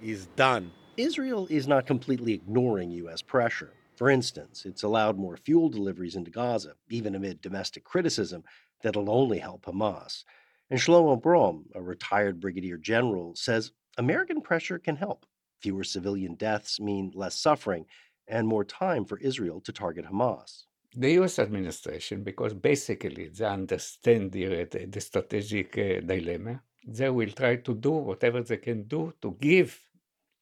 [0.00, 0.72] is done.
[0.96, 3.20] Israel is not completely ignoring U.S.
[3.20, 3.74] pressure.
[3.96, 8.42] For instance, it's allowed more fuel deliveries into Gaza, even amid domestic criticism
[8.82, 10.24] that'll only help Hamas.
[10.70, 15.26] And Shlomo Brom, a retired brigadier general, says American pressure can help.
[15.60, 17.86] Fewer civilian deaths mean less suffering
[18.28, 20.64] and more time for Israel to target Hamas.
[20.94, 27.30] The US administration, because basically they understand the, the, the strategic uh, dilemma, they will
[27.30, 29.78] try to do whatever they can do to give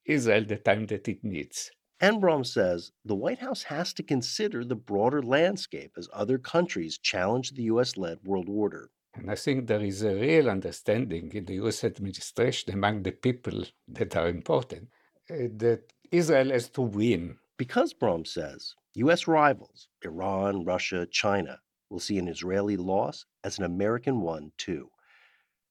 [0.05, 1.71] Israel the time that it needs.
[2.01, 7.51] Enbrom says the White House has to consider the broader landscape as other countries challenge
[7.51, 8.91] the US led world order.
[9.15, 13.63] And I think there is a real understanding in the US administration among the people
[13.87, 14.89] that are important
[15.29, 17.37] uh, that Israel has to win.
[17.57, 19.27] Because, Brom says, U.S.
[19.27, 21.59] rivals, Iran, Russia, China,
[21.89, 24.89] will see an Israeli loss as an American one, too.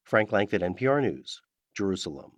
[0.05, 1.43] Frank Langfitt, NPR News,
[1.77, 2.33] Jerusalem.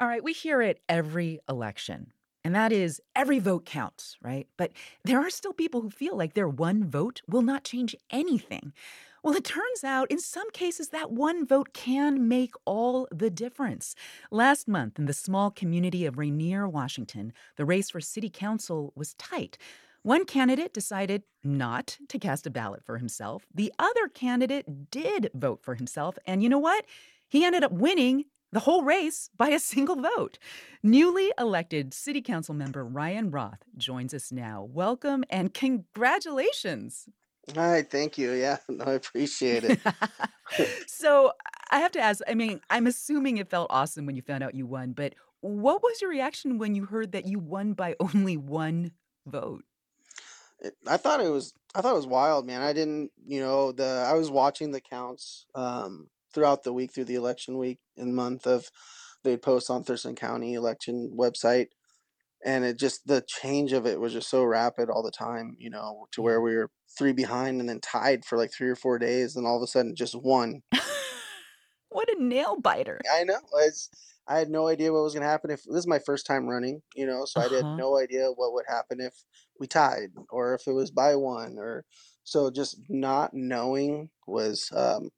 [0.00, 2.12] All right, we hear it every election.
[2.42, 4.48] And that is every vote counts, right?
[4.56, 4.72] But
[5.04, 8.72] there are still people who feel like their one vote will not change anything.
[9.22, 13.94] Well, it turns out in some cases that one vote can make all the difference.
[14.30, 19.12] Last month, in the small community of Rainier, Washington, the race for city council was
[19.14, 19.58] tight.
[20.02, 23.44] One candidate decided not to cast a ballot for himself.
[23.54, 26.16] The other candidate did vote for himself.
[26.26, 26.86] And you know what?
[27.28, 30.38] He ended up winning the whole race by a single vote.
[30.82, 34.62] Newly elected City Council member Ryan Roth joins us now.
[34.62, 37.06] Welcome and congratulations.
[37.54, 38.32] Hi, thank you.
[38.32, 39.80] Yeah, no, I appreciate it.
[40.86, 41.32] so
[41.70, 44.54] I have to ask I mean, I'm assuming it felt awesome when you found out
[44.54, 48.36] you won, but what was your reaction when you heard that you won by only
[48.36, 48.92] one
[49.26, 49.64] vote?
[50.60, 52.62] It- I thought it was I thought it was wild, man.
[52.62, 57.04] I didn't, you know, the I was watching the counts um throughout the week through
[57.06, 58.70] the election week and month of
[59.24, 61.68] they'd post on Thurston County election website
[62.44, 65.70] and it just the change of it was just so rapid all the time, you
[65.70, 68.98] know, to where we were three behind and then tied for like three or four
[68.98, 70.62] days, and all of a sudden just one.
[71.88, 73.00] What a nail biter.
[73.10, 73.38] I know.
[73.60, 73.90] It's,
[74.28, 76.46] I had no idea what was going to happen if this is my first time
[76.46, 77.76] running, you know, so I had Uh-huh.
[77.76, 79.24] no idea what would happen if
[79.58, 81.84] we tied or if it was by one or
[82.22, 85.10] so just not knowing was um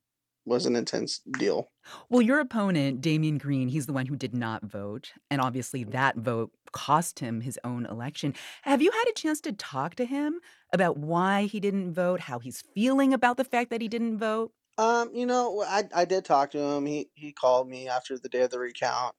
[0.44, 1.70] was an intense deal.
[2.09, 5.12] Well, your opponent, Damian Green, he's the one who did not vote.
[5.31, 8.35] And obviously, that vote cost him his own election.
[8.62, 10.40] Have you had a chance to talk to him
[10.73, 14.52] about why he didn't vote, how he's feeling about the fact that he didn't vote?
[14.78, 16.86] Um, you know, I I did talk to him.
[16.86, 19.14] He he called me after the day of the recount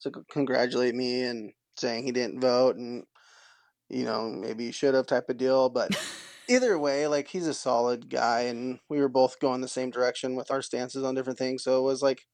[0.00, 3.04] to congratulate me and saying he didn't vote and
[3.88, 5.68] you know maybe he should have type of deal.
[5.68, 5.90] But
[6.48, 10.34] either way, like he's a solid guy, and we were both going the same direction
[10.34, 11.62] with our stances on different things.
[11.64, 12.26] So it was like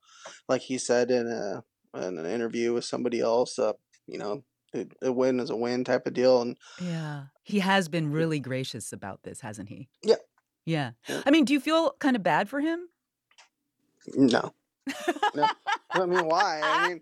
[0.49, 1.65] like he said in a
[1.95, 3.73] in an interview with somebody else, uh,
[4.07, 6.43] you know, a, a win is a win type of deal.
[6.43, 7.25] And Yeah.
[7.43, 9.89] He has been really gracious about this, hasn't he?
[10.05, 10.17] yeah,
[10.65, 10.93] Yeah.
[11.27, 12.89] I mean, do you feel kind of bad for him?
[14.15, 14.55] no,
[15.35, 15.47] no.
[15.91, 16.61] I mean, why?
[16.63, 17.01] I mean,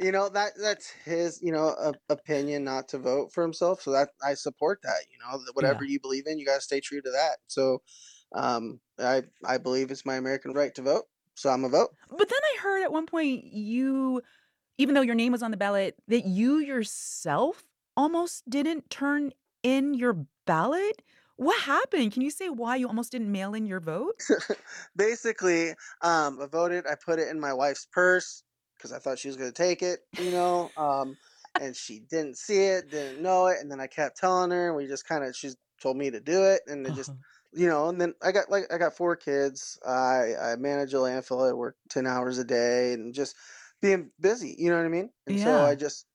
[0.00, 3.82] you know that that's his you know uh, opinion not to vote for himself.
[3.82, 5.06] So that I support that.
[5.10, 7.38] You know, whatever you believe in, you got to stay true to that.
[7.46, 7.82] So,
[8.34, 11.04] um, I I believe it's my American right to vote.
[11.34, 11.90] So I'm a vote.
[12.10, 14.22] But then I heard at one point you,
[14.76, 17.62] even though your name was on the ballot, that you yourself
[17.96, 21.02] almost didn't turn in your ballot.
[21.36, 22.12] What happened?
[22.12, 24.20] Can you say why you almost didn't mail in your vote?
[24.96, 25.70] Basically,
[26.02, 26.84] um, I voted.
[26.86, 28.42] I put it in my wife's purse
[28.78, 30.00] because I thought she was going to take it.
[30.16, 31.18] You know, um,
[31.60, 34.68] and she didn't see it, didn't know it, and then I kept telling her.
[34.68, 35.50] And we just kind of she
[35.82, 37.12] told me to do it, and it just
[37.52, 37.88] you know.
[37.88, 39.78] And then I got like I got four kids.
[39.86, 41.48] I I manage a landfill.
[41.48, 43.36] I work ten hours a day, and just
[43.82, 44.54] being busy.
[44.58, 45.10] You know what I mean?
[45.26, 46.06] And so I just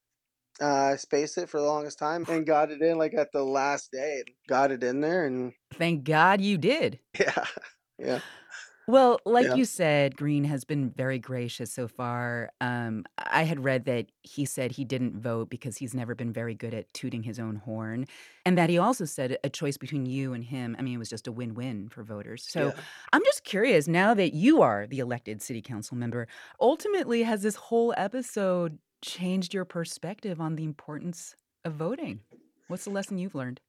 [0.62, 3.44] Uh, I spaced it for the longest time and got it in like at the
[3.44, 4.24] last day.
[4.48, 7.00] Got it in there and Thank God you did.
[7.20, 7.46] yeah,
[8.00, 8.20] yeah.
[8.86, 9.56] Well, like Yeah.
[9.56, 12.52] you said, Green has been very gracious so far.
[12.60, 16.54] Um, I had read that he said he didn't vote because he's never been very
[16.54, 18.06] good at tooting his own horn,
[18.46, 20.76] and that he also said a choice between you and him.
[20.78, 22.44] I mean, it was just a win-win for voters.
[22.44, 22.82] So Yeah.
[23.14, 26.28] I'm just curious now that you are the elected city council member.
[26.60, 32.22] Ultimately, has this whole episode changed your perspective on the importance of voting?
[32.68, 33.62] What's the lesson you've learned?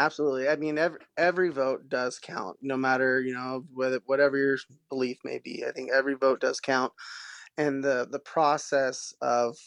[0.00, 0.48] Absolutely.
[0.48, 4.56] I mean, every every vote does count, no matter you know whether whatever your
[4.88, 5.62] belief may be.
[5.68, 6.90] I think every vote does count,
[7.58, 9.58] and the the process of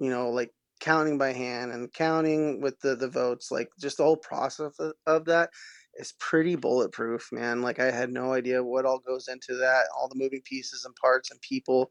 [0.00, 4.02] you know like counting by hand and counting with the the votes, like just the
[4.02, 5.50] whole process of, of that
[5.94, 7.62] is pretty bulletproof, man.
[7.62, 10.96] Like I had no idea what all goes into that, all the moving pieces and
[10.96, 11.90] parts and people,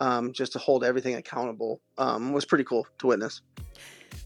[0.00, 3.42] um, just to hold everything accountable um, was pretty cool to witness.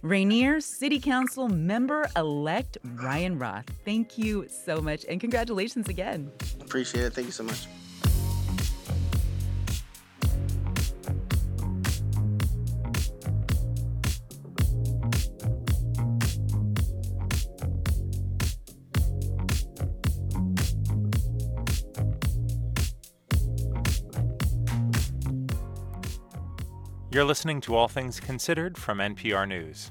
[0.03, 3.67] Rainier City Council member elect Ryan Roth.
[3.85, 6.31] Thank you so much and congratulations again.
[6.61, 7.13] Appreciate it.
[7.13, 7.67] Thank you so much.
[27.13, 29.91] You're listening to All Things Considered from NPR News.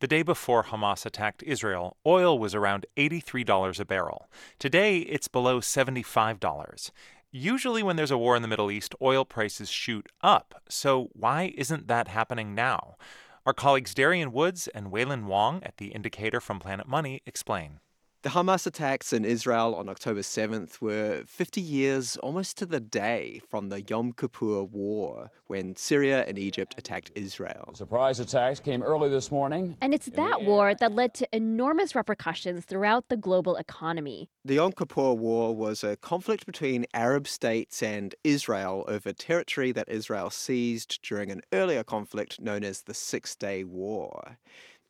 [0.00, 4.30] The day before Hamas attacked Israel, oil was around $83 a barrel.
[4.58, 6.90] Today, it's below $75.
[7.30, 10.62] Usually, when there's a war in the Middle East, oil prices shoot up.
[10.70, 12.96] So, why isn't that happening now?
[13.44, 17.80] Our colleagues Darian Woods and Wailin Wong at The Indicator from Planet Money explain.
[18.22, 23.40] The Hamas attacks in Israel on October 7th were 50 years almost to the day
[23.48, 27.70] from the Yom Kippur War when Syria and Egypt attacked Israel.
[27.74, 29.76] Surprise attacks came early this morning.
[29.80, 34.28] And it's that war that led to enormous repercussions throughout the global economy.
[34.44, 39.88] The Yom Kippur War was a conflict between Arab states and Israel over territory that
[39.88, 44.38] Israel seized during an earlier conflict known as the Six Day War.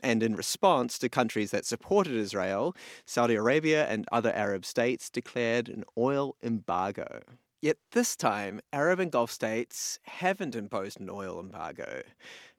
[0.02, 5.68] And in response to countries that supported Israel, Saudi Arabia and other Arab states declared
[5.68, 7.22] an oil embargo.
[7.60, 12.02] Yet this time, Arab and Gulf states haven't imposed an oil embargo.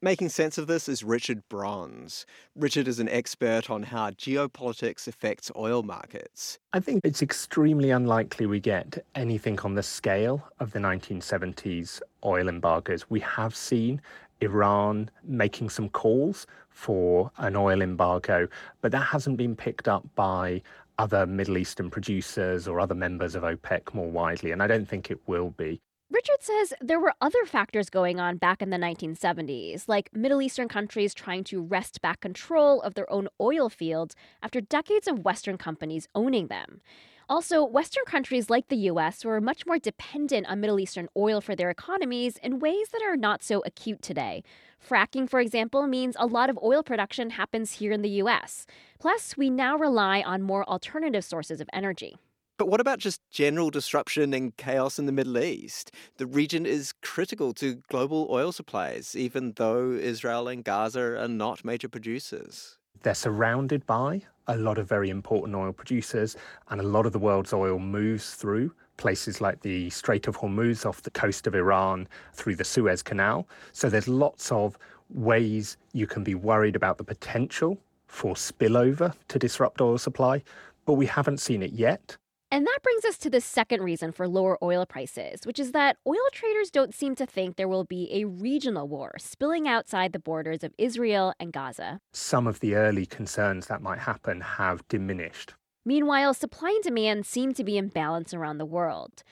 [0.02, 2.26] Making sense of this is Richard Bronze.
[2.54, 6.60] Richard is an expert on how geopolitics affects oil markets.
[6.74, 12.50] I think it's extremely unlikely we get anything on the scale of the 1970s oil
[12.50, 13.10] embargoes.
[13.10, 14.02] We have seen
[14.42, 16.46] Iran making some calls
[16.80, 18.48] for an oil embargo,
[18.80, 20.62] but that hasn't been picked up by
[20.98, 25.12] other Middle Eastern producers or other members of OPEC more widely, and I don't think
[25.12, 25.82] it will be.
[26.10, 30.70] Richard says there were other factors going on back in the 1970s, like Middle Eastern
[30.70, 35.58] countries trying to wrest back control of their own oil fields after decades of Western
[35.58, 36.82] companies owning them.
[37.30, 41.56] Also, Western countries like the US were much more dependent on Middle Eastern oil for
[41.56, 44.42] their economies in ways that are not so acute today.
[44.84, 48.66] Fracking, for example, means a lot of oil production happens here in the US.
[49.00, 52.18] Plus, we now rely on more alternative sources of energy.
[52.58, 55.92] But what about just general disruption and chaos in the Middle East?
[56.18, 61.64] The region is critical to global oil supplies, even though Israel and Gaza are not
[61.64, 62.80] major producers.
[63.04, 66.36] They're surrounded by a lot of very important oil producers,
[66.70, 70.86] and a lot of the world's oil moves through places like the Strait of Hormuz
[70.86, 73.48] off the coast of Iran through the Suez Canal.
[73.72, 74.78] So there's lots of
[75.10, 77.78] ways you can be worried about the potential
[78.08, 80.44] for spillover to disrupt oil supply,
[80.86, 82.18] but we haven't seen it yet.
[82.52, 85.98] And that brings us to the second reason for lower oil prices, which is that
[86.08, 90.20] oil traders don't seem to think there will be a regional war spilling outside the
[90.20, 92.00] borders of Israel and Gaza.
[92.12, 95.54] Some of the early concerns that might happen have diminished.
[95.86, 99.24] Meanwhile, supply and demand seem to be in balance around the world.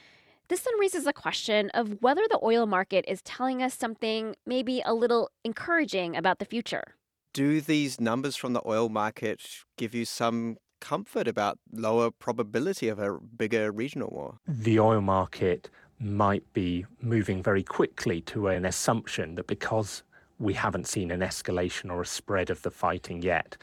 [0.48, 4.82] This then raises the question of whether the oil market is telling us something maybe
[4.86, 6.96] a little encouraging about the future.
[7.34, 9.42] Do these numbers from the oil market
[9.76, 14.38] give you some comfort about lower probability of a bigger regional war?
[14.48, 20.04] The oil market might be moving very quickly to an assumption that because
[20.40, 23.58] we haven't seen an escalation or a spread of the fighting yet,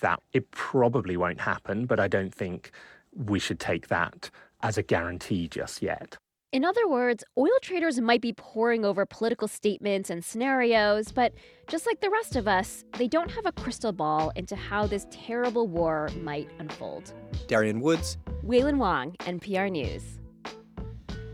[0.00, 2.70] that it probably won't happen, but I don't think
[3.14, 4.30] we should take that
[4.62, 6.16] as a guarantee just yet.
[6.52, 11.32] In other words, oil traders might be poring over political statements and scenarios, but
[11.68, 15.06] just like the rest of us, they don't have a crystal ball into how this
[15.12, 17.12] terrible war might unfold.
[17.46, 20.18] Darian Woods, Wailin Wong, NPR News.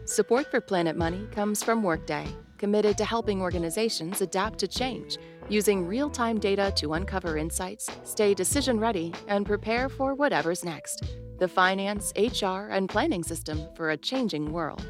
[0.04, 2.26] Support for Planet Money comes from Workday.
[2.58, 5.18] committed to helping organizations adapt to change,
[5.48, 11.04] using real time data to uncover insights, stay decision ready, and prepare for whatever's next.
[11.38, 14.86] The finance, HR, and planning system for a changing world.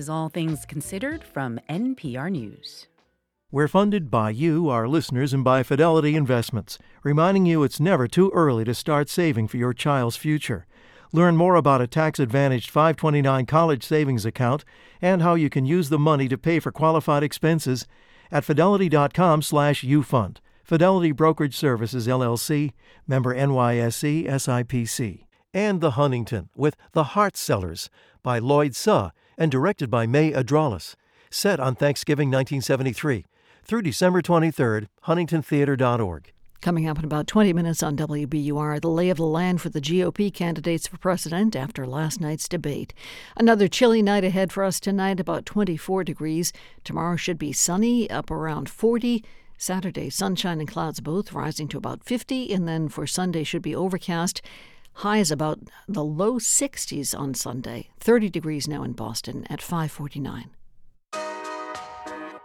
[0.00, 2.86] Is All Things Considered from NPR News.
[3.50, 8.30] We're funded by you, our listeners, and by Fidelity Investments, reminding you it's never too
[8.32, 10.66] early to start saving for your child's future.
[11.12, 14.64] Learn more about a tax advantaged 529 college savings account
[15.02, 17.86] and how you can use the money to pay for qualified expenses
[18.32, 20.38] at fidelity.com slash ufund.
[20.64, 22.72] Fidelity Brokerage Services, LLC,
[23.06, 25.26] member NYSE, SIPC.
[25.52, 27.90] And The Huntington with The Heart Sellers
[28.22, 29.10] by Lloyd Suh
[29.40, 30.94] and directed by May Adrales.
[31.30, 33.24] Set on Thanksgiving 1973.
[33.64, 36.32] Through December 23rd, huntingtontheater.org.
[36.60, 39.80] Coming up in about 20 minutes on WBUR, the lay of the land for the
[39.80, 42.92] GOP candidates for president after last night's debate.
[43.34, 46.52] Another chilly night ahead for us tonight, about 24 degrees.
[46.84, 49.24] Tomorrow should be sunny, up around 40.
[49.56, 53.74] Saturday, sunshine and clouds both rising to about 50, and then for Sunday should be
[53.74, 54.42] overcast.
[55.00, 55.58] Highs about
[55.88, 57.88] the low 60s on Sunday.
[58.00, 60.50] 30 degrees now in Boston at 549.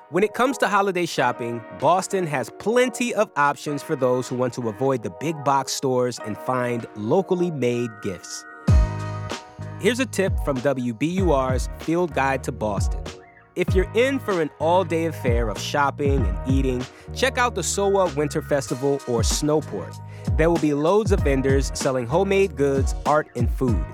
[0.09, 4.53] When it comes to holiday shopping, Boston has plenty of options for those who want
[4.53, 8.45] to avoid the big box stores and find locally made gifts.
[9.81, 13.03] Here's a tip from WBUR's Field Guide to Boston.
[13.57, 17.61] If you're in for an all day affair of shopping and eating, check out the
[17.61, 19.93] SoWa Winter Festival or Snowport.
[20.37, 23.85] There will be loads of vendors selling homemade goods, art, and food.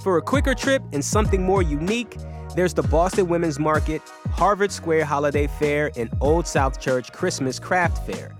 [0.00, 2.16] For a quicker trip and something more unique,
[2.54, 8.06] there's the Boston Women's Market, Harvard Square Holiday Fair, and Old South Church Christmas Craft
[8.06, 8.36] Fair.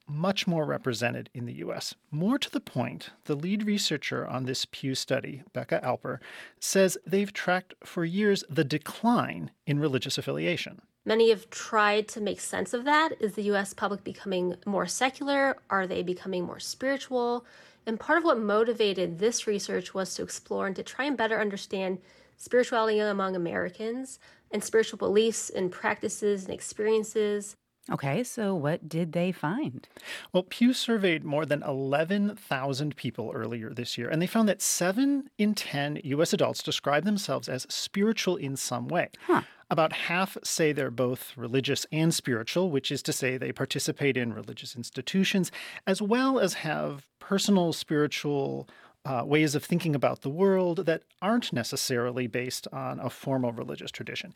[0.05, 1.95] much more represented in the US.
[2.11, 6.19] More to the point, the lead researcher on this Pew study, Becka Alper,
[6.59, 10.81] says they've tracked for years the decline in religious affiliation.
[11.03, 13.13] Many have tried to make sense of that.
[13.19, 15.57] Is the US public becoming more secular?
[15.69, 17.43] Are they becoming more spiritual?
[17.87, 21.41] And part of what motivated this research was to explore and to try and better
[21.41, 21.97] understand
[22.37, 24.19] spirituality among Americans
[24.51, 27.55] and spiritual beliefs and practices and experiences.
[27.91, 29.87] Okay, so what did they find?
[30.31, 35.29] Well, Pew surveyed more than 11,000 people earlier this year, and they found that 7
[35.37, 36.33] in 10 U.S.
[36.33, 39.09] adults describe themselves as spiritual in some way.
[39.27, 39.41] Huh.
[39.69, 44.33] About half say they're both religious and spiritual, which is to say they participate in
[44.33, 45.51] religious institutions
[45.87, 48.67] as well as have personal spiritual
[49.05, 53.91] uh, ways of thinking about the world that aren't necessarily based on a formal religious
[53.91, 54.33] tradition.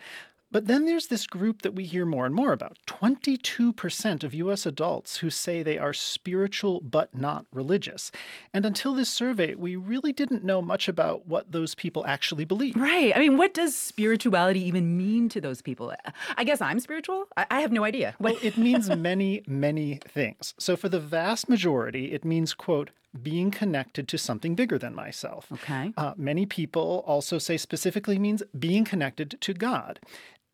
[0.56, 4.66] But then there's this group that we hear more and more about 22% of US
[4.66, 8.10] adults who say they are spiritual but not religious.
[8.54, 12.78] And until this survey, we really didn't know much about what those people actually believe.
[12.78, 13.12] Right.
[13.14, 15.94] I mean, what does spirituality even mean to those people?
[16.38, 17.26] I guess I'm spiritual.
[17.36, 18.16] I, have no idea.
[18.26, 20.54] Well, it means many, many things.
[20.58, 22.92] So for the vast majority, it means, quote,
[23.22, 25.48] being connected to something bigger than myself.
[25.52, 25.94] Okay.
[25.98, 30.00] Uh, many people also say specifically means being connected to God.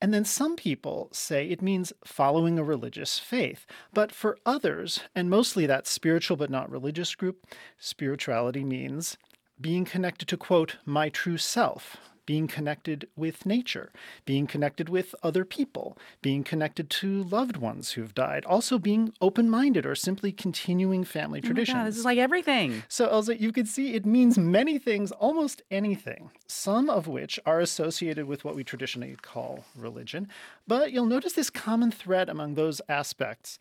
[0.01, 3.67] And then some people say it means following a religious faith.
[3.93, 7.45] But for others, and mostly that spiritual but not religious group,
[7.77, 9.17] spirituality means
[9.59, 11.97] being connected to, quote, my true self,
[12.31, 13.91] being connected with nature,
[14.23, 19.49] being connected with other people, being connected to loved ones who've died, also being open
[19.49, 21.75] minded or simply continuing family Oh traditions.
[21.75, 22.83] God, this is like everything.
[22.87, 27.59] So, Ailsa, you can see it means many things, almost anything, some of which are
[27.59, 30.29] associated with what we traditionally call religion.
[30.65, 33.59] But you'll notice this common thread among those aspects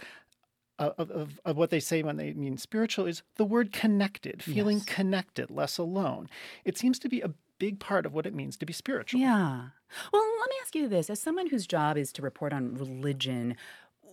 [0.78, 4.76] of, of, of what they say when they mean spiritual is the word connected, feeling
[4.76, 4.86] Yes.
[4.86, 6.30] connected, less alone.
[6.64, 9.20] It seems to be a big part of what it means to be spiritual.
[9.20, 9.68] Yeah.
[10.12, 11.10] Well, let me ask you this.
[11.10, 13.54] As someone whose job is to report on religion,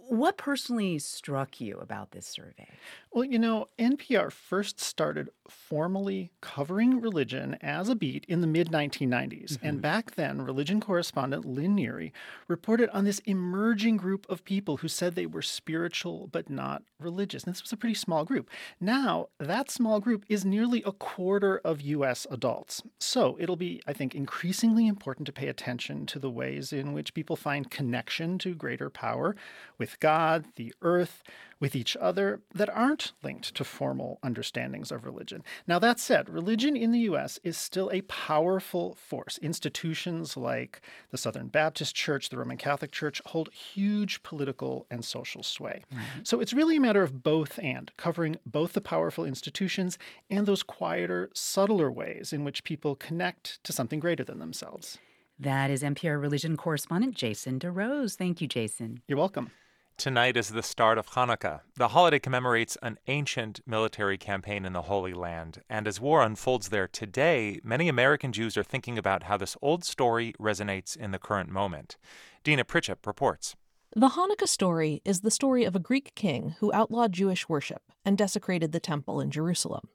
[0.10, 2.70] what personally struck you about this survey?
[3.18, 8.70] Well, you know, NPR first started formally covering religion as a beat in the mid
[8.70, 9.58] 1990s.
[9.64, 9.80] And mm-hmm.
[9.80, 12.12] back then, religion correspondent Lynn Neary
[12.48, 17.44] reported on this emerging group of people who said they were spiritual but not religious.
[17.44, 18.52] And this was a pretty small group.
[18.80, 22.28] Now, that small group is nearly a quarter of U.S.
[22.30, 22.84] adults.
[23.00, 27.16] So it'll be, I think, increasingly important to pay attention to the ways in which
[27.16, 29.36] people find connection to greater power
[29.80, 31.24] with God, the earth,
[31.60, 35.44] with each other that aren't linked to formal understandings of religion.
[35.68, 37.40] Now, that said, religion in the U.S.
[37.44, 39.38] is still a powerful force.
[39.40, 40.82] Institutions like
[41.12, 45.84] the Southern Baptist Church, the Roman Catholic Church hold huge political and social sway.
[45.94, 46.20] Mm-hmm.
[46.24, 49.98] So it's really a matter of both and, covering both the powerful institutions
[50.30, 54.98] and those quieter, subtler ways in which people connect to something greater than themselves.
[55.40, 58.16] That is NPR religion correspondent Jason DeRose.
[58.16, 59.02] Thank you, Jason.
[59.08, 59.52] You're welcome.
[59.98, 61.62] Tonight is the start of Hanukkah.
[61.76, 65.64] The holiday commemorates an ancient military campaign in the Holy Land.
[65.72, 69.84] And as war unfolds there today, many American Jews are thinking about how this old
[69.84, 71.98] story resonates in the current moment.
[72.44, 73.56] Deena Prichep reports.
[73.96, 78.16] The Hanukkah story is the story of a Greek king who outlawed Jewish worship and
[78.20, 79.90] desecrated the temple in Jerusalem,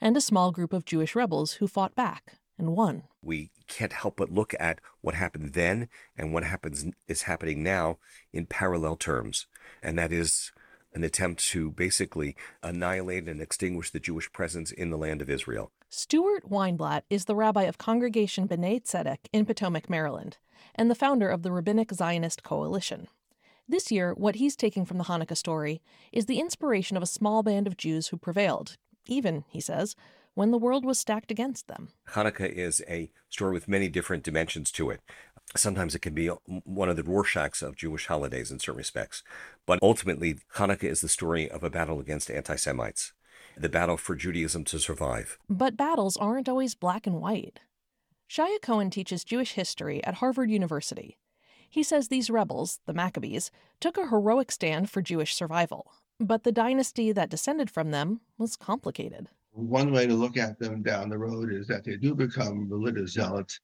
[0.00, 3.02] and a small group of Jewish rebels who fought back and won.
[3.20, 7.98] We can't help but look at what happened then and what happens is happening now
[8.32, 9.46] in parallel terms,
[9.82, 10.52] and that is
[10.94, 15.70] an attempt to basically annihilate and extinguish the Jewish presence in the land of Israel.
[15.90, 20.38] Stuart Weinblatt is the rabbi of Congregation B'nai Tzedek in Potomac, Maryland,
[20.74, 23.08] and the founder of the Rabbinic Zionist Coalition.
[23.68, 27.42] This year, what he's taking from the Hanukkah story is the inspiration of a small
[27.42, 28.76] band of Jews who prevailed,
[29.06, 29.94] even, he says,
[30.38, 31.88] when the world was stacked against them.
[32.10, 35.00] Hanukkah is a story with many different dimensions to it.
[35.56, 39.24] Sometimes it can be one of the Rorschachs of Jewish holidays in certain respects.
[39.66, 43.12] But ultimately, Hanukkah is the story of a battle against anti Semites,
[43.56, 45.38] the battle for Judaism to survive.
[45.50, 47.58] But battles aren't always black and white.
[48.30, 51.18] Shaye Cohen teaches Jewish history at Harvard University.
[51.68, 53.50] He says these rebels, the Maccabees,
[53.80, 55.90] took a heroic stand for Jewish survival.
[56.20, 59.30] But the dynasty that descended from them was complicated.
[59.52, 63.12] One way to look at them down the road is that they do become religious
[63.12, 63.60] zealots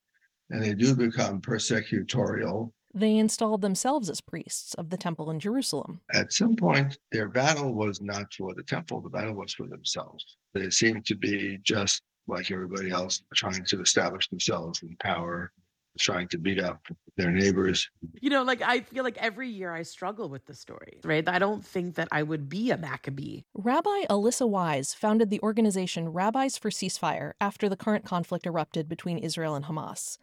[0.51, 2.73] and they do become persecutorial.
[2.93, 6.01] They installed themselves as priests of the temple in Jerusalem.
[6.13, 10.37] At some point, their battle was not for the temple, the battle was for themselves.
[10.53, 15.53] They seemed to be just like everybody else, trying to establish themselves in power,
[15.99, 17.89] trying to beat up their neighbors.
[18.21, 21.29] You know, like I feel like every year I struggle with the story, right?
[21.29, 23.43] I don't think that I would be a Maccabee.
[23.55, 29.19] Rabbi Alissa Wise founded the organization Rabbis for Ceasefire after the current conflict erupted between
[29.19, 30.19] Israel and Hamas.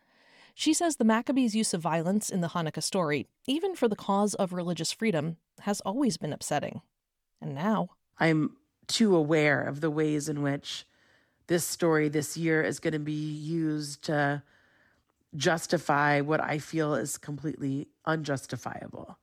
[0.53, 4.33] She says the Maccabees' use of violence in the Hanukkah story, even for the cause
[4.35, 6.81] of religious freedom, has always been upsetting.
[7.41, 7.91] And now.
[8.19, 8.57] I'm
[8.87, 10.85] too aware of the ways in which
[11.47, 14.43] this story this year is going to be used to
[15.35, 19.17] justify what I feel is completely unjustifiable.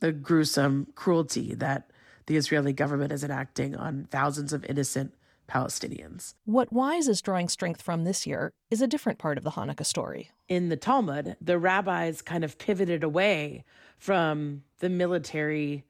[0.00, 1.90] The gruesome cruelty that
[2.26, 5.14] the Israeli government is enacting on thousands of innocent
[5.48, 6.34] Palestinians.
[6.44, 9.84] What Wise is drawing strength from this year is a different part of the Hanukkah
[9.84, 10.30] story.
[10.48, 13.64] In the Talmud, the rabbis kind of pivoted away
[13.98, 15.84] from the military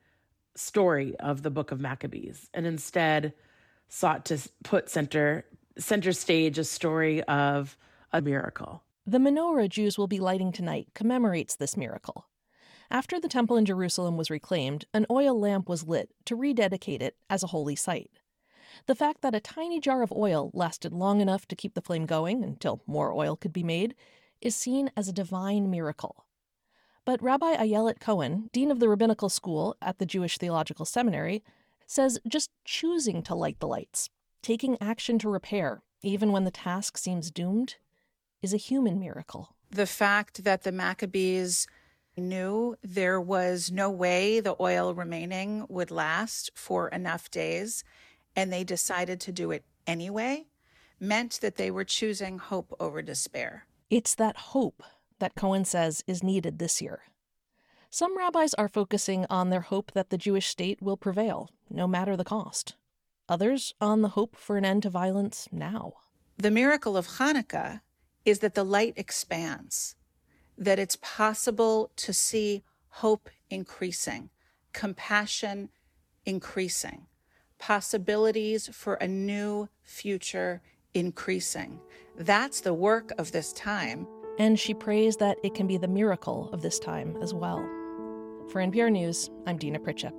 [0.55, 3.33] story of the book of Maccabees and instead
[3.89, 5.45] sought to put center
[5.79, 7.77] center stage a story of
[8.13, 8.83] a miracle.
[9.05, 12.29] The menorah Jews will be lighting tonight commemorates this miracle.
[12.89, 17.17] After the temple in Jerusalem was reclaimed, an oil lamp was lit to rededicate it
[17.29, 18.13] as a holy site.
[18.87, 22.07] The fact that a tiny jar of oil lasted long enough to keep the flame
[22.07, 23.97] going until more oil could be made
[24.41, 26.27] is seen as a divine miracle.
[27.05, 31.43] But Rabbi Ayelet Cohen, dean of the rabbinical school at the Jewish Theological Seminary,
[31.87, 34.11] says just choosing to light the lights,
[34.43, 37.77] taking action to repair, even when the task seems doomed,
[38.43, 39.55] is a human miracle.
[39.71, 41.67] The fact that the Maccabees
[42.17, 47.85] knew there was no way the oil remaining would last for enough days,
[48.37, 50.47] and they decided to do it anyway,
[51.01, 53.67] meant that they were choosing hope over despair.
[53.89, 54.83] It's that hope
[55.19, 57.03] that Cohen says is needed this year.
[57.91, 62.17] Some rabbis are focusing on their hope that the Jewish state will prevail, no matter
[62.17, 62.75] the cost.
[63.29, 65.95] Others on the hope for an end to violence now.
[66.39, 67.83] The miracle of Hanukkah
[68.25, 69.97] is that the light expands,
[70.57, 74.31] that it's possible to see hope increasing,
[74.73, 75.69] compassion
[76.25, 77.07] increasing,
[77.59, 80.63] possibilities for a new future
[80.95, 81.81] increasing.
[82.17, 84.07] That's the work of this time.
[84.39, 87.61] And she prays that it can be the miracle of this time as well.
[88.51, 90.13] For NPR News, I'm Deena Prichep.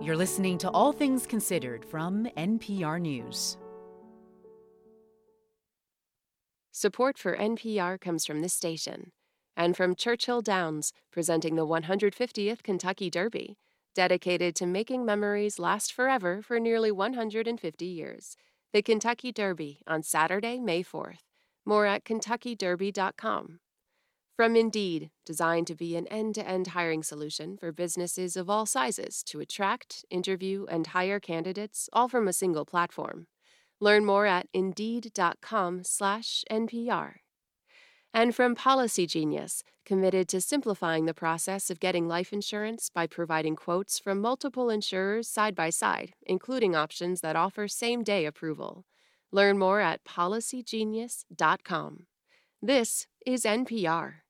[0.00, 3.56] You're listening to All Things Considered from NPR News.
[6.78, 9.12] Support for NPR comes from this station
[9.56, 13.56] and from Churchill Downs, presenting the 150th Kentucky Derby,
[13.94, 18.36] dedicated to making memories last forever for nearly 150 years.
[18.74, 21.20] The Kentucky Derby on Saturday, May 4th.
[21.64, 23.60] More at kentuckyderby.com.
[24.36, 28.66] From Indeed, designed to be an end to end hiring solution for businesses of all
[28.66, 33.28] sizes to attract, interview, and hire candidates all from a single platform.
[33.80, 37.14] Learn more at indeed.com/npr.
[38.14, 43.56] And from Policy Genius, committed to simplifying the process of getting life insurance by providing
[43.56, 48.86] quotes from multiple insurers side by side, including options that offer same-day approval.
[49.30, 52.06] Learn more at policygenius.com.
[52.62, 54.22] This is NPR.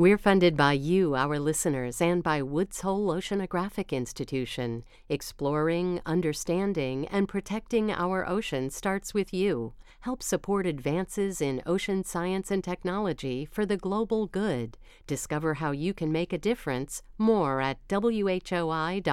[0.00, 4.82] We're funded by you, our listeners, and by Woods Hole Oceanographic Institution.
[5.10, 9.74] Exploring, understanding, and protecting our ocean starts with you.
[10.00, 14.78] Help support advances in ocean science and technology for the global good.
[15.06, 17.02] Discover how you can make a difference.
[17.18, 19.04] More at whoi.edu/join.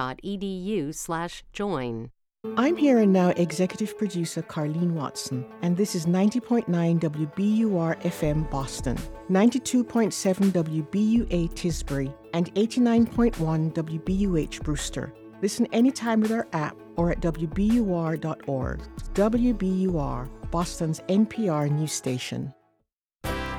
[2.56, 8.96] I'm here and now executive producer Carleen Watson, and this is 90.9 WBUR FM Boston,
[9.28, 15.12] 92.7 WBUA Tisbury, and 89.1 WBUH Brewster.
[15.42, 18.82] Listen anytime with our app or at WBUR.org.
[19.14, 22.54] WBUR, Boston's NPR news station.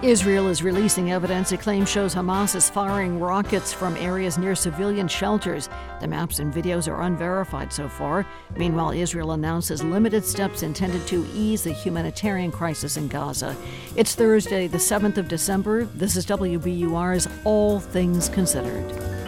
[0.01, 5.09] Israel is releasing evidence it claims shows Hamas is firing rockets from areas near civilian
[5.09, 5.67] shelters.
[5.99, 8.25] The maps and videos are unverified so far.
[8.55, 13.57] Meanwhile, Israel announces limited steps intended to ease the humanitarian crisis in Gaza.
[13.97, 15.83] It's Thursday, the 7th of December.
[15.83, 19.18] This is WBUR's All Things Considered.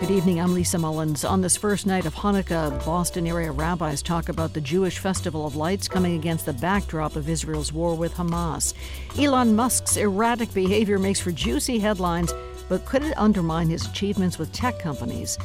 [0.00, 1.24] Good evening, I'm Lisa Mullins.
[1.24, 5.56] On this first night of Hanukkah, Boston area rabbis talk about the Jewish Festival of
[5.56, 8.74] Lights coming against the backdrop of Israel's war with Hamas.
[9.18, 12.32] Elon Musk's erratic behavior makes for juicy headlines,
[12.68, 15.36] but could it undermine his achievements with tech companies?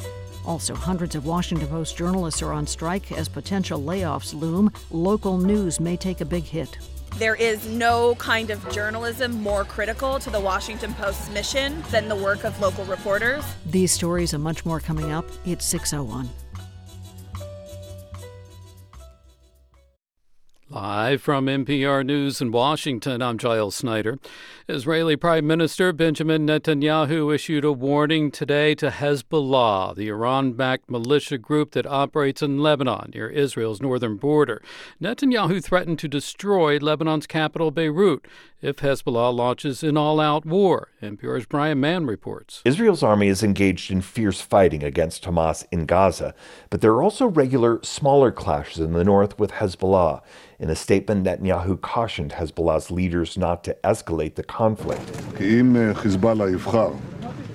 [0.46, 4.70] Also, hundreds of Washington Post journalists are on strike as potential layoffs loom.
[4.92, 6.78] Local news may take a big hit.
[7.18, 12.16] There is no kind of journalism more critical to the Washington Post's mission than the
[12.16, 13.44] work of local reporters.
[13.64, 15.24] These stories and much more coming up.
[15.46, 16.28] It's 601.
[20.70, 24.18] Live from NPR News in Washington, I'm Giles Snyder.
[24.66, 31.36] Israeli Prime Minister Benjamin Netanyahu issued a warning today to Hezbollah, the Iran backed militia
[31.36, 34.62] group that operates in Lebanon near Israel's northern border.
[35.02, 38.26] Netanyahu threatened to destroy Lebanon's capital, Beirut,
[38.62, 40.88] if Hezbollah launches an all out war.
[41.02, 42.62] NPR's Brian Mann reports.
[42.64, 46.34] Israel's army is engaged in fierce fighting against Hamas in Gaza,
[46.70, 50.22] but there are also regular, smaller clashes in the north with Hezbollah.
[50.58, 55.02] In a statement, Netanyahu cautioned Hezbollah's leaders not to escalate the conflict.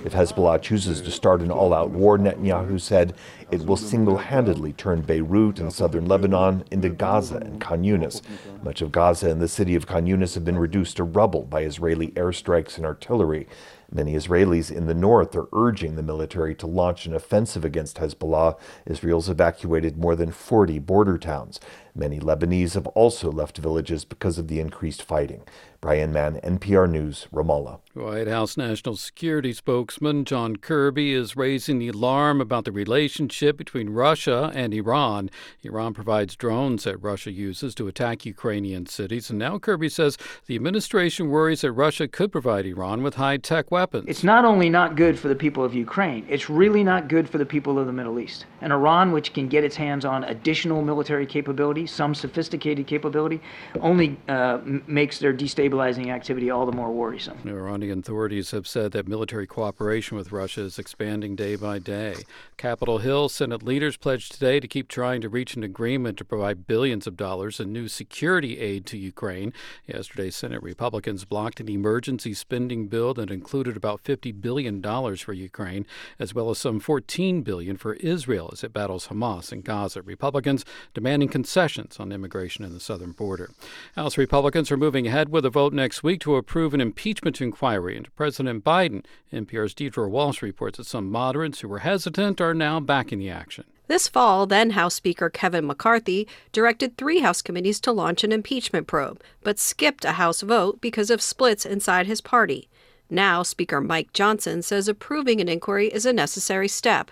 [0.02, 3.14] If Hezbollah chooses to start an all out war, Netanyahu said
[3.50, 8.22] it will single handedly turn Beirut and southern Lebanon into Gaza and Khan Yunis.
[8.62, 11.64] Much of Gaza and the city of Khan Yunis have been reduced to rubble by
[11.64, 13.46] Israeli airstrikes and artillery.
[13.92, 18.56] Many Israelis in the north are urging the military to launch an offensive against Hezbollah.
[18.86, 21.58] Israel's evacuated more than 40 border towns.
[21.94, 25.42] Many Lebanese have also left villages because of the increased fighting.
[25.80, 27.80] Brian Mann, NPR News, Ramallah.
[27.94, 33.88] White House National Security spokesman John Kirby is raising the alarm about the relationship between
[33.88, 35.30] Russia and Iran.
[35.62, 40.54] Iran provides drones that Russia uses to attack Ukrainian cities, and now Kirby says the
[40.54, 44.04] administration worries that Russia could provide Iran with high tech weapons.
[44.06, 47.38] It's not only not good for the people of Ukraine, it's really not good for
[47.38, 48.44] the people of the Middle East.
[48.60, 53.40] And Iran, which can get its hands on additional military capability, some sophisticated capability,
[53.80, 57.38] only uh, makes their destabilizing activity all the more worrisome.
[57.46, 62.14] Iranian authorities have said that military cooperation with Russia is expanding day by day.
[62.56, 66.66] Capitol Hill Senate leaders pledged today to keep trying to reach an agreement to provide
[66.66, 69.52] billions of dollars in new security aid to Ukraine.
[69.86, 74.82] Yesterday, Senate Republicans blocked an emergency spending bill that included about $50 billion
[75.16, 75.86] for Ukraine,
[76.18, 80.02] as well as some 14 billion for Israel as it battles Hamas in Gaza.
[80.02, 83.50] Republicans demanding concessions on immigration and the southern border.
[83.94, 87.96] House Republicans are moving ahead with a vote next week to approve an impeachment inquiry
[87.96, 89.04] into President Biden.
[89.32, 93.30] NPR's Deirdre Walsh reports that some moderates who were hesitant are now back in the
[93.30, 93.64] action.
[93.86, 98.86] This fall, then House Speaker Kevin McCarthy directed three House committees to launch an impeachment
[98.86, 102.68] probe, but skipped a House vote because of splits inside his party.
[103.12, 107.10] Now, Speaker Mike Johnson says approving an inquiry is a necessary step.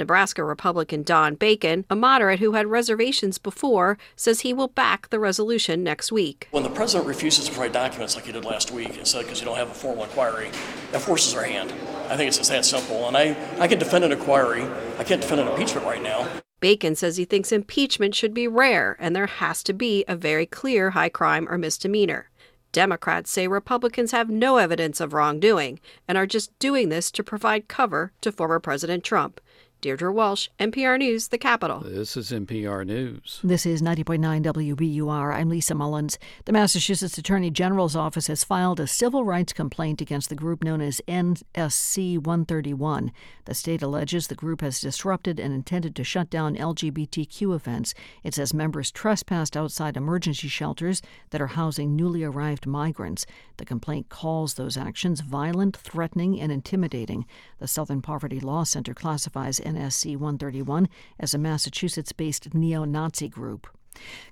[0.00, 5.20] Nebraska Republican Don Bacon, a moderate who had reservations before, says he will back the
[5.20, 6.48] resolution next week.
[6.50, 9.40] When the president refuses to provide documents like he did last week and said because
[9.40, 10.50] you don't have a formal inquiry,
[10.90, 11.72] that forces our hand.
[12.08, 13.06] I think it's just that simple.
[13.06, 14.64] And I, I can defend an inquiry.
[14.98, 16.26] I can't defend an impeachment right now.
[16.60, 20.46] Bacon says he thinks impeachment should be rare and there has to be a very
[20.46, 22.30] clear high crime or misdemeanor.
[22.72, 27.66] Democrats say Republicans have no evidence of wrongdoing and are just doing this to provide
[27.66, 29.40] cover to former President Trump.
[29.80, 31.80] Deirdre Walsh, NPR News, The Capitol.
[31.80, 33.40] This is NPR News.
[33.42, 35.34] This is 90.9 WBUR.
[35.34, 36.18] I'm Lisa Mullins.
[36.44, 40.82] The Massachusetts Attorney General's office has filed a civil rights complaint against the group known
[40.82, 43.10] as NSC 131.
[43.46, 47.94] The state alleges the group has disrupted and intended to shut down LGBTQ events.
[48.22, 51.00] It says members trespassed outside emergency shelters
[51.30, 53.24] that are housing newly arrived migrants.
[53.56, 57.24] The complaint calls those actions violent, threatening, and intimidating.
[57.60, 60.88] The Southern Poverty Law Center classifies NSC 131
[61.18, 63.66] as a Massachusetts based neo Nazi group.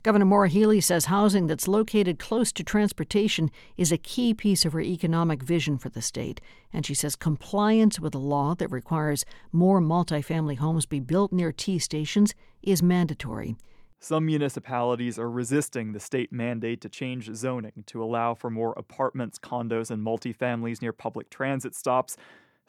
[0.03, 4.73] Governor Maura Healey says housing that's located close to transportation is a key piece of
[4.73, 6.41] her economic vision for the state.
[6.73, 11.53] And she says compliance with a law that requires more multifamily homes be built near
[11.53, 13.57] T stations is mandatory.
[14.01, 19.41] Some municipalities are resisting the state mandate to change zoning to allow for more apartments,
[19.41, 22.17] condos, and multifamilies near public transit stops.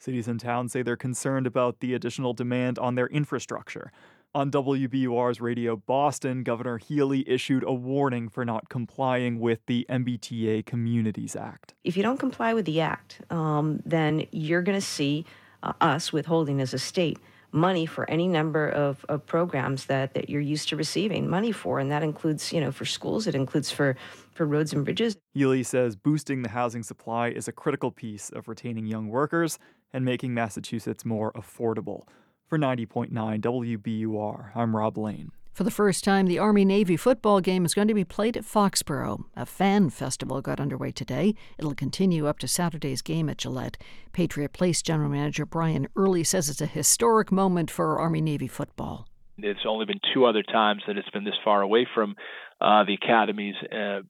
[0.00, 3.92] Cities and towns say they're concerned about the additional demand on their infrastructure.
[4.34, 10.64] On WBUR's Radio Boston, Governor Healey issued a warning for not complying with the MBTA
[10.64, 11.74] Communities Act.
[11.84, 15.26] If you don't comply with the act, um, then you're going to see
[15.62, 17.18] uh, us withholding as a state
[17.52, 21.78] money for any number of, of programs that, that you're used to receiving money for.
[21.78, 23.96] And that includes, you know, for schools, it includes for,
[24.32, 25.16] for roads and bridges.
[25.34, 29.58] Healey says boosting the housing supply is a critical piece of retaining young workers
[29.92, 32.02] and making Massachusetts more affordable.
[32.46, 35.30] For 90.9 WBUR, I'm Rob Lane.
[35.52, 38.44] For the first time, the Army Navy football game is going to be played at
[38.44, 39.24] Foxborough.
[39.36, 41.34] A fan festival got underway today.
[41.58, 43.76] It'll continue up to Saturday's game at Gillette.
[44.12, 49.06] Patriot Place General Manager Brian Early says it's a historic moment for Army Navy football.
[49.38, 52.14] It's only been two other times that it's been this far away from
[52.60, 54.00] uh, the academies, uh,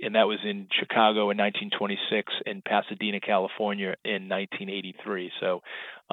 [0.00, 5.32] and that was in Chicago in 1926 and Pasadena, California in 1983.
[5.40, 5.62] So,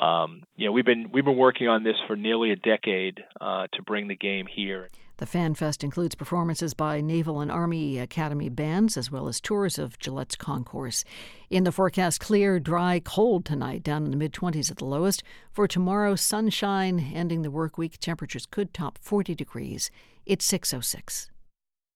[0.01, 3.67] um, you know, we've been we've been working on this for nearly a decade uh,
[3.73, 4.89] to bring the game here.
[5.17, 9.79] The Fan Fest includes performances by Naval and Army Academy bands as well as tours
[9.79, 11.05] of Gillette's concourse.
[11.49, 15.23] In the forecast, clear, dry, cold tonight, down in the mid 20s at the lowest.
[15.53, 17.97] For tomorrow, sunshine, ending the work week.
[17.97, 19.89] Temperatures could top 40 degrees.
[20.25, 21.31] It's 606.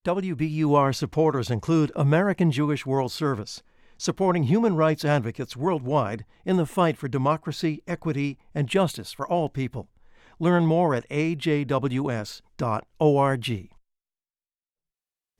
[0.02, 3.62] WBUR supporters include American Jewish World Service,
[3.98, 9.50] supporting human rights advocates worldwide in the fight for democracy, equity, and justice for all
[9.50, 9.90] people.
[10.38, 11.68] Learn more at ajws.org.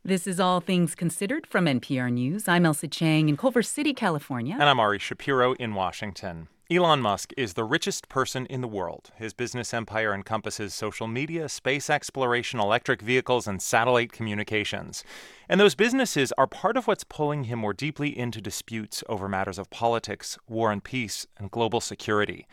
[0.04, 2.46] This is All Things Considered from NPR News.
[2.46, 4.56] I'm Ailsa Chang in Culver City, California.
[4.60, 6.48] And I'm Ari Shapiro in Washington.
[6.72, 9.10] Elon Musk is the richest person in the world.
[9.16, 15.02] His business empire encompasses social media, space exploration, electric vehicles, and satellite communications.
[15.48, 19.58] And those businesses are part of what's pulling him more deeply into disputes over matters
[19.58, 22.46] of politics, war and peace, and global security.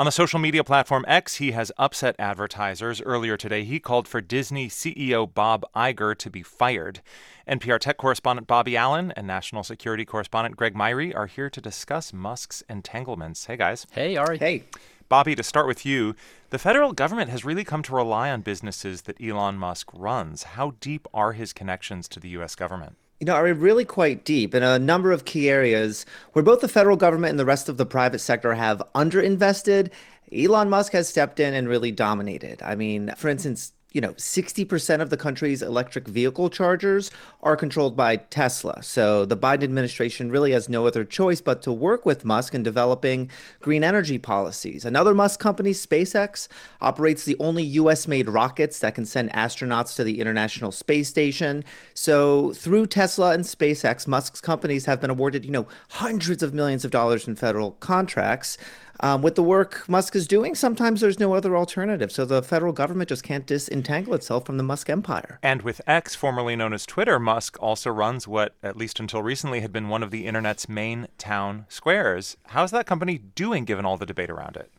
[0.00, 3.02] On the social media platform X, he has upset advertisers.
[3.02, 7.02] Earlier today, he called for Disney CEO Bob Iger to be fired.
[7.46, 12.14] NPR tech correspondent Bobby Allyn and national security correspondent Greg Myre are here to discuss
[12.14, 13.44] Musk's entanglements.
[13.44, 13.86] Hey, guys.
[13.90, 14.38] Hey, Ari.
[14.38, 14.64] Hey.
[15.10, 16.16] Bobby, to start with you,
[16.48, 20.44] the federal government has really come to rely on businesses that Elon Musk runs.
[20.44, 22.54] How deep are his connections to the U.S.
[22.54, 22.96] government?
[23.20, 26.68] You know, are really quite deep in a number of key areas where both the
[26.68, 29.90] federal government and the rest of the private sector have underinvested.
[30.34, 32.62] Elon Musk has stepped in and really dominated.
[32.62, 37.10] I mean, for instance, you know, 60% of the country's electric vehicle chargers
[37.42, 38.82] are controlled by Tesla.
[38.82, 42.62] So the Biden administration really has no other choice but to work with Musk in
[42.62, 43.30] developing
[43.60, 44.84] green energy policies.
[44.84, 46.46] Another Musk company, SpaceX,
[46.80, 51.64] operates the only US made rockets that can send astronauts to the International Space Station.
[51.94, 56.84] So through Tesla and SpaceX, Musk's companies have been awarded, you know, hundreds of millions
[56.84, 58.56] of dollars in federal contracts.
[59.00, 62.12] Um, with the work Musk is doing, sometimes there's no other alternative.
[62.12, 65.38] So the federal government just can't disentangle itself from the Musk empire.
[65.42, 69.60] And with X, formerly known as Twitter, Musk also runs what, at least until recently,
[69.60, 72.36] had been one of the internet's main town squares.
[72.48, 74.70] How's that company doing given all the debate around it?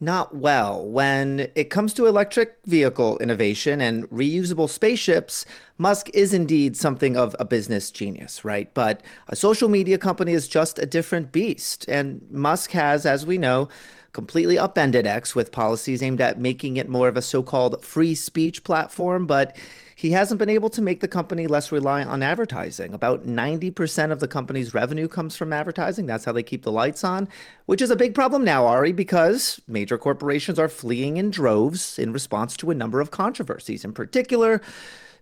[0.00, 0.86] Not well.
[0.86, 5.44] When it comes to electric vehicle innovation and reusable spaceships,
[5.76, 8.72] Musk is indeed something of a business genius, right?
[8.72, 11.84] But a social media company is just a different beast.
[11.88, 13.68] And Musk has, as we know,
[14.12, 18.14] completely upended X with policies aimed at making it more of a so called free
[18.14, 19.26] speech platform.
[19.26, 19.56] But
[20.00, 22.94] he hasn't been able to make the company less reliant on advertising.
[22.94, 26.06] About 90% of the company's revenue comes from advertising.
[26.06, 27.28] That's how they keep the lights on,
[27.66, 32.14] which is a big problem now, Ari, because major corporations are fleeing in droves in
[32.14, 33.84] response to a number of controversies.
[33.84, 34.62] In particular,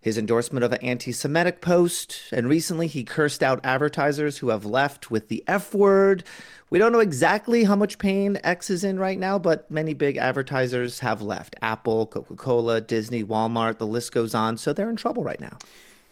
[0.01, 4.65] his endorsement of an anti Semitic post, and recently he cursed out advertisers who have
[4.65, 6.23] left with the F word.
[6.71, 10.19] We don't know exactly how much pain X is in right now, but many big
[10.19, 14.59] advertisers have left Apple, Coca Cola, Disney, Walmart, the list goes on.
[14.59, 15.57] So they're in trouble right now.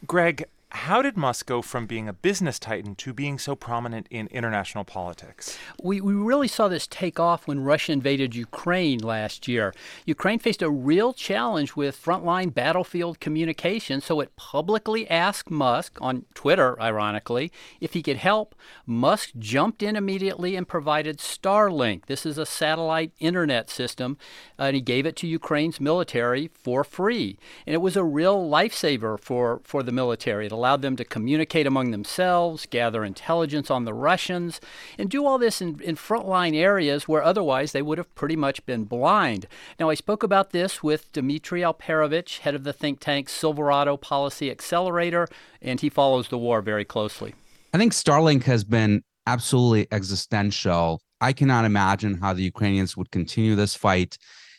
[0.06, 4.26] Greg, how did Musk go from being a business titan to being so prominent in
[4.28, 5.56] international politics?
[5.80, 9.72] We, we really saw this take off when Russia invaded Ukraine last year.
[10.06, 16.24] Ukraine faced a real challenge with frontline battlefield communication, so it publicly asked Musk, on
[16.34, 18.54] Twitter, ironically, if he could help.
[18.84, 22.06] Musk jumped in immediately and provided Starlink.
[22.06, 24.18] This is a satellite internet system,
[24.58, 27.38] and he gave it to Ukraine's military for free.
[27.66, 30.46] And it was a real lifesaver for, for the military.
[30.46, 34.60] It allowed them to communicate among themselves, gather intelligence on the Russians,
[34.98, 38.64] and do all this in, in frontline areas where otherwise they would have pretty much
[38.66, 39.46] been blind.
[39.78, 44.50] Now, I spoke about this with Dmitri Alperovitch, head of the think tank Silverado Policy
[44.50, 45.28] Accelerator,
[45.60, 47.34] and he follows the war very closely.
[47.72, 51.00] I think Starlink has been absolutely existential.
[51.20, 54.16] I cannot imagine how the Ukrainians would continue this fight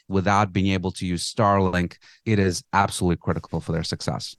[0.09, 1.97] without being able to use Starlink.
[2.25, 4.35] It is absolutely critical for their success.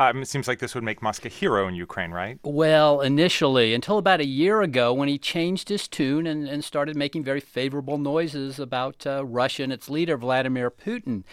[0.00, 2.38] Um, it seems like this would make Musk a hero in Ukraine, right?
[2.42, 6.96] Well, initially, until about a year ago when he changed his tune and, and started
[6.96, 11.24] making very favorable noises about uh, Russia and its leader, Vladimir Putin.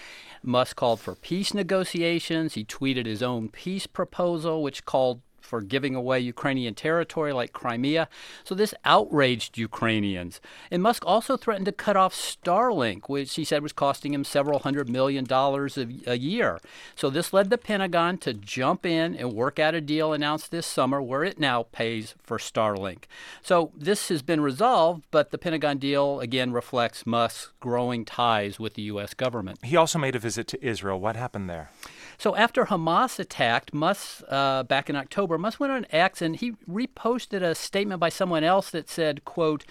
[0.43, 2.55] Musk called for peace negotiations.
[2.55, 8.09] He tweeted his own peace proposal, which called for giving away Ukrainian territory like Crimea.
[8.43, 10.41] So this outraged Ukrainians.
[10.69, 14.59] And Musk also threatened to cut off Starlink, which he said was costing him several
[14.59, 16.59] hundred million dollars a, year.
[16.95, 20.67] So this led the Pentagon to jump in and work out a deal announced this
[20.67, 23.03] summer where it now pays for Starlink.
[23.41, 28.73] So this has been resolved, but the Pentagon deal again reflects Musk's growing ties with
[28.73, 29.13] the U.S.
[29.13, 29.63] government.
[29.63, 30.99] He also made a visit to Israel.
[30.99, 31.71] What happened there?
[32.19, 36.53] So after Hamas attacked Musk uh, back in October, Musk went on X and he
[36.67, 39.65] reposted a statement by someone else that said, "quote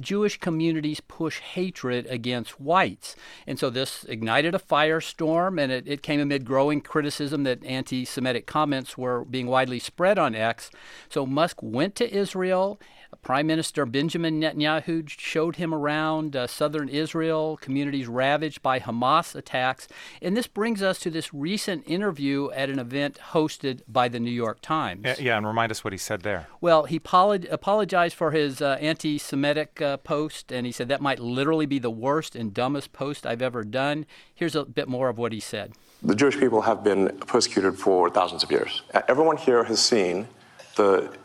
[0.00, 3.14] Jewish communities push hatred against whites,"
[3.46, 8.46] and so this ignited a firestorm, and it, it came amid growing criticism that anti-Semitic
[8.46, 10.70] comments were being widely spread on X.
[11.08, 12.80] So Musk went to Israel
[13.22, 19.86] Prime Minister Benjamin Netanyahu showed him around uh, southern Israel, communities ravaged by Hamas attacks.
[20.20, 24.32] And this brings us to this recent interview at an event hosted by the New
[24.32, 25.02] York Times.
[25.04, 26.48] Yeah, yeah and remind us what he said there.
[26.60, 31.00] Well, he poli- apologized for his uh, anti Semitic uh, post, and he said that
[31.00, 34.04] might literally be the worst and dumbest post I've ever done.
[34.34, 35.74] Here's a bit more of what he said.
[36.02, 38.82] The Jewish people have been persecuted for thousands of years.
[39.06, 40.26] Everyone here has seen
[40.74, 41.16] the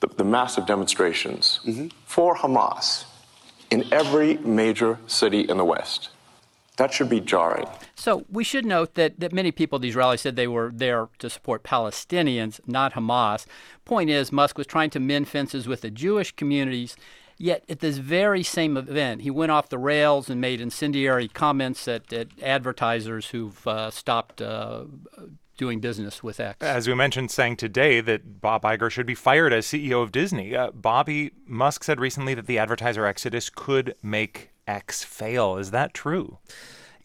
[0.00, 1.88] the, the massive demonstrations mm-hmm.
[2.04, 3.04] for Hamas
[3.70, 6.10] in every major city in the West.
[6.76, 7.66] That should be jarring.
[7.94, 11.08] So we should note that, that many people at these rallies said they were there
[11.18, 13.46] to support Palestinians, not Hamas.
[13.86, 16.96] Point is, Musk was trying to mend fences with the Jewish communities.
[17.38, 21.88] Yet at this very same event, he went off the rails and made incendiary comments
[21.88, 24.84] at, at advertisers who've uh, stopped uh,
[25.56, 26.56] doing business with X.
[26.60, 30.54] As we mentioned, saying today that Bob Iger should be fired as CEO of Disney.
[30.54, 35.56] Uh, Bobby Musk said recently that the advertiser exodus could make X fail.
[35.56, 36.38] Is that true?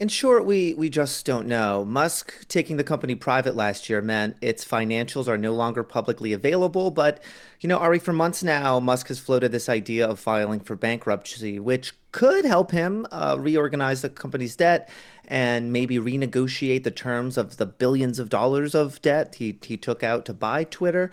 [0.01, 1.85] In short, we, we just don't know.
[1.85, 6.89] Musk taking the company private last year meant its financials are no longer publicly available.
[6.89, 7.21] But,
[7.59, 11.59] you know, Ari, for months now, Musk has floated this idea of filing for bankruptcy,
[11.59, 14.89] which could help him uh, reorganize the company's debt
[15.27, 20.03] and maybe renegotiate the terms of the billions of dollars of debt he, he took
[20.03, 21.09] out to buy Twitter.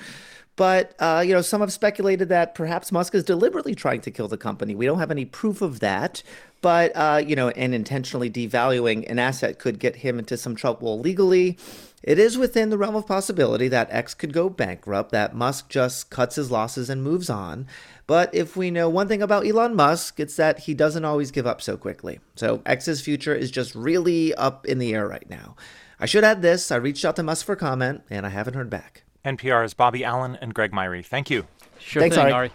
[0.57, 4.27] But uh, you know, some have speculated that perhaps Musk is deliberately trying to kill
[4.27, 4.75] the company.
[4.75, 6.25] We don't have any proof of that,
[6.63, 10.99] but uh, you know, and intentionally devaluing an asset could get him into some trouble
[10.99, 11.57] legally.
[12.03, 16.11] It is within the realm of possibility that X could go bankrupt, that Musk just
[16.11, 17.69] cuts his losses and moves on.
[18.09, 21.47] But if we know one thing about Elon Musk, it's that he doesn't always give
[21.47, 22.21] up so quickly.
[22.37, 25.57] So X's future is just really up in the air right now.
[26.01, 28.71] I should add this I reached out to Musk for comment, and I haven't heard
[28.71, 29.03] back.
[29.27, 31.03] NPR's Bobby Allyn and Greg Myre.
[31.03, 31.47] Thank you.
[31.79, 32.33] Sure Thanks, thing, Ari.
[32.33, 32.51] Ari.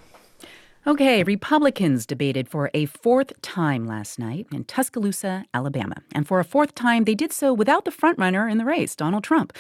[0.86, 5.96] Okay, Republicans debated for a fourth time last night in Tuscaloosa, Alabama.
[6.12, 9.24] And for a fourth time, they did so without the frontrunner in the race, Donald
[9.24, 9.54] Trump.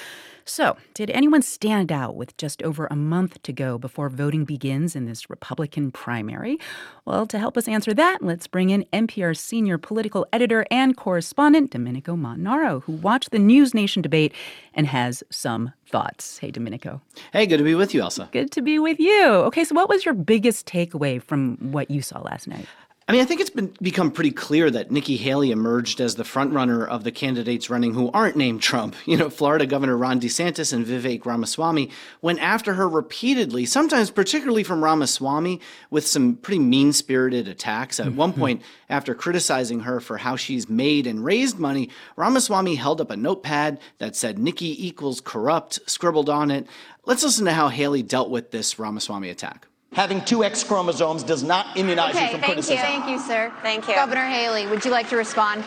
[0.46, 4.96] So, did anyone stand out with just over a month to go before voting begins
[4.96, 6.58] in this Republican primary?
[7.06, 11.72] Well, to help us answer that, let's bring in NPR's senior political editor and correspondent,
[11.72, 14.34] Domenico Montanaro, who watched the News Nation debate
[14.74, 16.40] and has some thoughts.
[16.40, 17.02] Hey, Domenico.
[17.32, 18.30] Hey, good to be with you, Ailsa.
[18.32, 19.26] Good to be with you.
[19.26, 22.66] Okay, so what was your biggest takeaway from what you saw last night?
[23.06, 26.24] I mean, I think it's been become pretty clear that Nikki Haley emerged as the
[26.24, 28.96] frontrunner of the candidates running who aren't named Trump.
[29.14, 34.64] You know, Florida Governor Ron DeSantis and Vivek Ramaswamy went after her repeatedly, sometimes particularly
[34.64, 35.60] from Ramaswamy,
[35.92, 38.00] with some pretty mean-spirited attacks.
[38.00, 38.40] At one mm-hmm.
[38.40, 43.18] point, after criticizing her for how she's made and raised money, Ramaswamy held up a
[43.18, 46.66] notepad that said "Nikki equals corrupt" scribbled on it.
[47.06, 49.68] Let's listen to how Haley dealt with this Ramaswamy attack.
[49.94, 52.78] Having two X chromosomes does not immunize Okay, you from thank criticism.
[52.78, 52.84] you.
[52.84, 53.52] Thank you, sir.
[53.62, 53.94] Thank you.
[53.96, 55.64] Governor Haley, would you like to respond?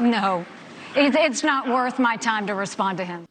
[0.00, 0.44] No,
[0.96, 3.26] it, it's not worth my time to respond to him.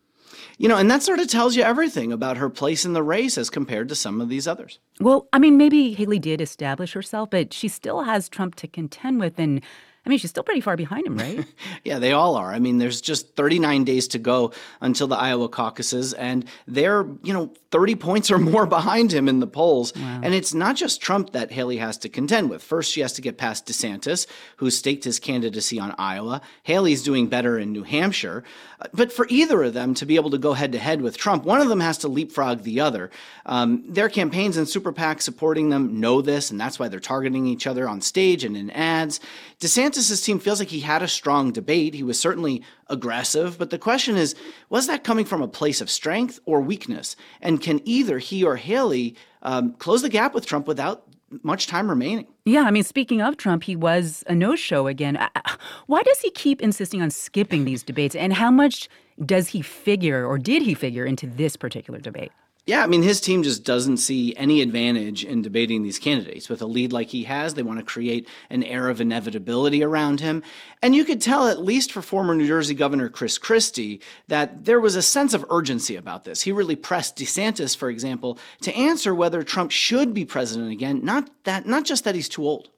[0.58, 3.38] You know, and that sort of tells you everything about her place in the race
[3.38, 4.80] as compared to some of these others.
[5.00, 9.22] Well, I mean, maybe Haley did establish herself, but she still has Trump to contend
[9.22, 9.40] with.
[9.40, 9.62] And
[10.06, 11.46] I mean, she's still pretty far behind him, right?
[11.86, 12.52] Yeah, they all are.
[12.52, 14.52] I mean, there's just 39 days to go
[14.82, 19.40] until the Iowa caucuses, and they're, you know, 30 points or more behind him in
[19.40, 19.92] the polls.
[19.96, 22.64] And it's not just Trump that Haley has to contend with.
[22.64, 24.26] First, she has to get past DeSantis,
[24.58, 26.42] who staked his candidacy on Iowa.
[26.64, 28.44] Haley's doing better in New Hampshire.
[28.82, 31.18] Uh, But for either of them to be able to go head to head with
[31.18, 33.12] Trump, one of them has to leapfrog the other.
[33.46, 37.46] Um, their campaigns and super PACs supporting them know this, and that's why they're targeting
[37.46, 39.20] each other on stage and in ads.
[39.60, 41.94] DeSantis' team feels like he had a strong debate.
[41.94, 44.36] He was certainly aggressive, but the question is
[44.70, 47.16] was that coming from a place of strength or weakness?
[47.42, 51.04] And can either he or Haley um, close the gap with Trump without
[51.44, 52.28] much time remaining?
[52.46, 55.16] yeah, I mean, speaking of Trump, he was a no show again.
[55.18, 55.56] I- I-
[55.86, 58.16] Why does he keep insisting on skipping these debates?
[58.16, 58.90] And how much
[59.24, 62.32] does he figure, or did he figure, into this particular debate?
[62.70, 66.50] Yeah, I mean, his team just doesn't see any advantage in debating these candidates.
[66.50, 70.20] With a lead like he has, they want to create an air of inevitability around
[70.20, 70.44] him.
[70.84, 74.80] And you could tell, at least for former New Jersey Governor Chris Christie, that there
[74.80, 76.44] was a sense of urgency about this.
[76.44, 81.28] He really pressed DeSantis, for example, to answer whether Trump should be president again, not
[81.46, 82.70] that not just that he's too old.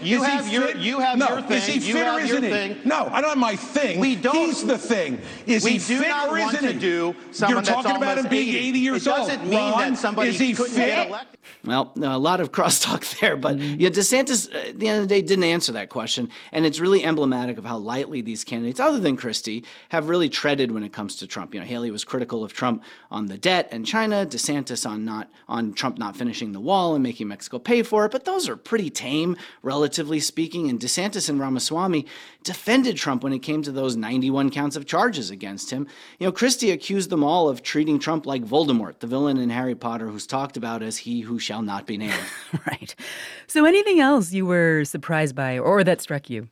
[0.00, 1.28] You Is he have your you have no.
[1.28, 1.58] your thing.
[1.58, 2.48] Is he fit have or isn't he?
[2.50, 2.76] thing.
[2.84, 4.00] No, I don't have my thing.
[4.00, 5.20] We don't- He's the thing.
[5.46, 6.78] Is we he do fit not or isn't to he?
[6.78, 8.58] do someone You're that's talking about him being 80.
[8.58, 9.28] 80 years it old.
[9.28, 10.86] doesn't mean Ron, that somebody is he couldn't fit?
[10.86, 11.38] get elected.
[11.64, 15.14] Well, a lot of crosstalk there, but yeah, DeSantis, uh, at the end of the
[15.14, 18.98] day, didn't answer that question, and it's really emblematic of how lightly these candidates, other
[18.98, 21.52] than Christie, have really treaded when it comes to Trump.
[21.54, 25.30] You know, Haley was critical of Trump on the debt and China, DeSantis on not
[25.48, 28.56] on Trump not finishing the wall and making Mexico pay for it, but those are
[28.56, 29.36] pretty tame,
[29.82, 30.70] relatively speaking.
[30.70, 32.06] And DeSantis and Ramaswamy
[32.44, 35.88] defended Trump when it came to those 91 counts of charges against him.
[36.20, 39.74] You know, Christie accused them all of treating Trump like Voldemort, the villain in Harry
[39.74, 42.14] Potter, who's talked about as he who shall not be named.
[42.68, 42.94] right.
[43.48, 46.46] So, anything else you were surprised by or that struck you?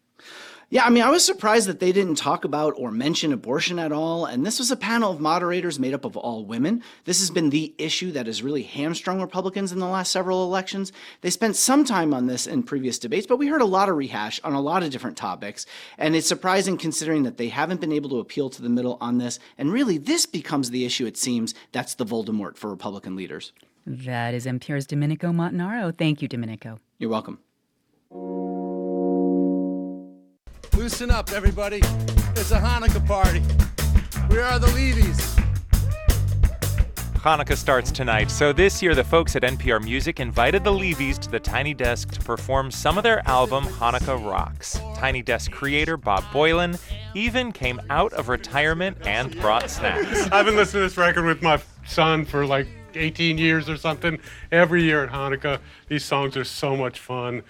[0.72, 3.90] Yeah, I mean, I was surprised that they didn't talk about or mention abortion at
[3.90, 4.24] all.
[4.24, 6.84] And this was a panel of moderators made up of all women.
[7.06, 10.92] This has been the issue that has really hamstrung Republicans in the last several elections.
[11.23, 13.97] They spent some time on this in previous debates, but we heard a lot of
[13.97, 15.66] rehash on a lot of different topics.
[15.99, 19.18] And it's surprising considering that they haven't been able to appeal to the middle on
[19.18, 19.40] this.
[19.58, 23.52] And really, this becomes the issue, it seems, that's the Voldemort for Republican leaders.
[23.89, 25.99] That is NPR's Domenico Montanaro.
[25.99, 26.78] Thank you, Domenico.
[26.99, 27.40] You're welcome.
[30.76, 31.78] Loosen up, everybody.
[32.36, 33.42] It's a Hanukkah party.
[34.31, 35.36] We are the LeeVees.
[37.15, 41.31] Hanukkah starts tonight, so this year the folks at NPR Music invited the LeeVees to
[41.31, 44.81] the Tiny Desk to perform some of their album Hanukkah Rocks.
[44.97, 46.81] Tiny Desk creator Bob Boilen
[47.15, 50.28] even came out of retirement and brought snacks.
[50.32, 54.18] I've been listening to this record with my son for like 18 years or something.
[54.50, 55.58] Every year at Hanukkah,
[55.89, 57.42] these songs are so much fun.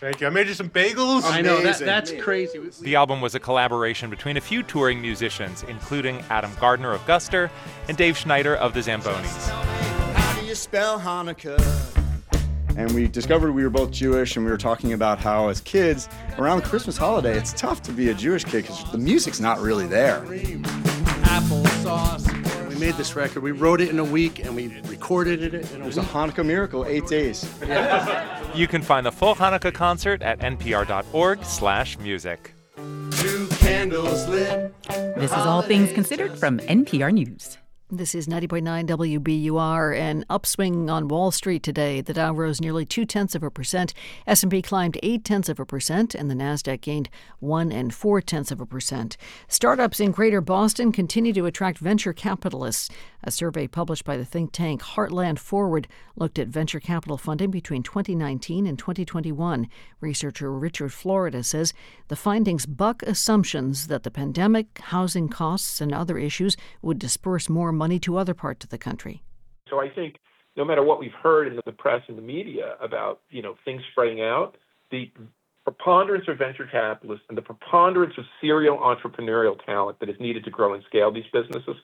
[0.00, 0.28] Thank you.
[0.28, 1.24] I made you some bagels.
[1.24, 2.60] I know that, that's crazy.
[2.82, 7.50] The album was a collaboration between a few touring musicians, including Adam Gardner of Guster
[7.88, 9.48] and Dave Schneider of the Zambonis.
[10.14, 11.58] How do you spell Hanukkah?
[12.76, 16.08] And we discovered we were both Jewish, and we were talking about how, as kids,
[16.38, 19.58] around the Christmas holiday, it's tough to be a Jewish kid because the music's not
[19.58, 20.20] really there.
[21.24, 22.57] Applesauce.
[22.78, 23.42] We made this record.
[23.42, 26.02] We wrote it in a week, and we recorded it in a It was a.
[26.02, 27.44] Hanukkah miracle, eight days.
[28.54, 32.54] You can find the full Hanukkah concert at npr.org/music.
[33.10, 34.72] Two candles lit.
[35.16, 37.58] This is All Things Considered from NPR News.
[37.90, 39.98] This is 90.9 WBUR.
[39.98, 42.02] An upswing on Wall Street today.
[42.02, 43.94] The Dow rose nearly two tenths of a percent.
[44.26, 47.08] S&P climbed eight tenths of a percent, and the Nasdaq gained
[47.38, 49.16] one and four tenths of a percent.
[49.48, 52.90] Startups in Greater Boston continue to attract venture capitalists.
[53.24, 57.82] A survey published by the think tank Heartland Forward looked at venture capital funding between
[57.82, 59.66] 2019 and 2021.
[60.00, 61.72] Researcher Richard Florida says
[62.08, 67.72] the findings buck assumptions that the pandemic, housing costs, and other issues would disperse more
[67.78, 69.22] money to other parts of the country.
[69.70, 70.16] So I think
[70.56, 73.82] no matter what we've heard in the press and the media about you know things
[73.92, 74.56] spreading out,
[74.90, 75.10] the
[75.64, 80.50] preponderance of venture capitalists and the preponderance of serial entrepreneurial talent that is needed to
[80.50, 81.76] grow and scale these businesses,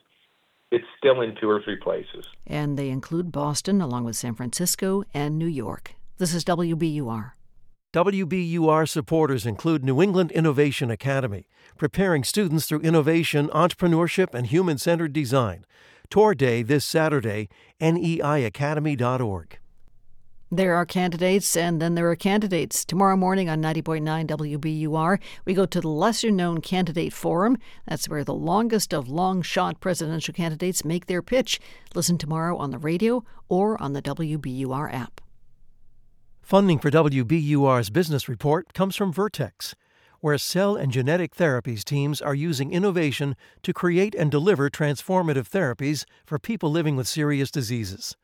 [0.71, 2.25] it's still in two or three places.
[2.47, 5.93] And they include Boston, along with San Francisco and New York.
[6.17, 7.33] This is WBUR.
[7.95, 15.13] WBUR supporters include New England Innovation Academy, preparing students through innovation, entrepreneurship, and human centered
[15.13, 15.65] design.
[16.09, 17.47] Tour Day this Saturday,
[17.79, 19.59] neiacademy.org.
[20.51, 22.83] There are candidates, and then there are candidates.
[22.83, 27.57] Tomorrow morning on 90.9 WBUR, we go to the lesser known candidate forum.
[27.87, 31.61] That's where the longest of long shot presidential candidates make their pitch.
[31.93, 35.21] Listen tomorrow on the radio or on the WBUR app.
[36.45, 39.73] Funding for WBUR's business report comes from Vertex,
[40.19, 46.05] where cell and genetic therapies teams are using innovation to create and deliver transformative therapies
[46.23, 48.15] for people living with serious diseases.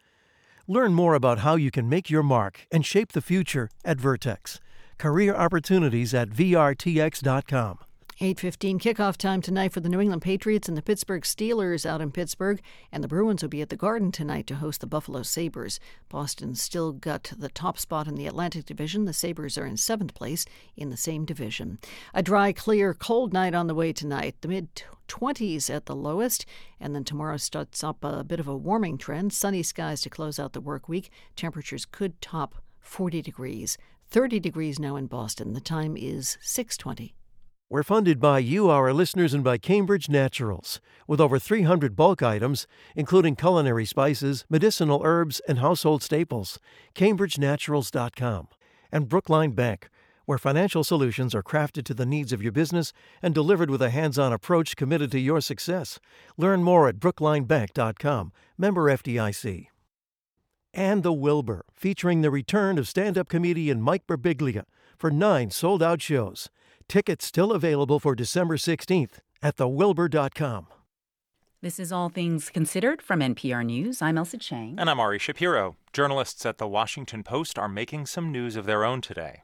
[0.67, 4.59] Learn more about how you can make your mark and shape the future at Vertex.
[4.99, 7.79] Career opportunities at VRTX.com.
[8.21, 12.11] 8:15 kickoff time tonight for the New England Patriots and the Pittsburgh Steelers out in
[12.11, 15.79] Pittsburgh, and the Bruins will be at the Garden tonight to host the Buffalo Sabres.
[16.07, 19.05] Boston still got the top spot in the Atlantic Division.
[19.05, 20.45] The Sabres are in seventh place
[20.77, 21.79] in the same division.
[22.13, 24.35] A dry, clear, cold night on the way tonight.
[24.41, 24.69] The mid
[25.07, 26.45] 20s at the lowest,
[26.79, 29.33] and then tomorrow starts up a bit of a warming trend.
[29.33, 31.09] Sunny skies to close out the work week.
[31.35, 33.79] Temperatures could top 40 degrees.
[34.11, 35.53] 30 degrees now in Boston.
[35.53, 37.15] The time is 620.
[37.71, 42.67] We're funded by you, our listeners, and by Cambridge Naturals, with over 300 bulk items,
[42.97, 46.59] including culinary spices, medicinal herbs, and household staples.
[46.95, 48.49] CambridgeNaturals.com.
[48.91, 49.87] And Brookline Bank,
[50.25, 52.91] where financial solutions are crafted to the needs of your business
[53.21, 55.97] and delivered with a hands on approach committed to your success.
[56.35, 58.33] Learn more at brooklinebank.com.
[58.57, 59.67] Member FDIC.
[60.73, 64.65] And The Wilbur, featuring the return of stand up comedian Mike Birbiglia
[64.97, 66.49] for nine sold out shows.
[66.91, 70.67] Tickets still available for December 16th at thewilbur.com.
[71.61, 74.01] This is All Things Considered from NPR News.
[74.01, 74.75] I'm Ailsa Chang.
[74.77, 75.77] And I'm Ari Shapiro.
[75.93, 79.43] Journalists at the Washington Post are making some news of their own today.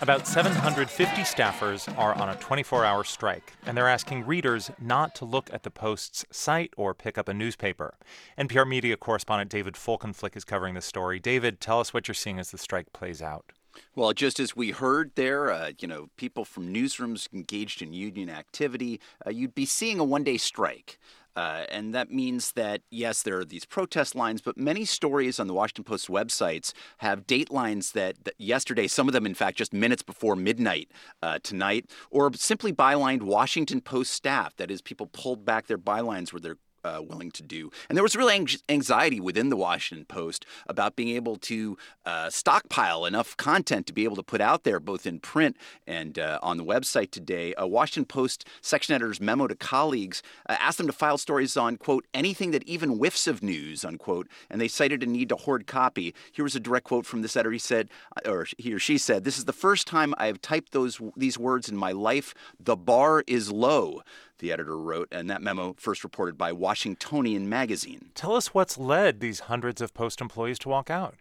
[0.00, 5.24] About 750 staffers are on a 24 hour strike, and they're asking readers not to
[5.24, 7.96] look at the Post's site or pick up a newspaper.
[8.38, 11.18] NPR media correspondent David Folkenflik is covering this story.
[11.18, 13.50] David, tell us what you're seeing as the strike plays out.
[13.94, 18.30] Well, just as we heard there, uh, you know, people from newsrooms engaged in union
[18.30, 20.98] activity, uh, you'd be seeing a one day strike.
[21.34, 25.46] Uh, and that means that, yes, there are these protest lines, but many stories on
[25.46, 29.56] the Washington Post websites have date lines that, that yesterday, some of them, in fact,
[29.56, 30.90] just minutes before midnight
[31.22, 34.54] uh, tonight, or simply bylined Washington Post staff.
[34.56, 37.70] That is, people pulled back their bylines where they're uh, willing to do.
[37.88, 42.30] And there was really ang- anxiety within the Washington Post about being able to uh,
[42.30, 46.38] stockpile enough content to be able to put out there, both in print and uh,
[46.42, 47.54] on the website today.
[47.56, 51.76] A Washington Post section editor's memo to colleagues uh, asked them to file stories on,
[51.76, 54.28] quote, anything that even whiffs of news, unquote.
[54.50, 56.14] And they cited a need to hoard copy.
[56.32, 57.52] Here was a direct quote from this editor.
[57.52, 57.88] He said,
[58.26, 61.38] or he or she said, This is the first time I have typed those these
[61.38, 62.34] words in my life.
[62.58, 64.02] The bar is low
[64.42, 68.10] the editor wrote, and that memo first reported by Washingtonian magazine.
[68.14, 71.14] Tell us what's led these hundreds of Post employees to walk out.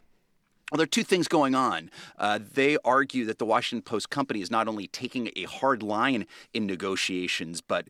[0.72, 1.92] Well, there are two things going on.
[2.18, 6.26] Uh, they argue that the Washington Post company is not only taking a hard line
[6.54, 7.88] in negotiations, but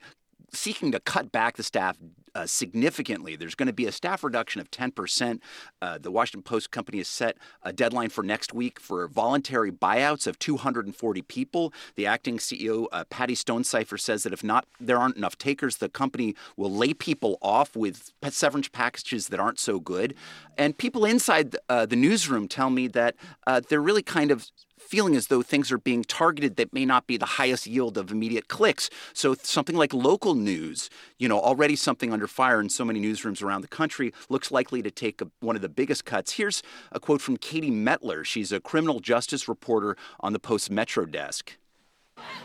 [0.51, 1.97] seeking to cut back the staff
[2.35, 3.35] uh, significantly.
[3.35, 5.39] There's going to be a staff reduction of 10%.
[5.81, 10.27] Uh, the Washington Post company has set a deadline for next week for voluntary buyouts
[10.27, 11.73] of 240 people.
[11.95, 15.89] The acting CEO, uh, Patty Stonesifer, says that if not, there aren't enough takers, the
[15.89, 20.15] company will lay people off with severance packages that aren't so good.
[20.57, 23.15] And people inside uh, the newsroom tell me that
[23.47, 24.49] uh, they're really kind of
[24.81, 28.11] feeling as though things are being targeted that may not be the highest yield of
[28.11, 28.89] immediate clicks.
[29.13, 33.41] So something like local news, you know, already something under fire in so many newsrooms
[33.41, 36.33] around the country, looks likely to take a, one of the biggest cuts.
[36.33, 36.61] Here's
[36.91, 38.25] a quote from Katie Mettler.
[38.25, 41.57] She's a criminal justice reporter on the Post Metro desk.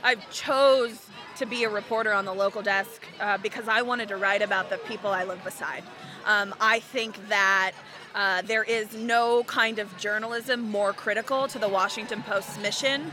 [0.02, 4.16] I chose to be a reporter on the local desk uh, because I wanted to
[4.16, 5.82] write about the people I live beside.
[6.24, 7.72] Um, I think that
[8.16, 13.12] uh, there is no kind of journalism more critical to the Washington Post's mission.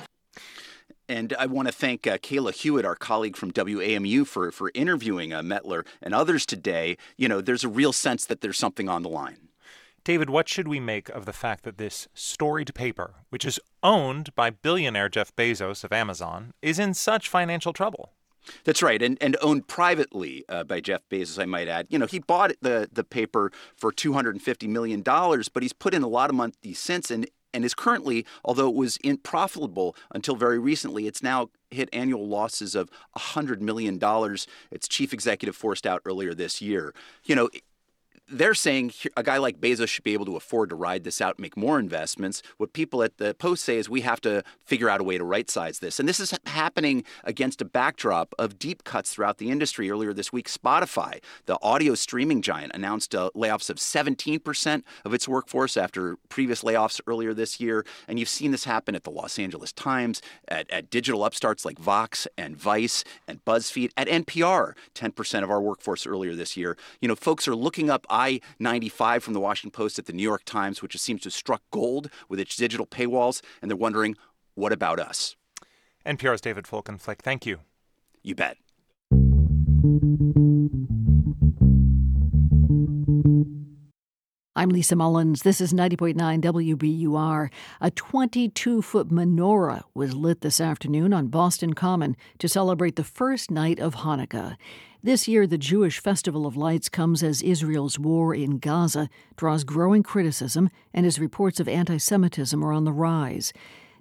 [1.09, 5.33] And I want to thank uh, Kayla Hewitt, our colleague from WAMU, for, for interviewing
[5.33, 6.97] uh, Mettler and others today.
[7.17, 9.49] You know, there's a real sense that there's something on the line.
[10.05, 14.33] David, what should we make of the fact that this storied paper, which is owned
[14.35, 18.13] by billionaire Jeff Bezos of Amazon, is in such financial trouble?
[18.63, 21.87] That's right, and and owned privately uh, by Jeff Bezos, I might add.
[21.89, 25.63] You know, he bought the the paper for two hundred and fifty million dollars, but
[25.63, 28.97] he's put in a lot of money since, and and is currently, although it was
[28.97, 33.99] in profitable until very recently, it's now hit annual losses of $100 million.
[34.71, 36.93] Its chief executive forced out earlier this year.
[37.25, 37.49] You know,
[38.33, 41.35] they're saying a guy like Bezos should be able to afford to ride this out,
[41.35, 42.41] and make more investments.
[42.57, 45.23] What people at the Post say is we have to figure out a way to
[45.23, 45.99] right size this.
[45.99, 49.89] And this is happening against a backdrop of deep cuts throughout the industry.
[49.89, 55.27] Earlier this week, Spotify, the audio streaming giant, announced uh, layoffs of 17% of its
[55.27, 57.85] workforce after previous layoffs earlier this year.
[58.07, 61.77] And you've seen this happen at the Los Angeles Times, at, at digital upstarts like
[61.77, 66.77] Vox and Vice and BuzzFeed, at NPR, 10% of our workforce earlier this year.
[66.99, 70.23] You know, folks are looking up I 95 from the Washington Post at the New
[70.23, 74.15] York Times, which seems to have struck gold with its digital paywalls, and they're wondering,
[74.55, 75.35] what about us?
[76.05, 77.59] NPR's David Folkenflik, thank you.
[78.21, 78.57] You bet.
[84.55, 85.41] I'm Lisa Mullins.
[85.41, 87.49] This is 90.9 WBUR.
[87.81, 93.51] A 22 foot menorah was lit this afternoon on Boston Common to celebrate the first
[93.51, 94.55] night of Hanukkah.
[95.05, 100.01] This year, the Jewish Festival of Lights comes as Israel's war in Gaza draws growing
[100.01, 103.51] criticism and as reports of anti Semitism are on the rise.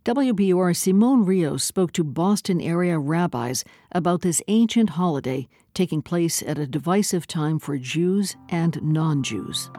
[0.05, 6.57] WBUR Simon Rios spoke to Boston area rabbis about this ancient holiday taking place at
[6.57, 9.73] a divisive time for Jews and non Jews.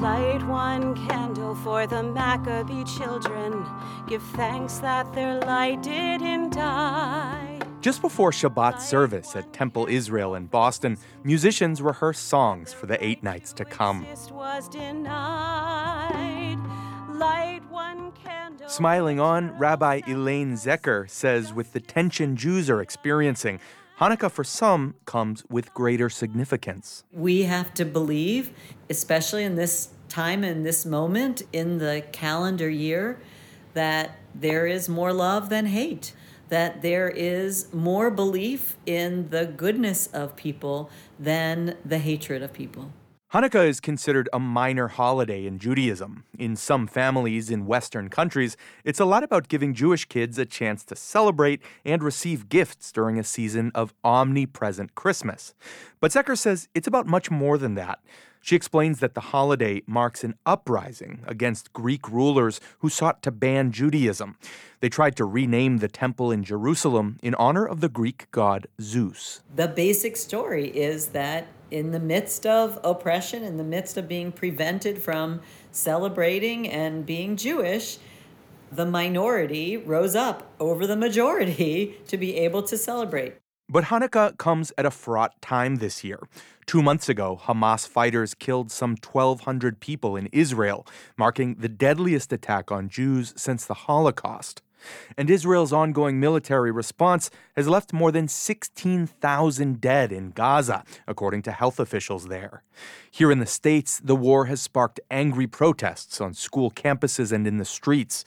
[0.00, 3.64] Light one candle for the Maccabee children.
[4.08, 7.51] Give thanks that their light didn't die.
[7.82, 13.24] Just before Shabbat service at Temple Israel in Boston, musicians rehearse songs for the eight
[13.24, 14.06] nights to come.
[18.68, 23.58] Smiling on, Rabbi Elaine Zecher says with the tension Jews are experiencing,
[23.98, 27.02] Hanukkah for some comes with greater significance.
[27.10, 28.52] We have to believe,
[28.90, 33.20] especially in this time and this moment in the calendar year,
[33.74, 36.12] that there is more love than hate
[36.52, 42.92] that there is more belief in the goodness of people than the hatred of people.
[43.32, 46.24] Hanukkah is considered a minor holiday in Judaism.
[46.38, 50.84] In some families in Western countries, it's a lot about giving Jewish kids a chance
[50.84, 55.54] to celebrate and receive gifts during a season of omnipresent Christmas.
[56.00, 57.98] But Zecher says it's about much more than that.
[58.42, 63.70] She explains that the holiday marks an uprising against Greek rulers who sought to ban
[63.70, 64.36] Judaism.
[64.80, 69.42] They tried to rename the temple in Jerusalem in honor of the Greek god Zeus.
[69.54, 74.32] The basic story is that in the midst of oppression, in the midst of being
[74.32, 75.40] prevented from
[75.70, 77.98] celebrating and being Jewish,
[78.72, 83.41] the minority rose up over the majority to be able to celebrate.
[83.72, 86.18] But Hanukkah comes at a fraught time this year.
[86.66, 90.86] Two months ago, Hamas fighters killed some 1,200 people in Israel,
[91.16, 94.60] marking the deadliest attack on Jews since the Holocaust.
[95.16, 101.52] And Israel's ongoing military response has left more than 16,000 dead in Gaza, according to
[101.52, 102.64] health officials there.
[103.10, 107.56] Here in the States, the war has sparked angry protests on school campuses and in
[107.56, 108.22] the streets.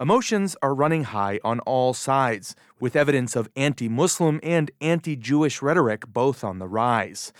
[0.00, 5.60] Emotions are running high on all sides, with evidence of anti Muslim and anti Jewish
[5.60, 7.32] rhetoric both on the rise.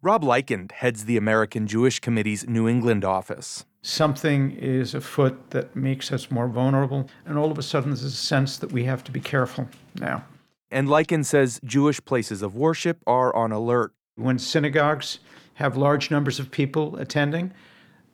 [0.00, 3.64] Rob Leikind heads the American Jewish Committee's New England office.
[3.82, 7.10] something is afoot that makes us more vulnerable.
[7.26, 9.68] And all of a sudden, there's a sense that we have to be careful
[9.98, 10.24] now.
[10.70, 13.92] And Leikind says Jewish places of worship are on alert.
[14.14, 15.18] When synagogues
[15.54, 17.52] have large numbers of people attending,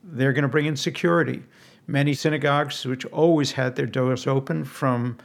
[0.02, 1.42] they're going to bring in security.
[1.86, 5.18] Many synagogues, which always had their doors open from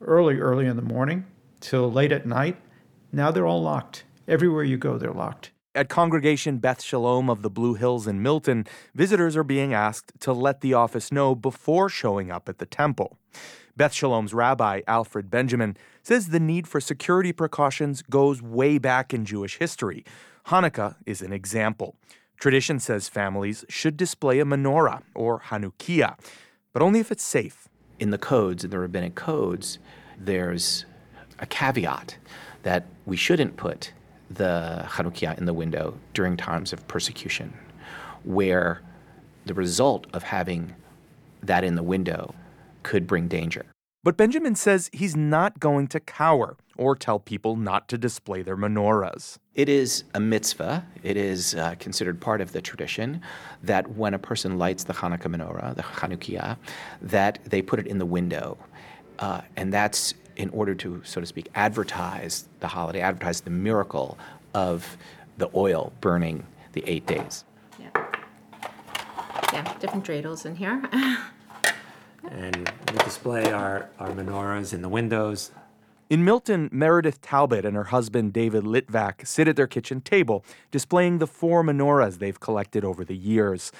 [0.00, 1.26] early, early in the morning
[1.60, 2.56] till late at night,
[3.12, 4.04] now they're all locked.
[4.26, 5.50] Everywhere you go, they're locked.
[5.74, 10.32] At Congregation Beth Shalom of the Blue Hills in Milton, visitors are being asked to
[10.32, 13.16] let the office know before showing up at the temple.
[13.76, 19.24] Beth Shalom's rabbi, Alfred Benjamin, says the need for security precautions goes way back in
[19.24, 20.04] Jewish history.
[20.46, 21.94] Hanukkah is an example.
[22.38, 26.16] Tradition says families should display a menorah or Chanukiah,
[26.72, 27.68] but only if it's safe.
[27.98, 29.80] In the codes, in the rabbinic codes,
[30.16, 30.86] there's
[31.40, 32.16] a caveat
[32.62, 33.92] that we shouldn't put
[34.30, 37.54] the Chanukiah in the window during times of persecution,
[38.22, 38.82] where
[39.46, 40.76] the result of having
[41.42, 42.34] that in the window
[42.84, 43.66] could bring danger.
[44.04, 48.56] But Benjamin says he's not going to cower or tell people not to display their
[48.56, 49.38] menorahs.
[49.56, 50.86] It is a mitzvah.
[51.02, 53.20] It is uh, considered part of the tradition
[53.64, 56.56] that when a person lights the Hanukkah menorah, the Chanukiah,
[57.02, 58.56] that they put it in the window.
[59.18, 64.16] Uh, and that's in order to, so to speak, advertise the holiday, advertise the miracle
[64.54, 64.96] of
[65.38, 67.44] the oil burning the eight days.
[67.80, 67.90] Yeah,
[69.52, 70.80] yeah different dreidels in here.
[72.30, 75.50] and we display our, our menorahs in the windows.
[76.10, 81.18] In Milton, Meredith Talbot and her husband David Litvak sit at their kitchen table, displaying
[81.18, 83.72] the four menorahs they've collected over the years.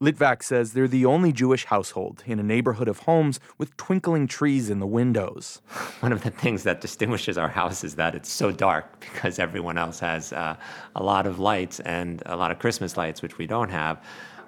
[0.00, 4.68] Litvak says they're the only Jewish household in a neighborhood of homes with twinkling trees
[4.68, 5.62] in the windows.
[6.00, 9.78] One of the things that distinguishes our house is that it's so dark because everyone
[9.78, 10.56] else has uh,
[10.96, 14.04] a lot of lights and a lot of Christmas lights, which we don't have.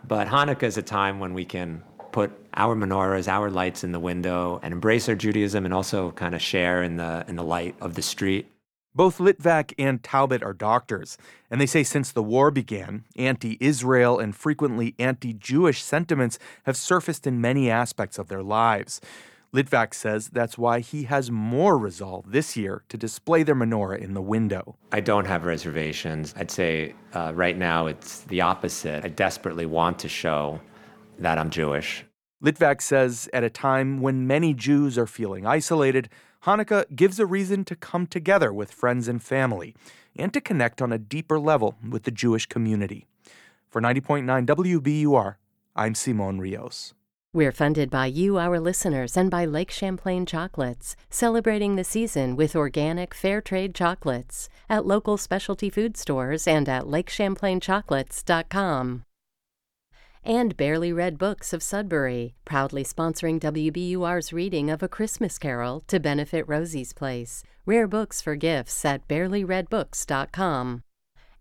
[0.07, 1.83] But Hanukkah is a time when we can
[2.15, 6.33] put our menorahs, our lights in the window, and embrace our Judaism, and also kind
[6.33, 8.47] of share in the in the light of the street.
[8.95, 11.19] Both Litvak and Talbot are doctors,
[11.51, 16.77] and they say since the war began, anti Israel and frequently anti Jewish sentiments have
[16.77, 19.01] surfaced in many aspects of their lives.
[19.53, 24.15] Litvak says that's why he has more resolve this year to display their menorah in
[24.15, 24.77] the window.
[24.93, 26.33] I don't have reservations.
[26.37, 29.05] I'd say uh, right now it's the opposite.
[29.05, 30.61] I desperately want to show
[31.19, 32.05] that I'm Jewish.
[32.43, 36.09] Litvak says at a time when many Jews are feeling isolated,
[36.45, 39.75] Hanukkah gives a reason to come together with friends and family
[40.15, 43.07] and to connect on a deeper level with the Jewish community.
[43.71, 45.37] For 90.9 WBUR,
[45.75, 46.93] I'm Simon Rios.
[47.33, 52.55] We're funded by you, our listeners, and by Lake Champlain Chocolates, celebrating the season with
[52.55, 59.05] organic fair trade chocolates at local specialty food stores and at lakechamplainchocolates.com
[60.25, 66.01] and Barely Read Books of Sudbury, proudly sponsoring WBUR's reading of A Christmas Carol to
[66.01, 67.45] benefit Rosie's Place.
[67.67, 70.83] Rare books for gifts at barelyreadbooks.com.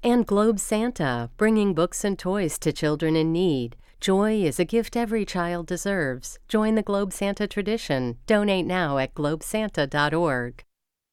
[0.04, 3.78] And Globe Santa, bringing books and toys to children in need.
[4.02, 6.38] Joy is a gift every child deserves.
[6.50, 8.18] Join the Globe Santa tradition.
[8.28, 10.64] Donate now at globesanta.org.